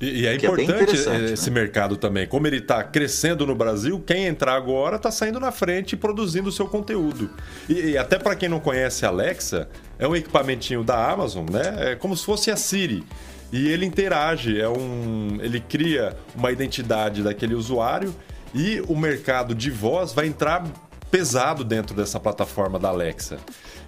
E, 0.00 0.22
e 0.22 0.26
é 0.26 0.32
é 0.32 0.34
importante 0.34 0.96
é 1.08 1.32
esse 1.32 1.50
né? 1.50 1.60
mercado 1.60 1.96
também. 1.96 2.26
Como 2.26 2.46
ele 2.46 2.56
está 2.56 2.82
crescendo 2.82 3.46
no 3.46 3.54
Brasil, 3.54 4.02
quem 4.04 4.26
entrar 4.26 4.54
agora 4.54 4.96
está 4.96 5.10
saindo 5.10 5.38
na 5.38 5.52
frente 5.52 5.92
e 5.92 5.96
produzindo 5.96 6.48
o 6.48 6.52
seu 6.52 6.66
conteúdo. 6.66 7.30
E, 7.68 7.90
e 7.90 7.98
até 7.98 8.18
para 8.18 8.34
quem 8.34 8.48
não 8.48 8.60
conhece 8.60 9.04
a 9.04 9.10
Alexa, 9.10 9.68
é 9.98 10.08
um 10.08 10.16
equipamentinho 10.16 10.82
da 10.82 11.10
Amazon, 11.10 11.44
né? 11.50 11.92
É 11.92 11.96
como 11.96 12.16
se 12.16 12.24
fosse 12.24 12.50
a 12.50 12.56
Siri. 12.56 13.04
E 13.52 13.68
ele 13.68 13.84
interage, 13.84 14.60
é 14.60 14.68
um, 14.68 15.38
ele 15.40 15.60
cria 15.60 16.16
uma 16.36 16.52
identidade 16.52 17.22
daquele 17.22 17.54
usuário 17.54 18.14
e 18.54 18.80
o 18.86 18.96
mercado 18.96 19.54
de 19.54 19.70
voz 19.70 20.12
vai 20.12 20.26
entrar 20.26 20.64
pesado 21.10 21.64
dentro 21.64 21.94
dessa 21.94 22.20
plataforma 22.20 22.78
da 22.78 22.88
Alexa. 22.88 23.38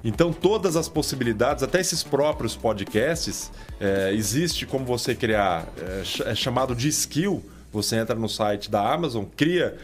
Então, 0.04 0.32
todas 0.32 0.74
as 0.74 0.88
possibilidades, 0.88 1.62
até 1.62 1.80
esses 1.80 2.02
próprios 2.02 2.56
podcasts, 2.56 3.52
é, 3.80 4.12
existe 4.12 4.66
como 4.66 4.84
você 4.84 5.14
criar, 5.14 5.68
é, 5.78 6.30
é, 6.30 6.34
chamado 6.34 6.74
de 6.74 6.88
skill. 6.88 7.44
Você 7.72 7.96
entra 7.96 8.16
no 8.16 8.28
site 8.28 8.70
da 8.70 8.92
Amazon, 8.92 9.24
cria 9.36 9.78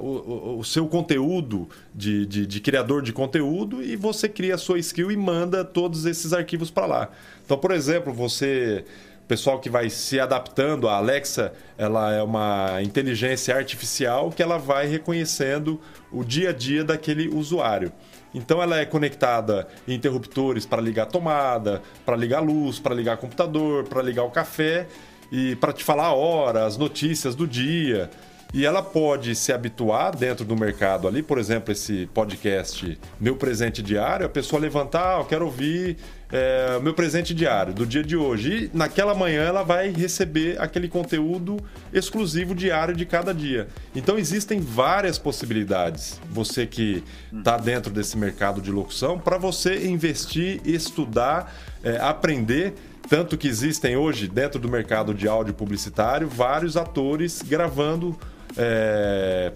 o, 0.00 0.58
o, 0.58 0.64
seu 0.64 0.86
conteúdo 0.86 1.68
de, 1.94 2.24
de, 2.26 2.46
de, 2.46 2.60
criador 2.60 3.02
de 3.02 3.12
conteúdo 3.12 3.82
e 3.82 3.96
você 3.96 4.28
cria 4.28 4.54
a 4.54 4.58
sua 4.58 4.78
skill 4.78 5.10
e 5.10 5.16
manda 5.16 5.64
todos 5.64 6.06
esses 6.06 6.32
arquivos 6.32 6.70
para 6.70 6.86
lá. 6.86 7.10
Então, 7.44 7.58
por 7.58 7.72
exemplo, 7.72 8.12
você 8.12 8.84
pessoal 9.30 9.60
que 9.60 9.70
vai 9.70 9.88
se 9.88 10.18
adaptando, 10.18 10.88
a 10.88 10.96
Alexa, 10.96 11.52
ela 11.78 12.12
é 12.12 12.20
uma 12.20 12.82
inteligência 12.82 13.54
artificial 13.54 14.32
que 14.32 14.42
ela 14.42 14.58
vai 14.58 14.88
reconhecendo 14.88 15.80
o 16.10 16.24
dia 16.24 16.50
a 16.50 16.52
dia 16.52 16.82
daquele 16.82 17.28
usuário. 17.28 17.92
Então 18.34 18.60
ela 18.60 18.78
é 18.78 18.84
conectada 18.84 19.68
em 19.86 19.94
interruptores 19.94 20.66
para 20.66 20.82
ligar 20.82 21.06
tomada, 21.06 21.80
para 22.04 22.16
ligar 22.16 22.40
luz, 22.40 22.80
para 22.80 22.92
ligar 22.92 23.18
computador, 23.18 23.84
para 23.84 24.02
ligar 24.02 24.24
o 24.24 24.30
café 24.30 24.88
e 25.30 25.54
para 25.56 25.72
te 25.72 25.84
falar 25.84 26.06
a 26.06 26.12
hora, 26.12 26.66
as 26.66 26.76
notícias 26.76 27.36
do 27.36 27.46
dia. 27.46 28.10
E 28.52 28.66
ela 28.66 28.82
pode 28.82 29.34
se 29.36 29.52
habituar 29.52 30.16
dentro 30.16 30.44
do 30.44 30.56
mercado 30.56 31.06
ali, 31.06 31.22
por 31.22 31.38
exemplo, 31.38 31.70
esse 31.70 32.08
podcast 32.12 32.98
Meu 33.20 33.36
Presente 33.36 33.80
Diário, 33.80 34.26
a 34.26 34.28
pessoa 34.28 34.60
levantar, 34.60 35.16
ah, 35.16 35.20
eu 35.20 35.24
quero 35.24 35.44
ouvir 35.44 35.96
é, 36.32 36.78
meu 36.80 36.94
presente 36.94 37.34
diário 37.34 37.74
do 37.74 37.86
dia 37.86 38.02
de 38.02 38.16
hoje. 38.16 38.70
E 38.72 38.76
naquela 38.76 39.14
manhã 39.14 39.42
ela 39.42 39.62
vai 39.62 39.90
receber 39.90 40.60
aquele 40.60 40.88
conteúdo 40.88 41.58
exclusivo 41.92 42.54
diário 42.54 42.94
de 42.94 43.04
cada 43.04 43.34
dia. 43.34 43.68
Então 43.94 44.18
existem 44.18 44.60
várias 44.60 45.18
possibilidades, 45.18 46.20
você 46.30 46.66
que 46.66 47.02
está 47.32 47.56
dentro 47.56 47.92
desse 47.92 48.16
mercado 48.16 48.60
de 48.60 48.70
locução, 48.70 49.18
para 49.18 49.38
você 49.38 49.86
investir, 49.86 50.60
estudar, 50.64 51.54
é, 51.82 51.98
aprender. 51.98 52.74
Tanto 53.08 53.36
que 53.36 53.48
existem 53.48 53.96
hoje, 53.96 54.28
dentro 54.28 54.60
do 54.60 54.68
mercado 54.68 55.12
de 55.12 55.26
áudio 55.26 55.52
publicitário, 55.52 56.28
vários 56.28 56.76
atores 56.76 57.42
gravando 57.42 58.16
é, 58.56 59.52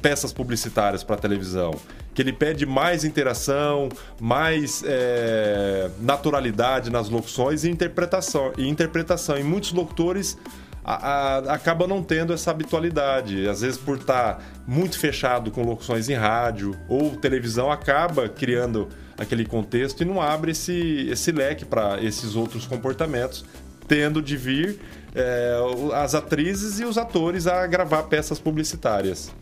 peças 0.00 0.32
publicitárias 0.32 1.02
para 1.02 1.16
televisão, 1.16 1.72
que 2.14 2.22
ele 2.22 2.32
pede 2.32 2.64
mais 2.64 3.04
interação, 3.04 3.88
mais 4.20 4.82
é, 4.86 5.90
naturalidade 6.00 6.90
nas 6.90 7.08
locuções 7.08 7.64
e 7.64 7.70
interpretação. 7.70 8.52
E 8.56 8.68
interpretação. 8.68 9.38
E 9.38 9.42
muitos 9.42 9.72
locutores 9.72 10.36
a, 10.84 10.94
a, 10.94 11.38
acaba 11.54 11.86
não 11.86 12.02
tendo 12.02 12.32
essa 12.32 12.50
habitualidade. 12.50 13.48
Às 13.48 13.60
vezes, 13.60 13.76
por 13.76 13.98
estar 13.98 14.36
tá 14.36 14.44
muito 14.66 14.98
fechado 14.98 15.50
com 15.50 15.64
locuções 15.64 16.08
em 16.08 16.14
rádio 16.14 16.76
ou 16.88 17.16
televisão, 17.16 17.72
acaba 17.72 18.28
criando 18.28 18.88
aquele 19.18 19.44
contexto 19.44 20.02
e 20.02 20.04
não 20.04 20.22
abre 20.22 20.52
esse, 20.52 21.08
esse 21.10 21.32
leque 21.32 21.64
para 21.64 22.02
esses 22.02 22.36
outros 22.36 22.66
comportamentos, 22.66 23.44
tendo 23.88 24.22
de 24.22 24.36
vir 24.36 24.78
é, 25.14 25.56
as 25.94 26.14
atrizes 26.14 26.78
e 26.80 26.84
os 26.84 26.98
atores 26.98 27.46
a 27.46 27.66
gravar 27.66 28.04
peças 28.04 28.38
publicitárias. 28.38 29.32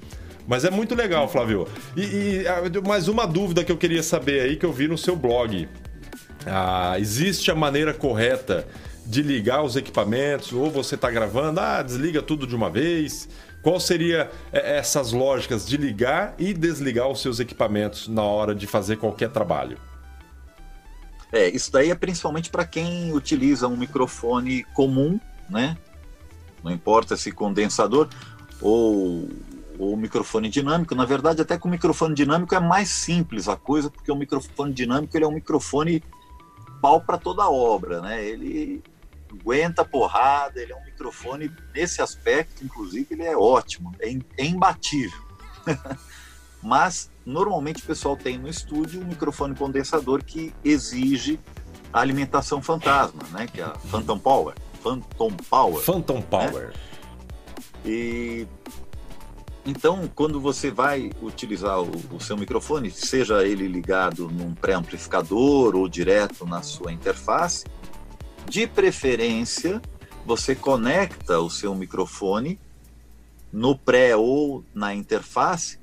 Mas 0.47 0.65
é 0.65 0.71
muito 0.71 0.95
legal, 0.95 1.29
Flávio. 1.29 1.67
E, 1.97 2.45
e 2.45 2.87
mais 2.87 3.09
uma 3.09 3.27
dúvida 3.27 3.65
que 3.65 3.73
eu 3.73 3.79
queria 3.79 4.03
saber 4.03 4.41
aí 4.41 4.57
que 4.57 4.67
eu 4.67 4.73
vi 4.73 4.87
no 4.87 4.99
seu 4.99 5.17
blog. 5.17 5.69
Ah, 6.47 6.99
existe 6.99 7.51
a 7.51 7.55
maneira 7.55 7.95
correta 7.95 8.67
de 9.07 9.23
ligar 9.23 9.63
os 9.63 9.77
equipamentos? 9.77 10.53
Ou 10.53 10.71
você 10.71 10.95
está 10.97 11.11
gravando, 11.11 11.61
ah, 11.61 11.83
desliga 11.83 12.21
tudo 12.21 12.47
de 12.47 12.55
uma 12.55 12.69
vez? 12.69 13.29
Qual 13.63 13.81
seria 13.81 14.31
é, 14.53 14.77
essas 14.77 15.13
lógicas 15.13 15.67
de 15.67 15.79
ligar 15.79 16.35
e 16.39 16.53
desligar 16.53 17.09
os 17.09 17.23
seus 17.23 17.41
equipamentos 17.41 18.09
na 18.09 18.23
hora 18.23 18.55
de 18.55 18.67
fazer 18.67 18.97
qualquer 18.97 19.31
trabalho? 19.31 19.79
É, 21.33 21.49
isso 21.49 21.73
daí 21.73 21.91
é 21.91 21.95
principalmente 21.95 22.51
para 22.51 22.67
quem 22.67 23.13
utiliza 23.13 23.67
um 23.67 23.77
microfone 23.77 24.63
comum 24.75 25.19
né? 25.49 25.77
Não 26.63 26.71
importa 26.71 27.17
se 27.17 27.31
condensador 27.31 28.09
ou 28.61 29.29
o 29.79 29.97
microfone 29.97 30.49
dinâmico. 30.49 30.95
Na 30.95 31.05
verdade, 31.05 31.43
até 31.43 31.59
com 31.59 31.69
microfone 31.69 32.15
dinâmico 32.15 32.55
é 32.55 32.61
mais 32.61 32.89
simples 32.89 33.49
a 33.49 33.57
coisa, 33.57 33.91
porque 33.91 34.11
o 34.11 34.17
microfone 34.17 34.73
dinâmico 34.73 35.17
ele 35.17 35.25
é 35.25 35.29
um 35.29 35.33
microfone 35.33 36.03
pau 36.81 37.01
para 37.01 37.19
toda 37.19 37.49
obra, 37.49 38.01
né? 38.01 38.25
Ele 38.25 38.83
aguenta 39.31 39.85
porrada, 39.85 40.61
ele 40.61 40.73
é 40.73 40.77
um 40.77 40.85
microfone 40.85 41.51
nesse 41.75 42.01
aspecto, 42.01 42.65
inclusive, 42.65 43.07
ele 43.11 43.25
é 43.25 43.37
ótimo, 43.37 43.93
é, 44.01 44.17
é 44.39 44.47
imbatível. 44.47 45.21
Mas 46.63 47.11
normalmente 47.27 47.83
o 47.83 47.87
pessoal 47.87 48.17
tem 48.17 48.39
no 48.39 48.49
estúdio 48.49 49.01
um 49.01 49.05
microfone 49.05 49.55
condensador 49.55 50.25
que 50.25 50.55
exige 50.65 51.39
a 51.93 52.01
alimentação 52.01 52.63
fantasma, 52.63 53.23
né? 53.33 53.47
Que 53.47 53.61
é 53.61 53.65
a 53.65 53.75
Phantom 53.75 54.19
Power. 54.19 54.55
Phantom 54.85 55.31
Power. 55.49 55.83
Phantom 55.83 56.17
né? 56.17 56.27
Power. 56.29 56.67
Né? 56.67 56.73
E 57.87 58.47
então, 59.67 60.11
quando 60.15 60.39
você 60.39 60.71
vai 60.71 61.11
utilizar 61.23 61.81
o, 61.81 61.91
o, 62.15 62.21
seu 62.21 62.37
microfone, 62.37 62.91
seja 62.91 63.47
ele 63.47 63.67
ligado 63.67 64.29
num 64.29 64.55
pré-amplificador 64.55 65.75
ou 65.75 65.89
direto 65.89 66.45
na 66.45 66.61
sua 66.61 66.93
interface, 66.93 67.65
de 68.47 68.67
preferência 68.67 69.81
você 70.27 70.55
conecta 70.55 71.41
o 71.41 71.49
seu 71.49 71.75
microfone 71.75 72.61
no 73.51 73.77
pré 73.77 74.15
ou 74.15 74.63
na 74.75 74.95
interface 74.95 75.79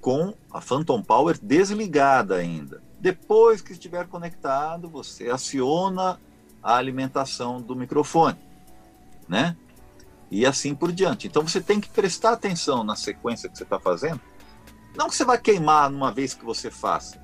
com 0.00 0.32
a 0.52 0.60
Phantom 0.60 1.02
Power 1.02 1.36
desligada 1.42 2.36
ainda. 2.36 2.80
Depois 3.00 3.60
que 3.60 3.72
estiver 3.72 4.06
conectado, 4.06 4.88
você 4.88 5.28
aciona 5.28 6.20
a 6.62 6.76
alimentação 6.76 7.60
do 7.60 7.74
microfone, 7.74 8.38
né? 9.28 9.56
E 10.30 10.44
assim 10.44 10.74
por 10.74 10.92
diante. 10.92 11.26
Então 11.26 11.46
você 11.46 11.60
tem 11.60 11.80
que 11.80 11.88
prestar 11.88 12.32
atenção 12.32 12.84
na 12.84 12.96
sequência 12.96 13.48
que 13.48 13.56
você 13.56 13.64
está 13.64 13.78
fazendo. 13.78 14.20
Não 14.94 15.08
que 15.08 15.16
você 15.16 15.24
vai 15.24 15.38
queimar 15.38 15.90
numa 15.90 16.12
vez 16.12 16.34
que 16.34 16.44
você 16.44 16.70
faça. 16.70 17.18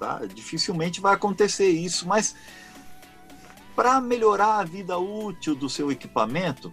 Tá? 0.00 0.22
Dificilmente 0.26 1.00
vai 1.00 1.14
acontecer 1.14 1.68
isso, 1.68 2.08
mas 2.08 2.34
para 3.76 4.00
melhorar 4.00 4.58
a 4.58 4.64
vida 4.64 4.98
útil 4.98 5.54
do 5.54 5.68
seu 5.68 5.90
equipamento, 5.90 6.72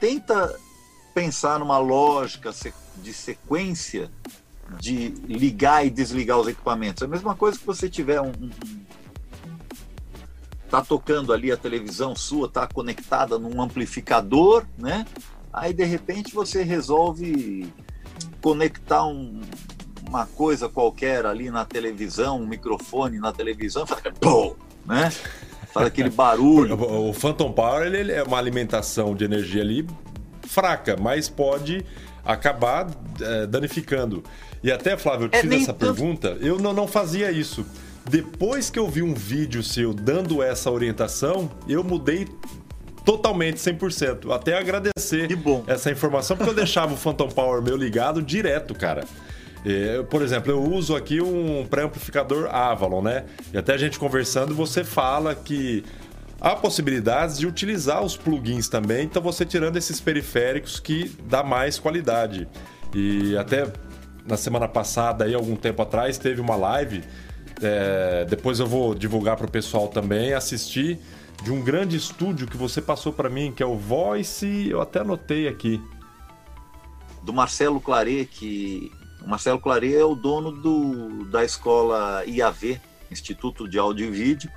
tenta 0.00 0.58
pensar 1.14 1.58
numa 1.58 1.78
lógica 1.78 2.50
de 2.96 3.12
sequência 3.12 4.10
de 4.80 5.08
ligar 5.26 5.86
e 5.86 5.90
desligar 5.90 6.38
os 6.38 6.48
equipamentos. 6.48 7.02
É 7.02 7.06
a 7.06 7.08
mesma 7.08 7.34
coisa 7.34 7.58
que 7.58 7.66
você 7.66 7.88
tiver 7.88 8.20
um, 8.20 8.32
tá 10.70 10.82
tocando 10.82 11.32
ali 11.32 11.52
a 11.52 11.56
televisão 11.56 12.14
sua, 12.16 12.48
tá 12.48 12.66
conectada 12.66 13.38
num 13.38 13.60
amplificador, 13.60 14.64
né? 14.78 15.06
Aí 15.52 15.72
de 15.72 15.84
repente 15.84 16.34
você 16.34 16.62
resolve 16.62 17.72
conectar 18.42 19.06
um, 19.06 19.40
uma 20.08 20.26
coisa 20.26 20.68
qualquer 20.68 21.26
ali 21.26 21.50
na 21.50 21.64
televisão, 21.64 22.40
um 22.40 22.46
microfone 22.46 23.18
na 23.18 23.32
televisão, 23.32 23.86
faz 23.86 24.00
aquele 24.00 24.16
pum, 24.16 24.54
né? 24.84 25.10
Faz 25.72 25.86
aquele 25.86 26.10
barulho. 26.10 26.80
o 26.80 27.12
Phantom 27.12 27.52
Power 27.52 27.92
ele 27.92 28.12
é 28.12 28.22
uma 28.22 28.38
alimentação 28.38 29.14
de 29.14 29.24
energia 29.24 29.62
ali 29.62 29.86
fraca, 30.46 30.96
mas 31.00 31.28
pode 31.28 31.84
acabar 32.24 32.88
é, 33.20 33.46
danificando. 33.46 34.22
E 34.62 34.72
até, 34.72 34.96
Flávio, 34.96 35.26
eu 35.26 35.28
te 35.28 35.38
é, 35.38 35.42
fiz 35.42 35.62
essa 35.62 35.74
tanto... 35.74 35.94
pergunta, 35.94 36.38
eu 36.40 36.58
não, 36.58 36.72
não 36.72 36.86
fazia 36.86 37.30
isso. 37.30 37.66
Depois 38.08 38.68
que 38.68 38.78
eu 38.78 38.88
vi 38.88 39.02
um 39.02 39.14
vídeo 39.14 39.62
seu 39.62 39.94
dando 39.94 40.42
essa 40.42 40.70
orientação, 40.70 41.50
eu 41.68 41.82
mudei 41.82 42.28
totalmente 43.04 43.56
100%. 43.56 44.30
Até 44.32 44.56
agradecer 44.56 45.28
essa 45.66 45.90
informação, 45.90 46.36
porque 46.36 46.50
eu 46.50 46.54
deixava 46.54 46.94
o 46.94 46.96
Phantom 46.96 47.28
Power 47.28 47.62
meu 47.62 47.76
ligado 47.76 48.22
direto, 48.22 48.74
cara. 48.74 49.04
É, 49.64 50.02
por 50.02 50.20
exemplo, 50.20 50.52
eu 50.52 50.62
uso 50.62 50.94
aqui 50.94 51.22
um 51.22 51.66
pré-amplificador 51.66 52.46
Avalon, 52.54 53.02
né? 53.02 53.24
E 53.52 53.56
até 53.56 53.72
a 53.72 53.78
gente 53.78 53.98
conversando, 53.98 54.54
você 54.54 54.84
fala 54.84 55.34
que 55.34 55.82
há 56.38 56.54
possibilidades 56.54 57.38
de 57.38 57.46
utilizar 57.46 58.02
os 58.02 58.16
plugins 58.16 58.68
também, 58.68 59.04
então 59.04 59.22
você 59.22 59.46
tirando 59.46 59.78
esses 59.78 60.00
periféricos 60.00 60.78
que 60.78 61.10
dá 61.26 61.42
mais 61.42 61.78
qualidade. 61.78 62.46
E 62.94 63.34
até 63.38 63.66
na 64.26 64.36
semana 64.36 64.68
passada, 64.68 65.24
aí, 65.24 65.34
algum 65.34 65.56
tempo 65.56 65.80
atrás, 65.82 66.18
teve 66.18 66.40
uma 66.40 66.56
live. 66.56 67.02
É, 67.62 68.24
depois 68.24 68.60
eu 68.60 68.66
vou 68.66 68.94
divulgar 68.94 69.36
para 69.36 69.46
o 69.46 69.50
pessoal 69.50 69.88
também 69.88 70.32
assistir 70.32 70.98
de 71.42 71.52
um 71.52 71.62
grande 71.62 71.96
estúdio 71.96 72.46
que 72.46 72.56
você 72.56 72.80
passou 72.80 73.12
para 73.12 73.28
mim, 73.28 73.52
que 73.52 73.62
é 73.62 73.66
o 73.66 73.76
Voice. 73.76 74.68
Eu 74.68 74.80
até 74.80 75.00
anotei 75.00 75.46
aqui. 75.48 75.82
Do 77.22 77.32
Marcelo 77.32 77.80
Claret, 77.80 78.26
que 78.26 78.90
o 79.22 79.28
Marcelo 79.28 79.58
Claret 79.58 79.94
é 79.94 80.04
o 80.04 80.14
dono 80.14 80.52
do, 80.52 81.24
da 81.24 81.44
escola 81.44 82.24
IAV, 82.26 82.80
Instituto 83.10 83.68
de 83.68 83.78
Áudio 83.78 84.06
e 84.06 84.10
Vídeo, 84.10 84.50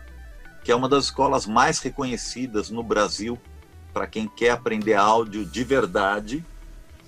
que 0.63 0.71
é 0.71 0.75
uma 0.75 0.89
das 0.89 1.05
escolas 1.05 1.45
mais 1.45 1.79
reconhecidas 1.79 2.69
no 2.69 2.83
Brasil 2.83 3.39
para 3.93 4.05
quem 4.05 4.27
quer 4.27 4.51
aprender 4.51 4.93
áudio 4.93 5.45
de 5.45 5.63
verdade, 5.63 6.45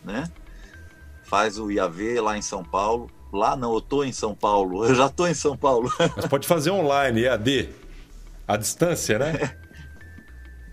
né? 0.03 0.31
Faz 1.23 1.59
o 1.59 1.69
IAV 1.69 2.19
lá 2.19 2.37
em 2.37 2.41
São 2.41 2.63
Paulo. 2.63 3.11
Lá 3.31 3.55
não, 3.55 3.73
eu 3.73 3.79
estou 3.79 4.03
em 4.03 4.11
São 4.11 4.33
Paulo, 4.33 4.85
eu 4.85 4.95
já 4.95 5.05
estou 5.05 5.27
em 5.27 5.33
São 5.33 5.55
Paulo. 5.55 5.91
Mas 6.15 6.25
pode 6.25 6.47
fazer 6.47 6.71
online, 6.71 7.23
EAD, 7.23 7.69
à 8.47 8.57
distância, 8.57 9.19
né? 9.19 9.55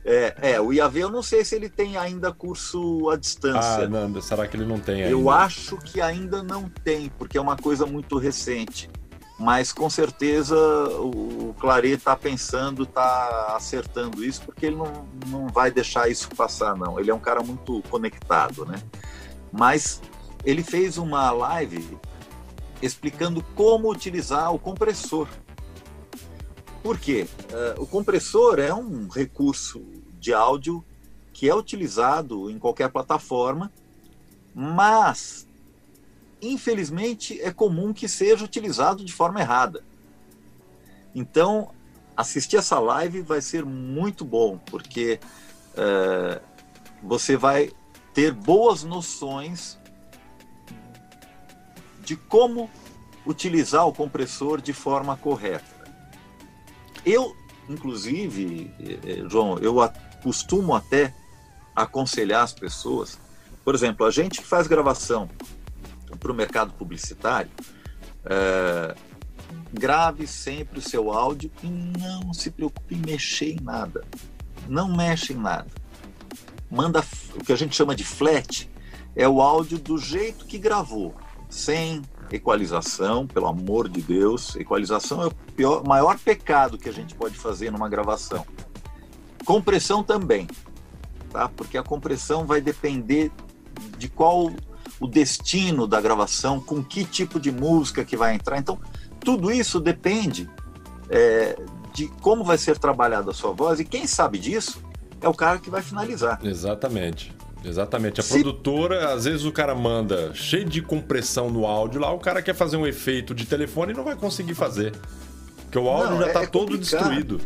É, 0.09 0.53
é, 0.53 0.61
o 0.61 0.73
IAV 0.73 0.99
eu 0.99 1.11
não 1.11 1.21
sei 1.21 1.45
se 1.45 1.57
ele 1.57 1.69
tem 1.69 1.97
ainda 1.97 2.33
curso 2.33 3.11
à 3.11 3.17
distância. 3.17 3.83
Ah, 3.83 3.89
não, 3.89 4.23
será 4.23 4.47
que 4.47 4.57
ele 4.57 4.65
não 4.65 4.79
tem 4.79 5.03
ainda? 5.03 5.11
Eu 5.11 5.29
acho 5.29 5.77
que 5.79 6.01
ainda 6.01 6.45
não 6.45 6.69
tem, 6.69 7.11
porque 7.19 7.37
é 7.37 7.41
uma 7.41 7.57
coisa 7.57 7.85
muito 7.85 8.17
recente. 8.17 8.89
Mas 9.37 9.73
com 9.73 9.91
certeza 9.91 10.57
o 10.57 11.53
Claret 11.59 11.95
está 11.95 12.15
pensando, 12.15 12.85
está 12.85 13.57
acertando 13.57 14.25
isso, 14.25 14.43
porque 14.43 14.67
ele 14.67 14.77
não, 14.77 15.09
não 15.27 15.49
vai 15.49 15.73
deixar 15.73 16.09
isso 16.09 16.29
passar, 16.37 16.77
não. 16.77 17.01
Ele 17.01 17.11
é 17.11 17.15
um 17.15 17.19
cara 17.19 17.43
muito 17.43 17.83
conectado, 17.91 18.65
né? 18.65 18.81
Mas 19.53 20.01
ele 20.45 20.63
fez 20.63 20.97
uma 20.99 21.33
live 21.33 21.99
explicando 22.83 23.43
como 23.55 23.91
utilizar 23.91 24.53
o 24.55 24.59
compressor. 24.59 25.29
Por 26.83 26.99
quê? 26.99 27.27
Uh, 27.51 27.83
o 27.83 27.87
compressor 27.87 28.59
é 28.59 28.73
um 28.73 29.09
recurso 29.09 29.85
de 30.21 30.33
áudio 30.33 30.85
que 31.33 31.49
é 31.49 31.55
utilizado 31.55 32.51
em 32.51 32.59
qualquer 32.59 32.91
plataforma, 32.91 33.73
mas 34.55 35.47
infelizmente 36.41 37.41
é 37.41 37.53
comum 37.53 37.93
que 37.93 38.09
seja 38.09 38.45
utilizado 38.45 39.05
de 39.05 39.13
forma 39.13 39.41
errada. 39.41 39.83
Então, 41.15 41.71
assistir 42.17 42.57
essa 42.57 42.79
live 42.79 43.23
vai 43.23 43.41
ser 43.41 43.65
muito 43.65 44.25
bom, 44.25 44.59
porque 44.59 45.19
uh, 45.73 46.41
você 47.03 47.37
vai 47.37 47.71
ter 48.15 48.33
boas 48.33 48.83
noções 48.83 49.79
de 52.07 52.15
como 52.17 52.71
utilizar 53.27 53.87
o 53.87 53.93
compressor 53.93 54.61
de 54.61 54.73
forma 54.73 55.17
correta. 55.17 55.67
Eu, 57.05 57.37
inclusive, 57.69 58.73
eh, 58.79 58.99
eh, 59.05 59.29
João, 59.29 59.59
eu 59.59 59.77
costumo 60.23 60.73
até 60.73 61.13
aconselhar 61.75 62.45
as 62.45 62.53
pessoas, 62.53 63.19
por 63.65 63.75
exemplo, 63.75 64.07
a 64.07 64.11
gente 64.13 64.41
que 64.41 64.47
faz 64.47 64.69
gravação 64.69 65.29
para 66.21 66.31
o 66.31 66.35
mercado 66.35 66.73
publicitário, 66.75 67.51
é, 68.25 68.95
grave 69.73 70.27
sempre 70.27 70.79
o 70.79 70.83
seu 70.83 71.13
áudio 71.13 71.51
e 71.63 71.67
não 71.67 72.33
se 72.33 72.51
preocupe 72.51 72.95
em 72.95 72.99
mexer 72.99 73.53
em 73.53 73.61
nada. 73.61 74.05
Não 74.69 74.89
mexe 74.97 75.33
em 75.33 75.37
nada. 75.37 75.67
Manda 76.71 77.05
o 77.35 77.45
que 77.45 77.53
a 77.53 77.57
gente 77.57 77.77
chama 77.77 77.95
de 77.95 78.05
flat, 78.05 78.71
é 79.15 79.29
o 79.29 79.41
áudio 79.41 79.79
do 79.79 79.99
jeito 79.99 80.45
que 80.47 80.59
gravou, 80.59 81.15
sem 81.57 82.03
equalização, 82.31 83.27
pelo 83.27 83.47
amor 83.47 83.89
de 83.89 84.03
Deus. 84.03 84.55
Equalização 84.57 85.23
é 85.23 85.27
o 85.27 85.31
pior, 85.31 85.87
maior 85.87 86.19
pecado 86.19 86.77
que 86.77 86.89
a 86.89 86.93
gente 86.93 87.15
pode 87.15 87.37
fazer 87.37 87.71
numa 87.71 87.89
gravação. 87.89 88.45
Compressão 89.45 90.03
também, 90.03 90.47
tá? 91.31 91.49
Porque 91.49 91.79
a 91.79 91.83
compressão 91.83 92.45
vai 92.45 92.61
depender 92.61 93.31
de 93.97 94.09
qual 94.09 94.51
o 94.99 95.07
destino 95.07 95.87
da 95.87 96.01
gravação, 96.01 96.61
com 96.61 96.83
que 96.83 97.05
tipo 97.05 97.39
de 97.39 97.53
música 97.53 98.05
que 98.05 98.17
vai 98.17 98.35
entrar. 98.35 98.59
Então, 98.59 98.79
tudo 99.21 99.51
isso 99.53 99.79
depende 99.79 100.49
é, 101.09 101.57
de 101.93 102.09
como 102.21 102.45
vai 102.45 102.59
ser 102.59 102.79
trabalhada 102.79 103.31
a 103.31 103.35
sua 103.35 103.53
voz 103.53 103.81
e 103.81 103.85
quem 103.85 104.07
sabe 104.07 104.39
disso 104.39 104.83
é 105.21 105.29
o 105.29 105.35
cara 105.35 105.59
que 105.59 105.71
vai 105.71 105.83
finalizar. 105.83 106.39
Exatamente. 106.43 107.36
Exatamente. 107.65 108.21
A 108.21 108.23
Se... 108.23 108.35
produtora, 108.35 109.13
às 109.13 109.25
vezes 109.25 109.45
o 109.45 109.53
cara 109.53 109.75
manda 109.75 110.33
cheio 110.35 110.65
de 110.65 110.81
compressão 110.81 111.51
no 111.51 111.67
áudio 111.67 112.01
lá, 112.01 112.13
o 112.13 112.19
cara 112.19 112.43
quer 112.43 112.55
fazer 112.55 112.77
um 112.77 112.87
efeito 112.87 113.35
de 113.35 113.47
telefone 113.47 113.93
e 113.93 113.97
não 113.97 114.05
vai 114.05 114.17
conseguir 114.17 114.55
fazer. 114.55 114.95
Porque 115.63 115.79
o 115.79 115.89
áudio 115.89 116.13
não, 116.13 116.21
já 116.21 116.27
está 116.29 116.43
é 116.43 116.47
todo 116.47 116.79
destruído. 116.79 117.41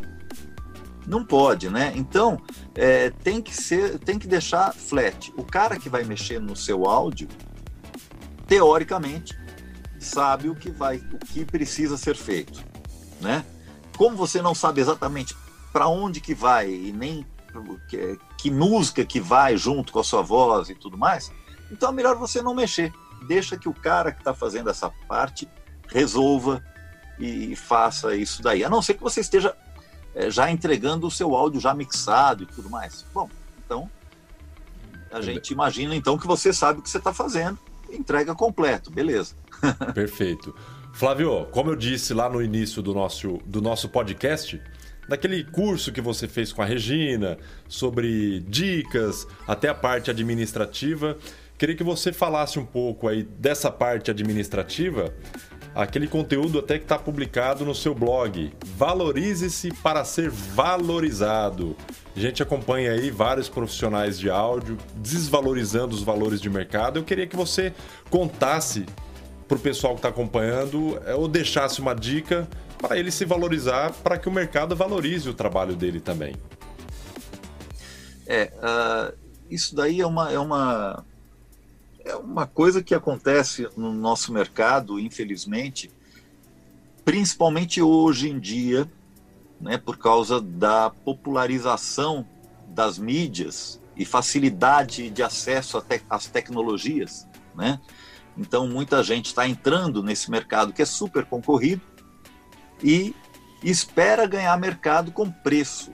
Não 1.06 1.24
pode, 1.24 1.70
né? 1.70 1.92
Então 1.96 2.40
é, 2.74 3.10
tem 3.10 3.40
que 3.40 3.54
ser, 3.54 3.98
tem 3.98 4.18
que 4.18 4.28
deixar 4.28 4.74
flat. 4.74 5.32
O 5.36 5.42
cara 5.42 5.78
que 5.78 5.88
vai 5.88 6.04
mexer 6.04 6.38
no 6.38 6.54
seu 6.54 6.84
áudio, 6.84 7.28
teoricamente, 8.46 9.36
sabe 9.98 10.48
o 10.48 10.54
que 10.54 10.70
vai, 10.70 10.96
o 11.12 11.18
que 11.18 11.44
precisa 11.44 11.96
ser 11.96 12.16
feito, 12.16 12.62
né? 13.20 13.44
Como 13.96 14.16
você 14.16 14.40
não 14.40 14.54
sabe 14.54 14.80
exatamente 14.80 15.34
para 15.72 15.88
onde 15.88 16.20
que 16.20 16.34
vai 16.34 16.70
e 16.70 16.92
nem 16.92 17.24
que, 18.40 18.50
música 18.50 19.04
que 19.04 19.20
vai 19.20 19.56
junto 19.56 19.92
com 19.92 20.00
a 20.00 20.04
sua 20.04 20.22
voz 20.22 20.70
e 20.70 20.74
tudo 20.74 20.96
mais, 20.96 21.32
então 21.70 21.90
é 21.90 21.92
melhor 21.92 22.16
você 22.16 22.40
não 22.40 22.54
mexer. 22.54 22.92
Deixa 23.26 23.56
que 23.56 23.68
o 23.68 23.74
cara 23.74 24.12
que 24.12 24.20
está 24.20 24.32
fazendo 24.32 24.70
essa 24.70 24.90
parte 25.06 25.48
resolva 25.88 26.64
e 27.18 27.54
faça 27.54 28.16
isso 28.16 28.42
daí. 28.42 28.64
A 28.64 28.70
não 28.70 28.80
ser 28.80 28.94
que 28.94 29.02
você 29.02 29.20
esteja 29.20 29.54
é, 30.14 30.30
já 30.30 30.50
entregando 30.50 31.06
o 31.06 31.10
seu 31.10 31.34
áudio 31.36 31.60
já 31.60 31.74
mixado 31.74 32.44
e 32.44 32.46
tudo 32.46 32.70
mais. 32.70 33.04
Bom, 33.12 33.28
então 33.64 33.90
a 35.12 35.20
gente 35.20 35.52
imagina 35.52 35.94
então 35.94 36.16
que 36.16 36.26
você 36.26 36.52
sabe 36.52 36.78
o 36.78 36.82
que 36.82 36.88
você 36.88 36.98
está 36.98 37.12
fazendo, 37.12 37.58
entrega 37.90 38.34
completo, 38.34 38.90
beleza. 38.90 39.34
Perfeito. 39.94 40.54
Flávio, 40.92 41.46
como 41.50 41.70
eu 41.70 41.76
disse 41.76 42.14
lá 42.14 42.28
no 42.28 42.42
início 42.42 42.82
do 42.82 42.94
nosso, 42.94 43.38
do 43.44 43.60
nosso 43.60 43.88
podcast, 43.88 44.60
daquele 45.10 45.42
curso 45.42 45.90
que 45.90 46.00
você 46.00 46.28
fez 46.28 46.52
com 46.52 46.62
a 46.62 46.64
Regina, 46.64 47.36
sobre 47.68 48.38
dicas, 48.46 49.26
até 49.44 49.68
a 49.68 49.74
parte 49.74 50.08
administrativa. 50.08 51.18
Queria 51.58 51.74
que 51.74 51.82
você 51.82 52.12
falasse 52.12 52.60
um 52.60 52.64
pouco 52.64 53.08
aí 53.08 53.24
dessa 53.24 53.72
parte 53.72 54.08
administrativa, 54.08 55.12
aquele 55.74 56.06
conteúdo 56.06 56.60
até 56.60 56.78
que 56.78 56.84
está 56.84 56.96
publicado 56.96 57.64
no 57.64 57.74
seu 57.74 57.92
blog. 57.92 58.52
Valorize-se 58.76 59.74
para 59.82 60.04
ser 60.04 60.30
valorizado. 60.30 61.76
A 62.14 62.20
gente 62.20 62.40
acompanha 62.40 62.92
aí 62.92 63.10
vários 63.10 63.48
profissionais 63.48 64.16
de 64.16 64.30
áudio 64.30 64.78
desvalorizando 64.94 65.92
os 65.92 66.04
valores 66.04 66.40
de 66.40 66.48
mercado. 66.48 67.00
Eu 67.00 67.04
queria 67.04 67.26
que 67.26 67.34
você 67.34 67.74
contasse 68.08 68.86
para 69.48 69.56
o 69.56 69.60
pessoal 69.60 69.94
que 69.94 69.98
está 69.98 70.10
acompanhando 70.10 71.02
é, 71.04 71.16
ou 71.16 71.26
deixasse 71.26 71.80
uma 71.80 71.94
dica 71.94 72.48
para 72.80 72.98
ele 72.98 73.10
se 73.10 73.24
valorizar, 73.24 73.92
para 73.92 74.18
que 74.18 74.28
o 74.28 74.32
mercado 74.32 74.74
valorize 74.74 75.28
o 75.28 75.34
trabalho 75.34 75.76
dele 75.76 76.00
também. 76.00 76.34
É, 78.26 78.52
uh, 78.56 79.16
isso 79.50 79.74
daí 79.74 80.00
é 80.00 80.06
uma, 80.06 80.32
é, 80.32 80.38
uma, 80.38 81.04
é 82.04 82.14
uma 82.16 82.46
coisa 82.46 82.82
que 82.82 82.94
acontece 82.94 83.68
no 83.76 83.92
nosso 83.92 84.32
mercado, 84.32 84.98
infelizmente, 84.98 85.90
principalmente 87.04 87.82
hoje 87.82 88.30
em 88.30 88.38
dia, 88.38 88.88
né, 89.60 89.76
por 89.76 89.98
causa 89.98 90.40
da 90.40 90.90
popularização 90.90 92.26
das 92.68 92.98
mídias 92.98 93.80
e 93.96 94.04
facilidade 94.04 95.10
de 95.10 95.22
acesso 95.22 95.84
às 96.08 96.26
tecnologias, 96.26 97.26
né? 97.54 97.78
Então 98.38 98.66
muita 98.66 99.02
gente 99.02 99.26
está 99.26 99.46
entrando 99.46 100.02
nesse 100.02 100.30
mercado 100.30 100.72
que 100.72 100.80
é 100.80 100.86
super 100.86 101.26
concorrido 101.26 101.82
e 102.82 103.14
espera 103.62 104.26
ganhar 104.26 104.56
mercado 104.58 105.12
com 105.12 105.30
preço 105.30 105.92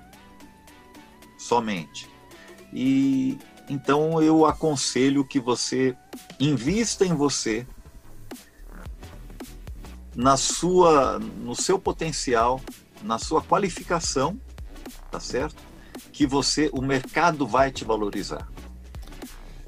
somente. 1.39 2.09
E 2.73 3.39
então 3.69 4.23
eu 4.23 4.47
aconselho 4.47 5.25
que 5.25 5.41
você 5.41 5.97
invista 6.39 7.05
em 7.05 7.15
você, 7.15 7.67
na 10.15 10.37
sua, 10.37 11.19
no 11.19 11.55
seu 11.55 11.79
potencial, 11.79 12.61
na 13.03 13.19
sua 13.19 13.43
qualificação, 13.43 14.41
tá 15.11 15.21
certo? 15.21 15.67
que 16.17 16.27
você, 16.27 16.71
o 16.73 16.81
mercado 16.81 17.47
vai 17.47 17.71
te 17.71 17.85
valorizar. 17.85 18.49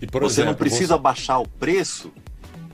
E, 0.01 0.07
por 0.07 0.23
você 0.23 0.41
exemplo, 0.41 0.53
não 0.53 0.59
precisa 0.59 0.97
você... 0.97 1.03
baixar 1.03 1.39
o 1.39 1.47
preço 1.47 2.11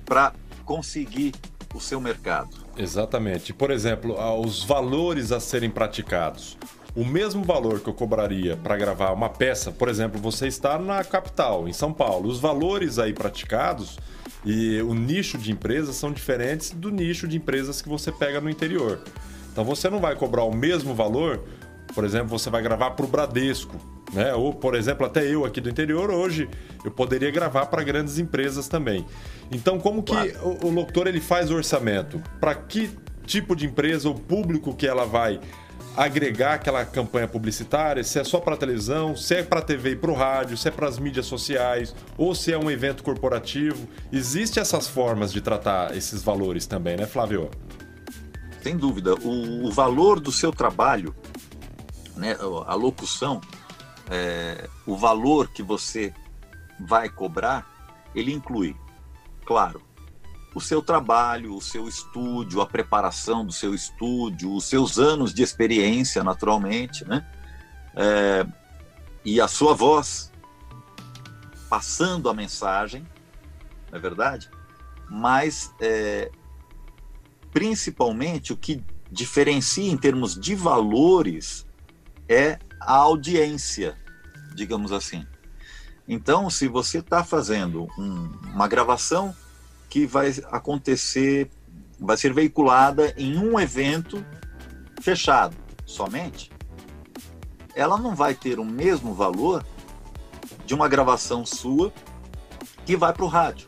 para 0.05 0.32
conseguir 0.64 1.34
o 1.74 1.80
seu 1.80 2.00
mercado. 2.00 2.56
Exatamente. 2.78 3.52
Por 3.52 3.70
exemplo, 3.70 4.16
os 4.40 4.62
valores 4.62 5.32
a 5.32 5.40
serem 5.40 5.68
praticados. 5.68 6.56
O 6.94 7.04
mesmo 7.04 7.42
valor 7.42 7.80
que 7.80 7.88
eu 7.88 7.94
cobraria 7.94 8.56
para 8.56 8.76
gravar 8.76 9.10
uma 9.10 9.28
peça, 9.28 9.72
por 9.72 9.88
exemplo, 9.88 10.20
você 10.20 10.46
está 10.46 10.78
na 10.78 11.02
capital, 11.02 11.66
em 11.66 11.72
São 11.72 11.92
Paulo. 11.92 12.28
Os 12.28 12.38
valores 12.38 13.00
aí 13.00 13.12
praticados 13.12 13.98
e 14.44 14.80
o 14.82 14.94
nicho 14.94 15.36
de 15.36 15.50
empresas 15.50 15.96
são 15.96 16.12
diferentes 16.12 16.70
do 16.70 16.90
nicho 16.90 17.26
de 17.26 17.36
empresas 17.36 17.82
que 17.82 17.88
você 17.88 18.12
pega 18.12 18.40
no 18.40 18.48
interior. 18.48 19.00
Então 19.50 19.64
você 19.64 19.90
não 19.90 19.98
vai 19.98 20.14
cobrar 20.14 20.44
o 20.44 20.54
mesmo 20.54 20.94
valor, 20.94 21.42
por 21.95 22.05
exemplo, 22.05 22.28
você 22.28 22.51
vai 22.51 22.62
gravar 22.62 22.90
para 22.92 23.05
o 23.05 23.09
Bradesco, 23.09 23.76
né? 24.12 24.34
Ou, 24.34 24.53
por 24.53 24.74
exemplo, 24.74 25.07
até 25.07 25.26
eu 25.26 25.45
aqui 25.45 25.61
do 25.61 25.70
interior 25.70 26.11
hoje, 26.11 26.49
eu 26.84 26.90
poderia 26.90 27.30
gravar 27.30 27.66
para 27.66 27.82
grandes 27.82 28.18
empresas 28.18 28.68
também. 28.68 29.07
Então, 29.51 29.78
como 29.78 30.03
que 30.03 30.12
claro. 30.12 30.59
o, 30.62 30.66
o 30.66 30.70
locutor 30.70 31.07
ele 31.07 31.20
faz 31.20 31.51
o 31.51 31.55
orçamento? 31.55 32.20
Para 32.40 32.55
que 32.55 32.90
tipo 33.26 33.57
de 33.57 33.66
empresa, 33.66 34.09
o 34.09 34.14
público 34.14 34.74
que 34.74 34.86
ela 34.86 35.05
vai 35.05 35.40
agregar 35.97 36.55
aquela 36.55 36.84
campanha 36.84 37.28
publicitária, 37.28 38.03
se 38.03 38.18
é 38.18 38.24
só 38.24 38.40
para 38.40 38.57
televisão, 38.57 39.16
se 39.16 39.36
é 39.36 39.42
para 39.42 39.62
TV 39.62 39.90
e 39.90 39.97
para 39.97 40.11
o 40.11 40.14
rádio, 40.14 40.57
se 40.57 40.68
é 40.68 40.70
para 40.70 40.88
as 40.88 40.99
mídias 40.99 41.26
sociais, 41.26 41.95
ou 42.18 42.34
se 42.34 42.53
é 42.53 42.59
um 42.59 42.70
evento 42.70 43.03
corporativo. 43.03 43.88
Existem 44.12 44.61
essas 44.61 44.88
formas 44.88 45.32
de 45.32 45.40
tratar 45.40 45.97
esses 45.97 46.22
valores 46.22 46.66
também, 46.66 46.97
né, 46.97 47.07
Flávio? 47.07 47.51
Sem 48.62 48.76
dúvida. 48.76 49.14
O, 49.14 49.66
o 49.66 49.70
valor 49.70 50.18
do 50.18 50.32
seu 50.32 50.51
trabalho, 50.51 51.14
né, 52.16 52.36
a 52.66 52.74
locução, 52.74 53.40
é, 54.10 54.68
o 54.86 54.96
valor 54.96 55.48
que 55.48 55.62
você 55.62 56.12
vai 56.80 57.08
cobrar, 57.08 57.66
ele 58.14 58.32
inclui, 58.32 58.76
claro, 59.44 59.82
o 60.54 60.60
seu 60.60 60.80
trabalho, 60.80 61.56
o 61.56 61.60
seu 61.60 61.88
estúdio, 61.88 62.60
a 62.60 62.66
preparação 62.66 63.44
do 63.44 63.52
seu 63.52 63.74
estúdio, 63.74 64.54
os 64.54 64.64
seus 64.64 64.98
anos 64.98 65.34
de 65.34 65.42
experiência, 65.42 66.22
naturalmente, 66.22 67.04
né? 67.04 67.26
É, 67.96 68.46
e 69.24 69.40
a 69.40 69.48
sua 69.48 69.74
voz 69.74 70.32
passando 71.68 72.28
a 72.28 72.34
mensagem, 72.34 73.04
não 73.90 73.98
é 73.98 74.00
verdade? 74.00 74.48
Mas, 75.10 75.74
é, 75.80 76.30
principalmente, 77.52 78.52
o 78.52 78.56
que 78.56 78.84
diferencia 79.10 79.90
em 79.90 79.96
termos 79.96 80.38
de 80.38 80.54
valores 80.54 81.63
é 82.28 82.58
a 82.80 82.94
audiência, 82.94 83.96
digamos 84.54 84.92
assim. 84.92 85.26
Então, 86.06 86.50
se 86.50 86.68
você 86.68 86.98
está 86.98 87.24
fazendo 87.24 87.88
um, 87.98 88.30
uma 88.52 88.68
gravação 88.68 89.34
que 89.88 90.06
vai 90.06 90.34
acontecer, 90.50 91.50
vai 91.98 92.16
ser 92.16 92.32
veiculada 92.32 93.14
em 93.16 93.38
um 93.38 93.58
evento 93.58 94.24
fechado 95.00 95.56
somente, 95.86 96.50
ela 97.74 97.98
não 97.98 98.14
vai 98.14 98.34
ter 98.34 98.58
o 98.58 98.64
mesmo 98.64 99.14
valor 99.14 99.64
de 100.66 100.74
uma 100.74 100.88
gravação 100.88 101.44
sua 101.44 101.92
que 102.84 102.96
vai 102.96 103.12
para 103.12 103.24
o 103.24 103.28
rádio. 103.28 103.66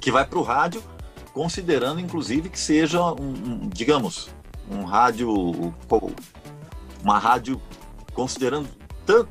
Que 0.00 0.10
vai 0.10 0.26
para 0.26 0.38
o 0.38 0.42
rádio, 0.42 0.82
considerando 1.32 2.00
inclusive 2.00 2.48
que 2.48 2.58
seja 2.58 3.02
um, 3.12 3.30
um, 3.30 3.68
digamos, 3.68 4.30
um 4.70 4.84
rádio, 4.84 5.74
uma 7.02 7.18
rádio 7.18 7.60
considerando 8.12 8.68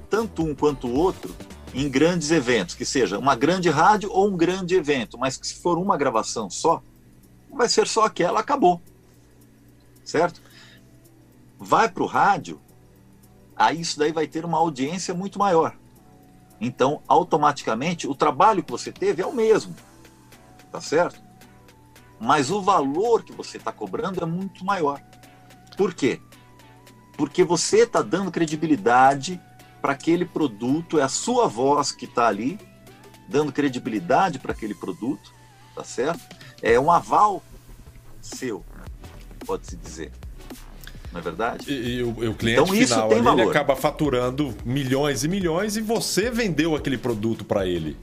tanto 0.09 0.43
um 0.43 0.55
quanto 0.55 0.87
o 0.87 0.93
outro 0.95 1.35
em 1.73 1.89
grandes 1.89 2.31
eventos, 2.31 2.73
que 2.73 2.85
seja 2.85 3.19
uma 3.19 3.35
grande 3.35 3.69
rádio 3.69 4.09
ou 4.11 4.27
um 4.27 4.37
grande 4.37 4.75
evento, 4.75 5.17
mas 5.17 5.37
que 5.37 5.45
se 5.45 5.55
for 5.55 5.77
uma 5.77 5.97
gravação 5.97 6.49
só, 6.49 6.81
vai 7.51 7.69
ser 7.69 7.87
só 7.87 8.05
aquela, 8.05 8.39
acabou. 8.39 8.81
Certo? 10.03 10.41
Vai 11.59 11.89
para 11.89 12.03
o 12.03 12.07
rádio, 12.07 12.59
aí 13.55 13.81
isso 13.81 13.99
daí 13.99 14.11
vai 14.11 14.27
ter 14.27 14.45
uma 14.45 14.57
audiência 14.57 15.13
muito 15.13 15.37
maior. 15.37 15.75
Então, 16.59 17.01
automaticamente, 17.07 18.07
o 18.07 18.15
trabalho 18.15 18.63
que 18.63 18.71
você 18.71 18.91
teve 18.91 19.21
é 19.21 19.25
o 19.25 19.33
mesmo. 19.33 19.75
Tá 20.71 20.81
certo? 20.81 21.21
Mas 22.19 22.49
o 22.49 22.61
valor 22.61 23.23
que 23.23 23.31
você 23.31 23.57
está 23.57 23.71
cobrando 23.71 24.21
é 24.23 24.25
muito 24.25 24.65
maior. 24.65 25.01
Por 25.75 25.93
quê? 25.93 26.19
Porque 27.17 27.43
você 27.43 27.79
está 27.79 28.01
dando 28.01 28.31
credibilidade 28.31 29.41
para 29.81 29.93
aquele 29.93 30.25
produto, 30.25 30.99
é 30.99 31.03
a 31.03 31.09
sua 31.09 31.47
voz 31.47 31.91
que 31.91 32.05
está 32.05 32.27
ali, 32.27 32.59
dando 33.27 33.51
credibilidade 33.51 34.39
para 34.39 34.51
aquele 34.51 34.75
produto, 34.75 35.33
tá 35.75 35.83
certo? 35.83 36.21
É 36.61 36.79
um 36.79 36.91
aval 36.91 37.43
seu, 38.21 38.63
pode-se 39.45 39.75
dizer. 39.75 40.11
Não 41.11 41.19
é 41.19 41.23
verdade? 41.23 41.71
E, 41.71 41.97
e 41.97 42.03
o, 42.03 42.09
o, 42.09 42.35
cliente 42.35 42.61
então, 42.61 42.67
final 42.67 43.11
ali, 43.11 43.41
ele 43.41 43.49
acaba 43.49 43.75
faturando 43.75 44.53
milhões 44.65 45.23
e 45.23 45.27
milhões 45.27 45.77
e 45.77 45.81
você 45.81 46.29
vendeu 46.29 46.75
aquele 46.75 46.97
produto 46.97 47.45
para 47.45 47.65
ele. 47.65 47.97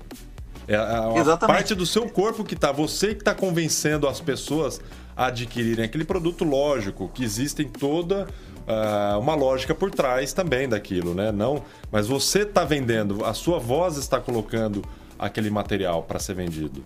É 0.67 0.75
a, 0.77 1.11
a 1.35 1.37
parte 1.37 1.75
do 1.75 1.85
seu 1.85 2.09
corpo 2.09 2.43
que 2.43 2.57
tá, 2.57 2.73
você 2.73 3.09
que 3.09 3.21
está 3.21 3.35
convencendo 3.35 4.09
as 4.09 4.21
pessoas 4.21 4.81
a 5.17 5.27
adquirirem 5.27 5.85
aquele 5.85 6.05
produto, 6.05 6.45
lógico, 6.45 7.11
que 7.13 7.23
existem 7.23 7.69
toda 7.69 8.27
uh, 8.67 9.19
uma 9.19 9.35
lógica 9.35 9.75
por 9.75 9.91
trás 9.91 10.33
também 10.33 10.69
daquilo, 10.69 11.15
né? 11.15 11.31
Não, 11.31 11.63
mas 11.91 12.07
você 12.07 12.41
está 12.41 12.65
vendendo, 12.65 13.25
a 13.25 13.35
sua 13.35 13.59
voz 13.59 13.97
está 13.97 14.21
colocando 14.21 14.83
aquele 15.19 15.51
material 15.51 16.03
para 16.03 16.19
ser 16.19 16.35
vendido. 16.35 16.85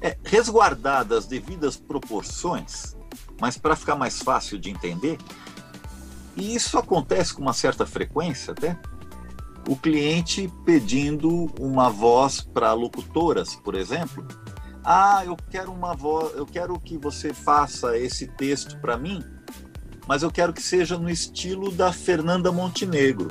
É, 0.00 0.16
resguardadas 0.24 1.18
as 1.18 1.26
devidas 1.26 1.76
proporções, 1.76 2.96
mas 3.40 3.56
para 3.56 3.76
ficar 3.76 3.94
mais 3.94 4.20
fácil 4.20 4.58
de 4.58 4.70
entender, 4.70 5.18
e 6.36 6.54
isso 6.54 6.78
acontece 6.78 7.34
com 7.34 7.42
uma 7.42 7.52
certa 7.52 7.86
frequência 7.86 8.52
até, 8.52 8.78
o 9.68 9.76
cliente 9.76 10.52
pedindo 10.64 11.52
uma 11.60 11.88
voz 11.88 12.40
para 12.40 12.72
locutoras, 12.72 13.54
por 13.54 13.74
exemplo. 13.74 14.26
Ah, 14.84 15.22
eu 15.24 15.36
quero 15.50 15.70
uma 15.70 15.94
voz, 15.94 16.34
eu 16.34 16.44
quero 16.44 16.76
que 16.80 16.98
você 16.98 17.32
faça 17.32 17.96
esse 17.96 18.26
texto 18.26 18.76
para 18.80 18.96
mim 18.96 19.22
mas 20.06 20.22
eu 20.22 20.30
quero 20.30 20.52
que 20.52 20.62
seja 20.62 20.98
no 20.98 21.08
estilo 21.08 21.70
da 21.70 21.92
Fernanda 21.92 22.50
Montenegro. 22.50 23.28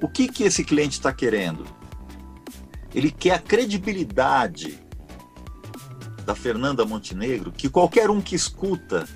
O 0.00 0.08
que, 0.08 0.28
que 0.28 0.44
esse 0.44 0.64
cliente 0.64 0.98
está 0.98 1.12
querendo? 1.12 1.66
Ele 2.94 3.10
quer 3.10 3.34
a 3.34 3.38
credibilidade 3.38 4.78
da 6.24 6.34
Fernanda 6.34 6.84
Montenegro, 6.84 7.50
que 7.50 7.68
qualquer 7.68 8.10
um 8.10 8.20
que 8.20 8.34
escuta 8.34 9.08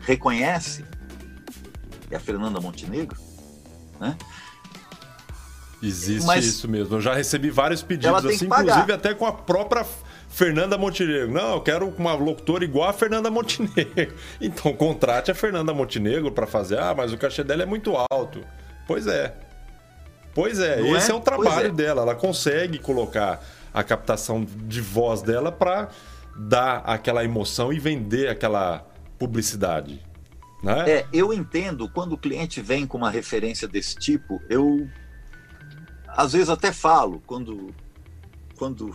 reconhece, 0.00 0.84
é 2.10 2.16
a 2.16 2.20
Fernanda 2.20 2.60
Montenegro, 2.60 3.18
né? 4.00 4.16
Existe 5.82 6.26
Mas 6.26 6.44
isso 6.44 6.68
mesmo. 6.68 6.96
Eu 6.96 7.00
já 7.00 7.14
recebi 7.14 7.50
vários 7.50 7.82
pedidos, 7.82 8.24
assim, 8.24 8.46
inclusive 8.46 8.92
até 8.92 9.14
com 9.14 9.26
a 9.26 9.32
própria 9.32 9.84
Fernanda 10.36 10.76
Montenegro. 10.76 11.32
Não, 11.32 11.54
eu 11.54 11.60
quero 11.62 11.88
uma 11.96 12.12
locutora 12.12 12.62
igual 12.62 12.90
a 12.90 12.92
Fernanda 12.92 13.30
Montenegro. 13.30 14.14
Então 14.38 14.70
contrate 14.74 15.30
a 15.30 15.34
Fernanda 15.34 15.72
Montenegro 15.72 16.30
para 16.30 16.46
fazer. 16.46 16.78
Ah, 16.78 16.94
mas 16.94 17.10
o 17.10 17.16
cachê 17.16 17.42
dela 17.42 17.62
é 17.62 17.66
muito 17.66 17.94
alto. 18.10 18.44
Pois 18.86 19.06
é. 19.06 19.34
Pois 20.34 20.58
é, 20.58 20.82
Não 20.82 20.94
esse 20.94 21.10
é? 21.10 21.14
é 21.14 21.16
o 21.16 21.20
trabalho 21.20 21.68
é. 21.68 21.70
dela. 21.70 22.02
Ela 22.02 22.14
consegue 22.14 22.78
colocar 22.78 23.42
a 23.72 23.82
captação 23.82 24.44
de 24.44 24.82
voz 24.82 25.22
dela 25.22 25.50
para 25.50 25.88
dar 26.36 26.82
aquela 26.84 27.24
emoção 27.24 27.72
e 27.72 27.78
vender 27.78 28.28
aquela 28.28 28.86
publicidade. 29.18 30.04
Né? 30.62 30.90
É, 30.90 31.06
eu 31.14 31.32
entendo 31.32 31.88
quando 31.88 32.12
o 32.12 32.18
cliente 32.18 32.60
vem 32.60 32.86
com 32.86 32.98
uma 32.98 33.10
referência 33.10 33.66
desse 33.66 33.96
tipo, 33.96 34.42
eu 34.50 34.86
às 36.06 36.34
vezes 36.34 36.50
até 36.50 36.72
falo 36.72 37.22
quando 37.26 37.74
quando 38.58 38.94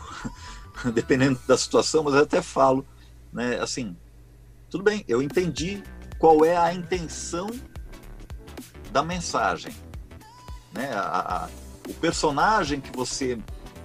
dependendo 0.94 1.40
da 1.48 1.58
situação, 1.58 2.04
mas 2.04 2.14
eu 2.14 2.24
até 2.24 2.42
falo, 2.42 2.86
né, 3.32 3.60
assim, 3.60 3.96
tudo 4.70 4.84
bem, 4.84 5.04
eu 5.08 5.22
entendi 5.22 5.84
qual 6.18 6.46
é 6.46 6.56
a 6.56 6.74
intenção 6.74 7.50
da 8.92 9.04
mensagem, 9.04 9.74
né? 10.74 10.92
A, 10.94 11.46
a, 11.46 11.50
o 11.90 11.94
personagem 11.96 12.80
que 12.80 12.96
você 12.96 13.38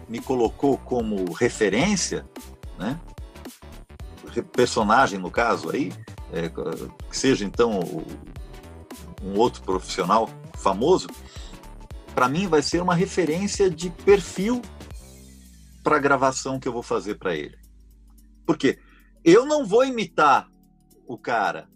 me 0.09 0.20
colocou 0.20 0.76
como 0.78 1.32
referência, 1.32 2.26
né? 2.78 3.01
Personagem 4.53 5.18
no 5.18 5.30
caso 5.30 5.70
aí, 5.70 5.93
é, 6.32 6.49
que 6.49 7.16
seja 7.16 7.45
então 7.45 7.80
um 9.22 9.39
outro 9.39 9.62
profissional 9.62 10.28
famoso, 10.55 11.09
para 12.14 12.28
mim 12.28 12.47
vai 12.47 12.62
ser 12.62 12.82
uma 12.82 12.95
referência 12.95 13.70
de 13.70 13.89
perfil 13.91 14.61
para 15.87 15.99
a 15.99 16.01
gravação 16.01 16.59
que 16.59 16.66
eu 16.66 16.72
vou 16.72 16.82
fazer 16.82 17.14
para 17.14 17.37
ele. 17.37 17.57
Porque 18.45 18.76
eu 19.24 19.47
não 19.47 19.64
vou 19.64 19.84
imitar 19.84 20.49
o 21.07 21.16
cara, 21.16 21.68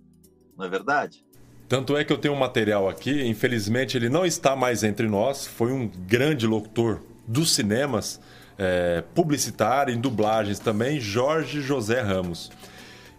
não 0.58 0.66
é 0.66 0.68
verdade? 0.68 1.24
Tanto 1.68 1.96
é 1.96 2.02
que 2.02 2.12
eu 2.12 2.18
tenho 2.18 2.34
um 2.34 2.36
material 2.36 2.88
aqui, 2.88 3.24
infelizmente 3.24 3.96
ele 3.96 4.08
não 4.08 4.26
está 4.26 4.56
mais 4.56 4.82
entre 4.82 5.06
nós, 5.06 5.46
foi 5.46 5.70
um 5.70 5.86
grande 5.86 6.44
locutor 6.44 7.00
dos 7.24 7.54
cinemas, 7.54 8.20
é, 8.58 9.04
publicitário, 9.14 9.94
em 9.94 10.00
dublagens 10.00 10.58
também, 10.58 10.98
Jorge 10.98 11.60
José 11.60 12.00
Ramos. 12.00 12.50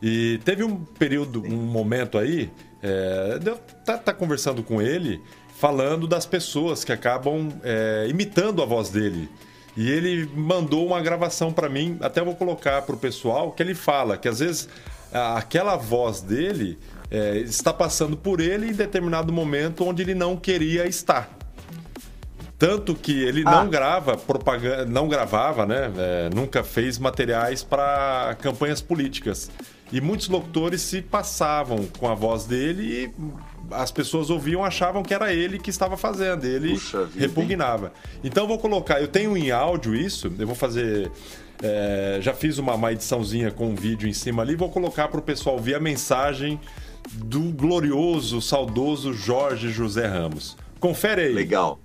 E 0.02 0.42
teve 0.44 0.62
um 0.62 0.84
período, 0.84 1.42
um 1.42 1.68
momento 1.68 2.18
aí, 2.18 2.52
é, 2.84 3.40
eu 3.46 3.58
tá, 3.86 3.98
tá 3.98 4.14
conversando 4.14 4.62
com 4.62 4.82
ele, 4.82 5.22
falando 5.58 6.06
das 6.06 6.26
pessoas 6.26 6.84
que 6.84 6.92
acabam 6.92 7.48
é, 7.64 8.08
imitando 8.10 8.62
a 8.62 8.66
voz 8.66 8.90
dele. 8.90 9.30
E 9.76 9.90
ele 9.90 10.30
mandou 10.36 10.86
uma 10.86 11.02
gravação 11.02 11.52
para 11.54 11.70
mim, 11.70 11.98
até 12.02 12.22
vou 12.22 12.36
colocar 12.36 12.82
para 12.82 12.96
o 12.96 12.98
pessoal, 12.98 13.52
que 13.52 13.64
ele 13.64 13.74
fala 13.74 14.18
que 14.18 14.28
às 14.28 14.40
vezes 14.40 14.68
aquela 15.14 15.76
voz 15.76 16.22
dele 16.22 16.78
é, 17.10 17.38
está 17.38 17.74
passando 17.74 18.16
por 18.16 18.40
ele 18.40 18.70
em 18.70 18.74
determinado 18.74 19.32
momento 19.32 19.86
onde 19.86 20.02
ele 20.02 20.16
não 20.16 20.38
queria 20.38 20.88
estar. 20.88 21.30
Tanto 22.58 22.94
que 22.94 23.24
ele 23.24 23.42
ah. 23.46 23.52
não 23.52 23.70
grava 23.70 24.16
propaganda, 24.16 24.86
não 24.86 25.10
gravava, 25.10 25.66
né? 25.66 25.92
É, 25.98 26.30
nunca 26.34 26.64
fez 26.64 27.00
materiais 27.00 27.64
para 27.64 28.38
campanhas 28.40 28.82
políticas. 28.82 29.50
E 29.92 30.00
muitos 30.00 30.30
locutores 30.30 30.82
se 30.82 31.02
passavam 31.02 31.88
com 31.98 32.08
a 32.08 32.14
voz 32.14 32.46
dele 32.46 32.84
e 32.84 33.14
as 33.72 33.92
pessoas 33.92 34.30
ouviam, 34.30 34.64
achavam 34.64 35.04
que 35.04 35.14
era 35.14 35.34
ele 35.34 35.60
que 35.60 35.70
estava 35.70 35.98
fazendo, 35.98 36.46
ele 36.46 36.74
Puxa 36.74 37.10
repugnava. 37.18 37.94
Então 38.24 38.48
vou 38.48 38.58
colocar, 38.58 39.02
eu 39.02 39.08
tenho 39.08 39.38
em 39.38 39.52
áudio 39.52 39.96
isso, 39.96 40.32
eu 40.38 40.48
vou 40.48 40.56
fazer. 40.56 41.12
É, 41.64 42.18
já 42.22 42.34
fiz 42.34 42.58
uma, 42.58 42.74
uma 42.74 42.92
ediçãozinha 42.92 43.52
com 43.52 43.68
um 43.68 43.76
vídeo 43.76 44.10
em 44.10 44.14
cima 44.14 44.42
ali, 44.42 44.56
vou 44.56 44.70
colocar 44.70 45.08
para 45.10 45.20
o 45.20 45.24
pessoal 45.24 45.60
ver 45.60 45.76
a 45.76 45.80
mensagem 45.80 46.60
do 47.14 47.52
glorioso, 47.52 48.42
saudoso 48.42 49.14
Jorge 49.14 49.70
José 49.70 50.08
Ramos. 50.08 50.58
Confere 50.80 51.22
aí. 51.22 51.34
Legal. 51.34 51.80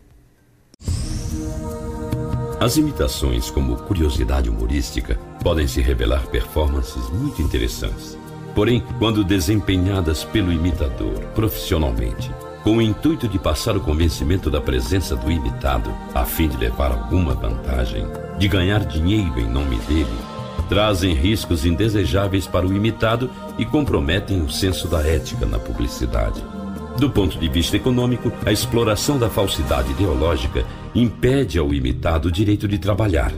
As 2.58 2.78
imitações, 2.78 3.50
como 3.50 3.76
curiosidade 3.76 4.48
humorística, 4.48 5.18
podem 5.42 5.68
se 5.68 5.82
revelar 5.82 6.26
performances 6.28 7.10
muito 7.10 7.42
interessantes. 7.42 8.16
Porém, 8.56 8.82
quando 8.98 9.22
desempenhadas 9.22 10.24
pelo 10.24 10.50
imitador 10.50 11.20
profissionalmente, 11.34 12.30
com 12.64 12.78
o 12.78 12.82
intuito 12.82 13.28
de 13.28 13.38
passar 13.38 13.76
o 13.76 13.80
convencimento 13.80 14.50
da 14.50 14.62
presença 14.62 15.14
do 15.14 15.30
imitado, 15.30 15.94
a 16.14 16.24
fim 16.24 16.48
de 16.48 16.56
levar 16.56 16.90
alguma 16.90 17.34
vantagem, 17.34 18.06
de 18.38 18.48
ganhar 18.48 18.82
dinheiro 18.86 19.38
em 19.38 19.46
nome 19.46 19.76
dele, 19.80 20.16
trazem 20.70 21.12
riscos 21.12 21.66
indesejáveis 21.66 22.46
para 22.46 22.66
o 22.66 22.74
imitado 22.74 23.30
e 23.58 23.64
comprometem 23.66 24.40
o 24.40 24.48
senso 24.48 24.88
da 24.88 25.06
ética 25.06 25.44
na 25.44 25.58
publicidade. 25.58 26.42
Do 26.98 27.10
ponto 27.10 27.38
de 27.38 27.48
vista 27.50 27.76
econômico, 27.76 28.32
a 28.46 28.50
exploração 28.50 29.18
da 29.18 29.28
falsidade 29.28 29.90
ideológica 29.90 30.64
impede 30.94 31.58
ao 31.58 31.74
imitado 31.74 32.28
o 32.28 32.32
direito 32.32 32.66
de 32.66 32.78
trabalhar. 32.78 33.32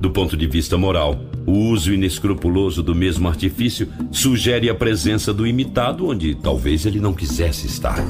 Do 0.00 0.12
ponto 0.12 0.36
de 0.36 0.46
vista 0.46 0.78
moral, 0.78 1.18
o 1.46 1.52
uso 1.52 1.92
inescrupuloso 1.92 2.82
do 2.82 2.94
mesmo 2.94 3.28
artifício 3.28 3.88
sugere 4.10 4.68
a 4.68 4.74
presença 4.74 5.32
do 5.32 5.46
imitado 5.46 6.06
onde 6.06 6.34
talvez 6.34 6.86
ele 6.86 7.00
não 7.00 7.12
quisesse 7.12 7.66
estar. 7.66 8.04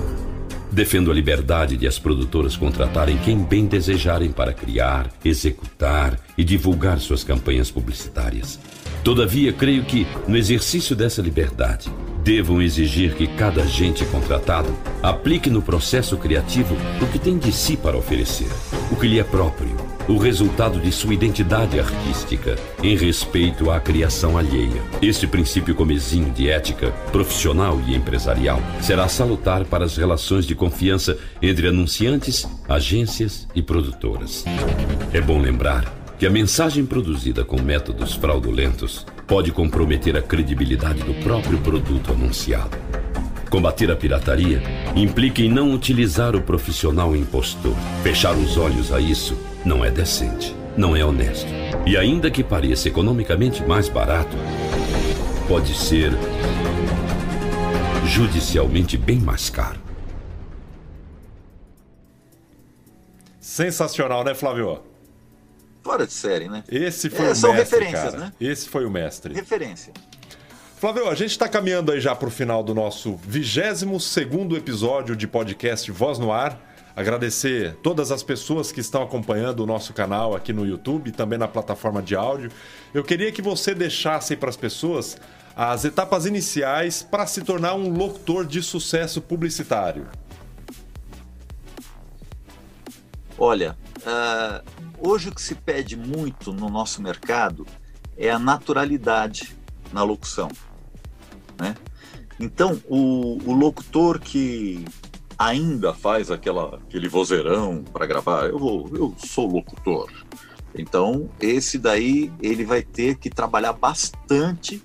Defendo 0.72 1.11
a 1.11 1.14
liberdade 1.14 1.76
de 1.76 1.87
as 1.87 1.99
produtoras 1.99 2.57
contratarem 2.57 3.18
quem 3.18 3.39
bem 3.43 3.66
desejarem 3.66 4.31
para 4.31 4.53
criar, 4.53 5.11
executar 5.24 6.18
e 6.39 6.45
divulgar 6.45 7.01
suas 7.01 7.24
campanhas 7.24 7.70
publicitárias. 7.70 8.59
Todavia, 9.03 9.53
creio 9.53 9.83
que, 9.85 10.07
no 10.28 10.37
exercício 10.37 10.95
dessa 10.95 11.20
liberdade, 11.20 11.91
devam 12.22 12.61
exigir 12.61 13.14
que 13.14 13.26
cada 13.26 13.62
agente 13.62 14.05
contratado 14.05 14.68
aplique 15.03 15.51
no 15.51 15.62
processo 15.62 16.16
criativo 16.16 16.76
o 17.03 17.07
que 17.07 17.18
tem 17.18 17.39
de 17.39 17.51
si 17.51 17.76
para 17.76 17.97
oferecer, 17.97 18.49
o 18.93 18.97
que 18.97 19.09
lhe 19.09 19.18
é 19.18 19.24
próprio, 19.24 19.74
o 20.11 20.19
resultado 20.19 20.81
de 20.81 20.91
sua 20.91 21.15
identidade 21.15 21.79
artística, 21.79 22.57
em 22.83 22.97
respeito 22.97 23.71
à 23.71 23.79
criação 23.79 24.37
alheia. 24.37 24.83
Este 25.01 25.25
princípio 25.25 25.73
comezinho 25.73 26.33
de 26.33 26.51
ética, 26.51 26.91
profissional 27.13 27.81
e 27.87 27.95
empresarial, 27.95 28.61
será 28.81 29.07
salutar 29.07 29.65
para 29.65 29.85
as 29.85 29.97
relações 29.97 30.47
de 30.47 30.55
confiança 30.57 31.17
entre 31.41 31.69
anunciantes, 31.69 32.45
agências 32.69 33.47
e 33.55 33.63
produtoras. 33.63 34.45
É 35.13 35.21
bom 35.21 35.41
lembrar 35.41 35.85
que 36.19 36.27
a 36.27 36.31
mensagem 36.31 36.85
produzida 36.85 37.45
com 37.45 37.63
métodos 37.63 38.15
fraudulentos 38.17 39.07
pode 39.29 39.53
comprometer 39.53 40.17
a 40.17 40.23
credibilidade 40.23 41.05
do 41.05 41.15
próprio 41.23 41.59
produto 41.59 42.13
anunciado. 42.13 42.77
Combater 43.49 43.89
a 43.93 43.97
pirataria 43.97 44.61
implica 44.97 45.41
em 45.41 45.49
não 45.49 45.73
utilizar 45.73 46.35
o 46.35 46.43
profissional 46.43 47.15
impostor. 47.15 47.75
Fechar 48.03 48.35
os 48.35 48.57
olhos 48.57 48.93
a 48.93 49.01
isso 49.01 49.49
não 49.65 49.85
é 49.85 49.91
decente, 49.91 50.55
não 50.77 50.97
é 50.97 51.05
honesto. 51.05 51.49
E 51.87 51.97
ainda 51.97 52.31
que 52.31 52.43
pareça 52.43 52.89
economicamente 52.89 53.63
mais 53.65 53.89
barato, 53.89 54.37
pode 55.47 55.75
ser 55.75 56.13
judicialmente 58.07 58.97
bem 58.97 59.19
mais 59.19 59.51
caro. 59.51 59.81
Sensacional, 63.41 64.25
né, 64.25 64.35
Flávio? 64.35 64.81
Fora 65.83 66.07
de 66.07 66.13
série, 66.13 66.49
né? 66.49 66.63
Esse 66.71 67.11
foi 67.11 67.27
é, 67.27 67.31
o 67.31 67.35
são 67.35 67.53
mestre, 67.53 67.79
referências, 67.81 68.15
cara. 68.15 68.27
né? 68.27 68.33
Esse 68.41 68.69
foi 68.69 68.85
o 68.85 68.91
mestre. 68.91 69.35
Referência. 69.35 69.93
Flávio, 70.79 71.09
a 71.09 71.15
gente 71.15 71.33
está 71.33 71.49
caminhando 71.49 71.93
aí 71.93 72.01
já 72.01 72.15
para 72.15 72.29
o 72.29 72.31
final 72.31 72.63
do 72.63 72.75
nosso 72.75 73.17
22 73.25 74.03
segundo 74.03 74.57
episódio 74.57 75.15
de 75.15 75.27
podcast 75.27 75.91
Voz 75.91 76.19
no 76.19 76.33
Ar. 76.33 76.70
Agradecer 77.01 77.76
todas 77.76 78.12
as 78.12 78.22
pessoas 78.22 78.70
que 78.70 78.78
estão 78.78 79.03
acompanhando 79.03 79.61
o 79.61 79.66
nosso 79.66 79.94
canal 79.94 80.36
aqui 80.36 80.53
no 80.53 80.66
YouTube 80.66 81.11
também 81.12 81.38
na 81.38 81.48
plataforma 81.48 82.03
de 82.03 82.14
áudio. 82.14 82.53
Eu 82.92 83.03
queria 83.03 83.32
que 83.32 83.40
você 83.40 83.74
deixasse 83.74 84.36
para 84.36 84.51
as 84.51 84.57
pessoas 84.57 85.16
as 85.57 85.86
etapas 85.86 86.26
iniciais 86.26 87.03
para 87.03 87.26
se 87.26 87.40
tornar 87.40 87.72
um 87.72 87.88
locutor 87.88 88.44
de 88.44 88.62
sucesso 88.62 89.22
publicitário. 89.22 90.09
Olha, 93.38 93.78
uh, 94.01 94.62
hoje 94.98 95.30
o 95.30 95.34
que 95.34 95.40
se 95.40 95.55
pede 95.55 95.96
muito 95.96 96.53
no 96.53 96.68
nosso 96.68 97.01
mercado 97.01 97.66
é 98.14 98.30
a 98.30 98.38
naturalidade 98.38 99.57
na 99.90 100.03
locução. 100.03 100.51
Né? 101.59 101.74
Então, 102.38 102.78
o, 102.86 103.38
o 103.46 103.55
locutor 103.55 104.20
que 104.20 104.84
ainda 105.41 105.95
faz 105.95 106.30
aquela, 106.30 106.76
aquele 106.76 107.09
vozeirão 107.09 107.82
para 107.82 108.05
gravar, 108.05 108.51
eu, 108.51 108.59
vou, 108.59 108.91
eu 108.93 109.14
sou 109.16 109.51
locutor. 109.51 110.12
Então, 110.74 111.30
esse 111.41 111.78
daí 111.78 112.30
ele 112.43 112.62
vai 112.62 112.82
ter 112.82 113.16
que 113.16 113.30
trabalhar 113.30 113.72
bastante 113.72 114.82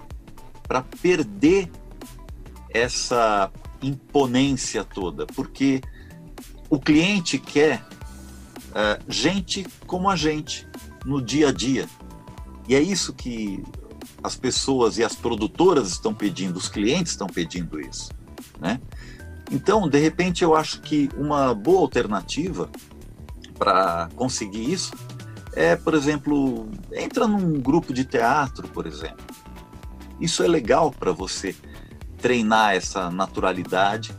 para 0.66 0.82
perder 0.82 1.70
essa 2.74 3.52
imponência 3.84 4.86
toda, 4.86 5.26
porque 5.28 5.82
o 6.70 6.80
cliente 6.80 7.38
quer 7.38 7.86
uh, 8.70 9.04
gente 9.10 9.68
como 9.86 10.10
a 10.10 10.16
gente 10.16 10.66
no 11.06 11.22
dia 11.22 11.50
a 11.50 11.52
dia. 11.52 11.86
E 12.66 12.76
é 12.76 12.80
isso 12.80 13.14
que 13.14 13.62
as 14.24 14.38
pessoas 14.38 14.98
e 14.98 15.04
as 15.04 15.16
produtoras 15.16 15.90
estão 15.90 16.14
pedindo, 16.14 16.56
os 16.56 16.70
clientes 16.70 17.12
estão 17.12 17.28
pedindo 17.28 17.78
isso, 17.80 18.10
né? 18.58 18.80
Então, 19.52 19.88
de 19.88 20.00
repente, 20.00 20.44
eu 20.44 20.56
acho 20.56 20.82
que 20.82 21.10
uma 21.16 21.54
boa 21.54 21.82
alternativa 21.82 22.70
para 23.58 24.10
conseguir 24.16 24.72
isso 24.72 24.94
é, 25.56 25.76
por 25.76 25.94
exemplo, 25.94 26.70
entra 26.92 27.26
num 27.26 27.60
grupo 27.62 27.94
de 27.94 28.04
teatro, 28.04 28.68
por 28.68 28.86
exemplo. 28.86 29.24
Isso 30.20 30.44
é 30.44 30.48
legal 30.48 30.92
para 30.92 31.14
você 31.14 31.56
treinar 32.18 32.76
essa 32.76 33.10
naturalidade, 33.10 34.14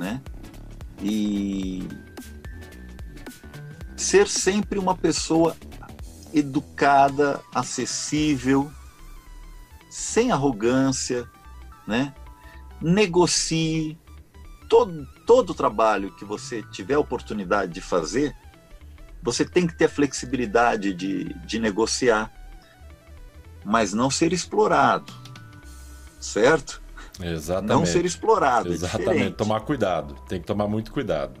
né? 0.00 0.22
E 1.02 1.86
ser 3.94 4.26
sempre 4.26 4.78
uma 4.78 4.96
pessoa 4.96 5.54
educada, 6.32 7.40
acessível, 7.54 8.70
sem 9.90 10.32
arrogância, 10.32 11.28
né? 11.86 12.14
Negocie 12.80 13.98
todo 14.70 15.06
todo 15.26 15.52
trabalho 15.52 16.12
que 16.12 16.24
você 16.24 16.62
tiver 16.62 16.96
oportunidade 16.96 17.72
de 17.72 17.80
fazer, 17.80 18.34
você 19.22 19.44
tem 19.44 19.66
que 19.66 19.74
ter 19.74 19.84
a 19.84 19.88
flexibilidade 19.88 20.94
de, 20.94 21.34
de 21.44 21.58
negociar, 21.58 22.32
mas 23.64 23.92
não 23.92 24.10
ser 24.10 24.32
explorado, 24.32 25.12
certo? 26.18 26.80
Exatamente. 27.20 27.70
Não 27.70 27.84
ser 27.84 28.04
explorado. 28.04 28.70
É 28.70 28.72
Exatamente. 28.72 29.26
É 29.26 29.30
tomar 29.30 29.60
cuidado. 29.60 30.14
Tem 30.26 30.40
que 30.40 30.46
tomar 30.46 30.66
muito 30.66 30.90
cuidado. 30.90 31.38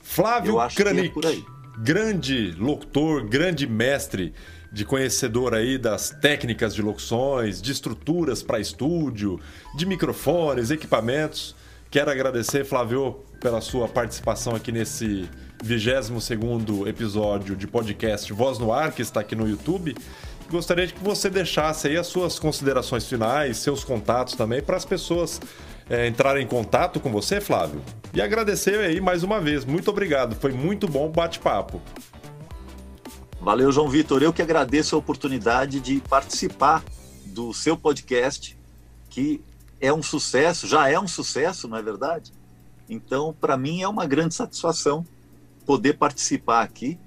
Flávio 0.00 0.56
Kranick. 0.74 1.18
É 1.26 1.56
grande 1.78 2.52
locutor, 2.52 3.26
grande 3.26 3.66
mestre 3.66 4.32
de 4.72 4.84
conhecedor 4.84 5.54
aí 5.54 5.76
das 5.76 6.10
técnicas 6.10 6.74
de 6.74 6.82
locuções, 6.82 7.60
de 7.60 7.72
estruturas 7.72 8.42
para 8.42 8.60
estúdio, 8.60 9.40
de 9.76 9.84
microfones, 9.84 10.70
equipamentos. 10.70 11.56
Quero 11.96 12.10
agradecer, 12.10 12.62
Flávio, 12.62 13.24
pela 13.40 13.62
sua 13.62 13.88
participação 13.88 14.54
aqui 14.54 14.70
nesse 14.70 15.26
22 15.64 16.30
episódio 16.86 17.56
de 17.56 17.66
podcast 17.66 18.30
Voz 18.34 18.58
no 18.58 18.70
Ar, 18.70 18.92
que 18.92 19.00
está 19.00 19.20
aqui 19.20 19.34
no 19.34 19.48
YouTube. 19.48 19.96
Gostaria 20.50 20.86
de 20.86 20.92
que 20.92 21.02
você 21.02 21.30
deixasse 21.30 21.88
aí 21.88 21.96
as 21.96 22.06
suas 22.06 22.38
considerações 22.38 23.08
finais, 23.08 23.56
seus 23.56 23.82
contatos 23.82 24.34
também, 24.34 24.60
para 24.60 24.76
as 24.76 24.84
pessoas 24.84 25.40
é, 25.88 26.06
entrarem 26.06 26.44
em 26.44 26.46
contato 26.46 27.00
com 27.00 27.10
você, 27.10 27.40
Flávio. 27.40 27.80
E 28.12 28.20
agradecer 28.20 28.78
aí 28.78 29.00
mais 29.00 29.22
uma 29.22 29.40
vez. 29.40 29.64
Muito 29.64 29.88
obrigado. 29.88 30.36
Foi 30.36 30.52
muito 30.52 30.86
bom 30.86 31.06
o 31.06 31.10
bate-papo. 31.10 31.80
Valeu, 33.40 33.72
João 33.72 33.88
Vitor. 33.88 34.22
Eu 34.22 34.34
que 34.34 34.42
agradeço 34.42 34.94
a 34.96 34.98
oportunidade 34.98 35.80
de 35.80 36.02
participar 36.10 36.84
do 37.24 37.54
seu 37.54 37.74
podcast, 37.74 38.54
que 39.08 39.40
é 39.80 39.92
um 39.92 40.02
sucesso, 40.02 40.66
já 40.66 40.88
é 40.88 40.98
um 40.98 41.08
sucesso, 41.08 41.68
não 41.68 41.76
é 41.76 41.82
verdade? 41.82 42.32
Então, 42.88 43.34
para 43.38 43.56
mim 43.56 43.82
é 43.82 43.88
uma 43.88 44.06
grande 44.06 44.34
satisfação 44.34 45.04
poder 45.64 45.94
participar 45.94 46.62
aqui. 46.62 46.98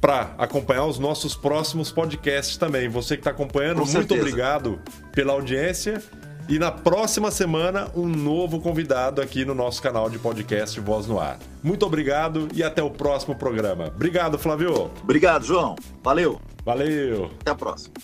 para 0.00 0.34
acompanhar 0.38 0.84
os 0.84 0.98
nossos 0.98 1.34
próximos 1.34 1.90
podcasts 1.90 2.56
também. 2.56 2.88
Você 2.88 3.16
que 3.16 3.20
está 3.20 3.30
acompanhando, 3.30 3.80
com 3.80 3.86
muito 3.86 3.92
certeza. 3.92 4.20
obrigado 4.20 4.80
pela 5.12 5.32
audiência 5.32 6.02
e 6.48 6.58
na 6.58 6.72
próxima 6.72 7.30
semana, 7.30 7.88
um 7.94 8.06
novo 8.06 8.58
convidado 8.60 9.20
aqui 9.20 9.44
no 9.44 9.54
nosso 9.54 9.82
canal 9.82 10.08
de 10.08 10.18
podcast 10.18 10.80
Voz 10.80 11.06
no 11.06 11.20
Ar. 11.20 11.38
Muito 11.62 11.84
obrigado 11.84 12.48
e 12.54 12.62
até 12.62 12.82
o 12.82 12.90
próximo 12.90 13.34
programa. 13.34 13.88
Obrigado, 13.94 14.38
Flávio. 14.38 14.90
Obrigado, 15.02 15.44
João. 15.44 15.76
Valeu. 16.02 16.40
Valeu. 16.64 17.30
Até 17.40 17.50
a 17.50 17.54
próxima. 17.54 17.94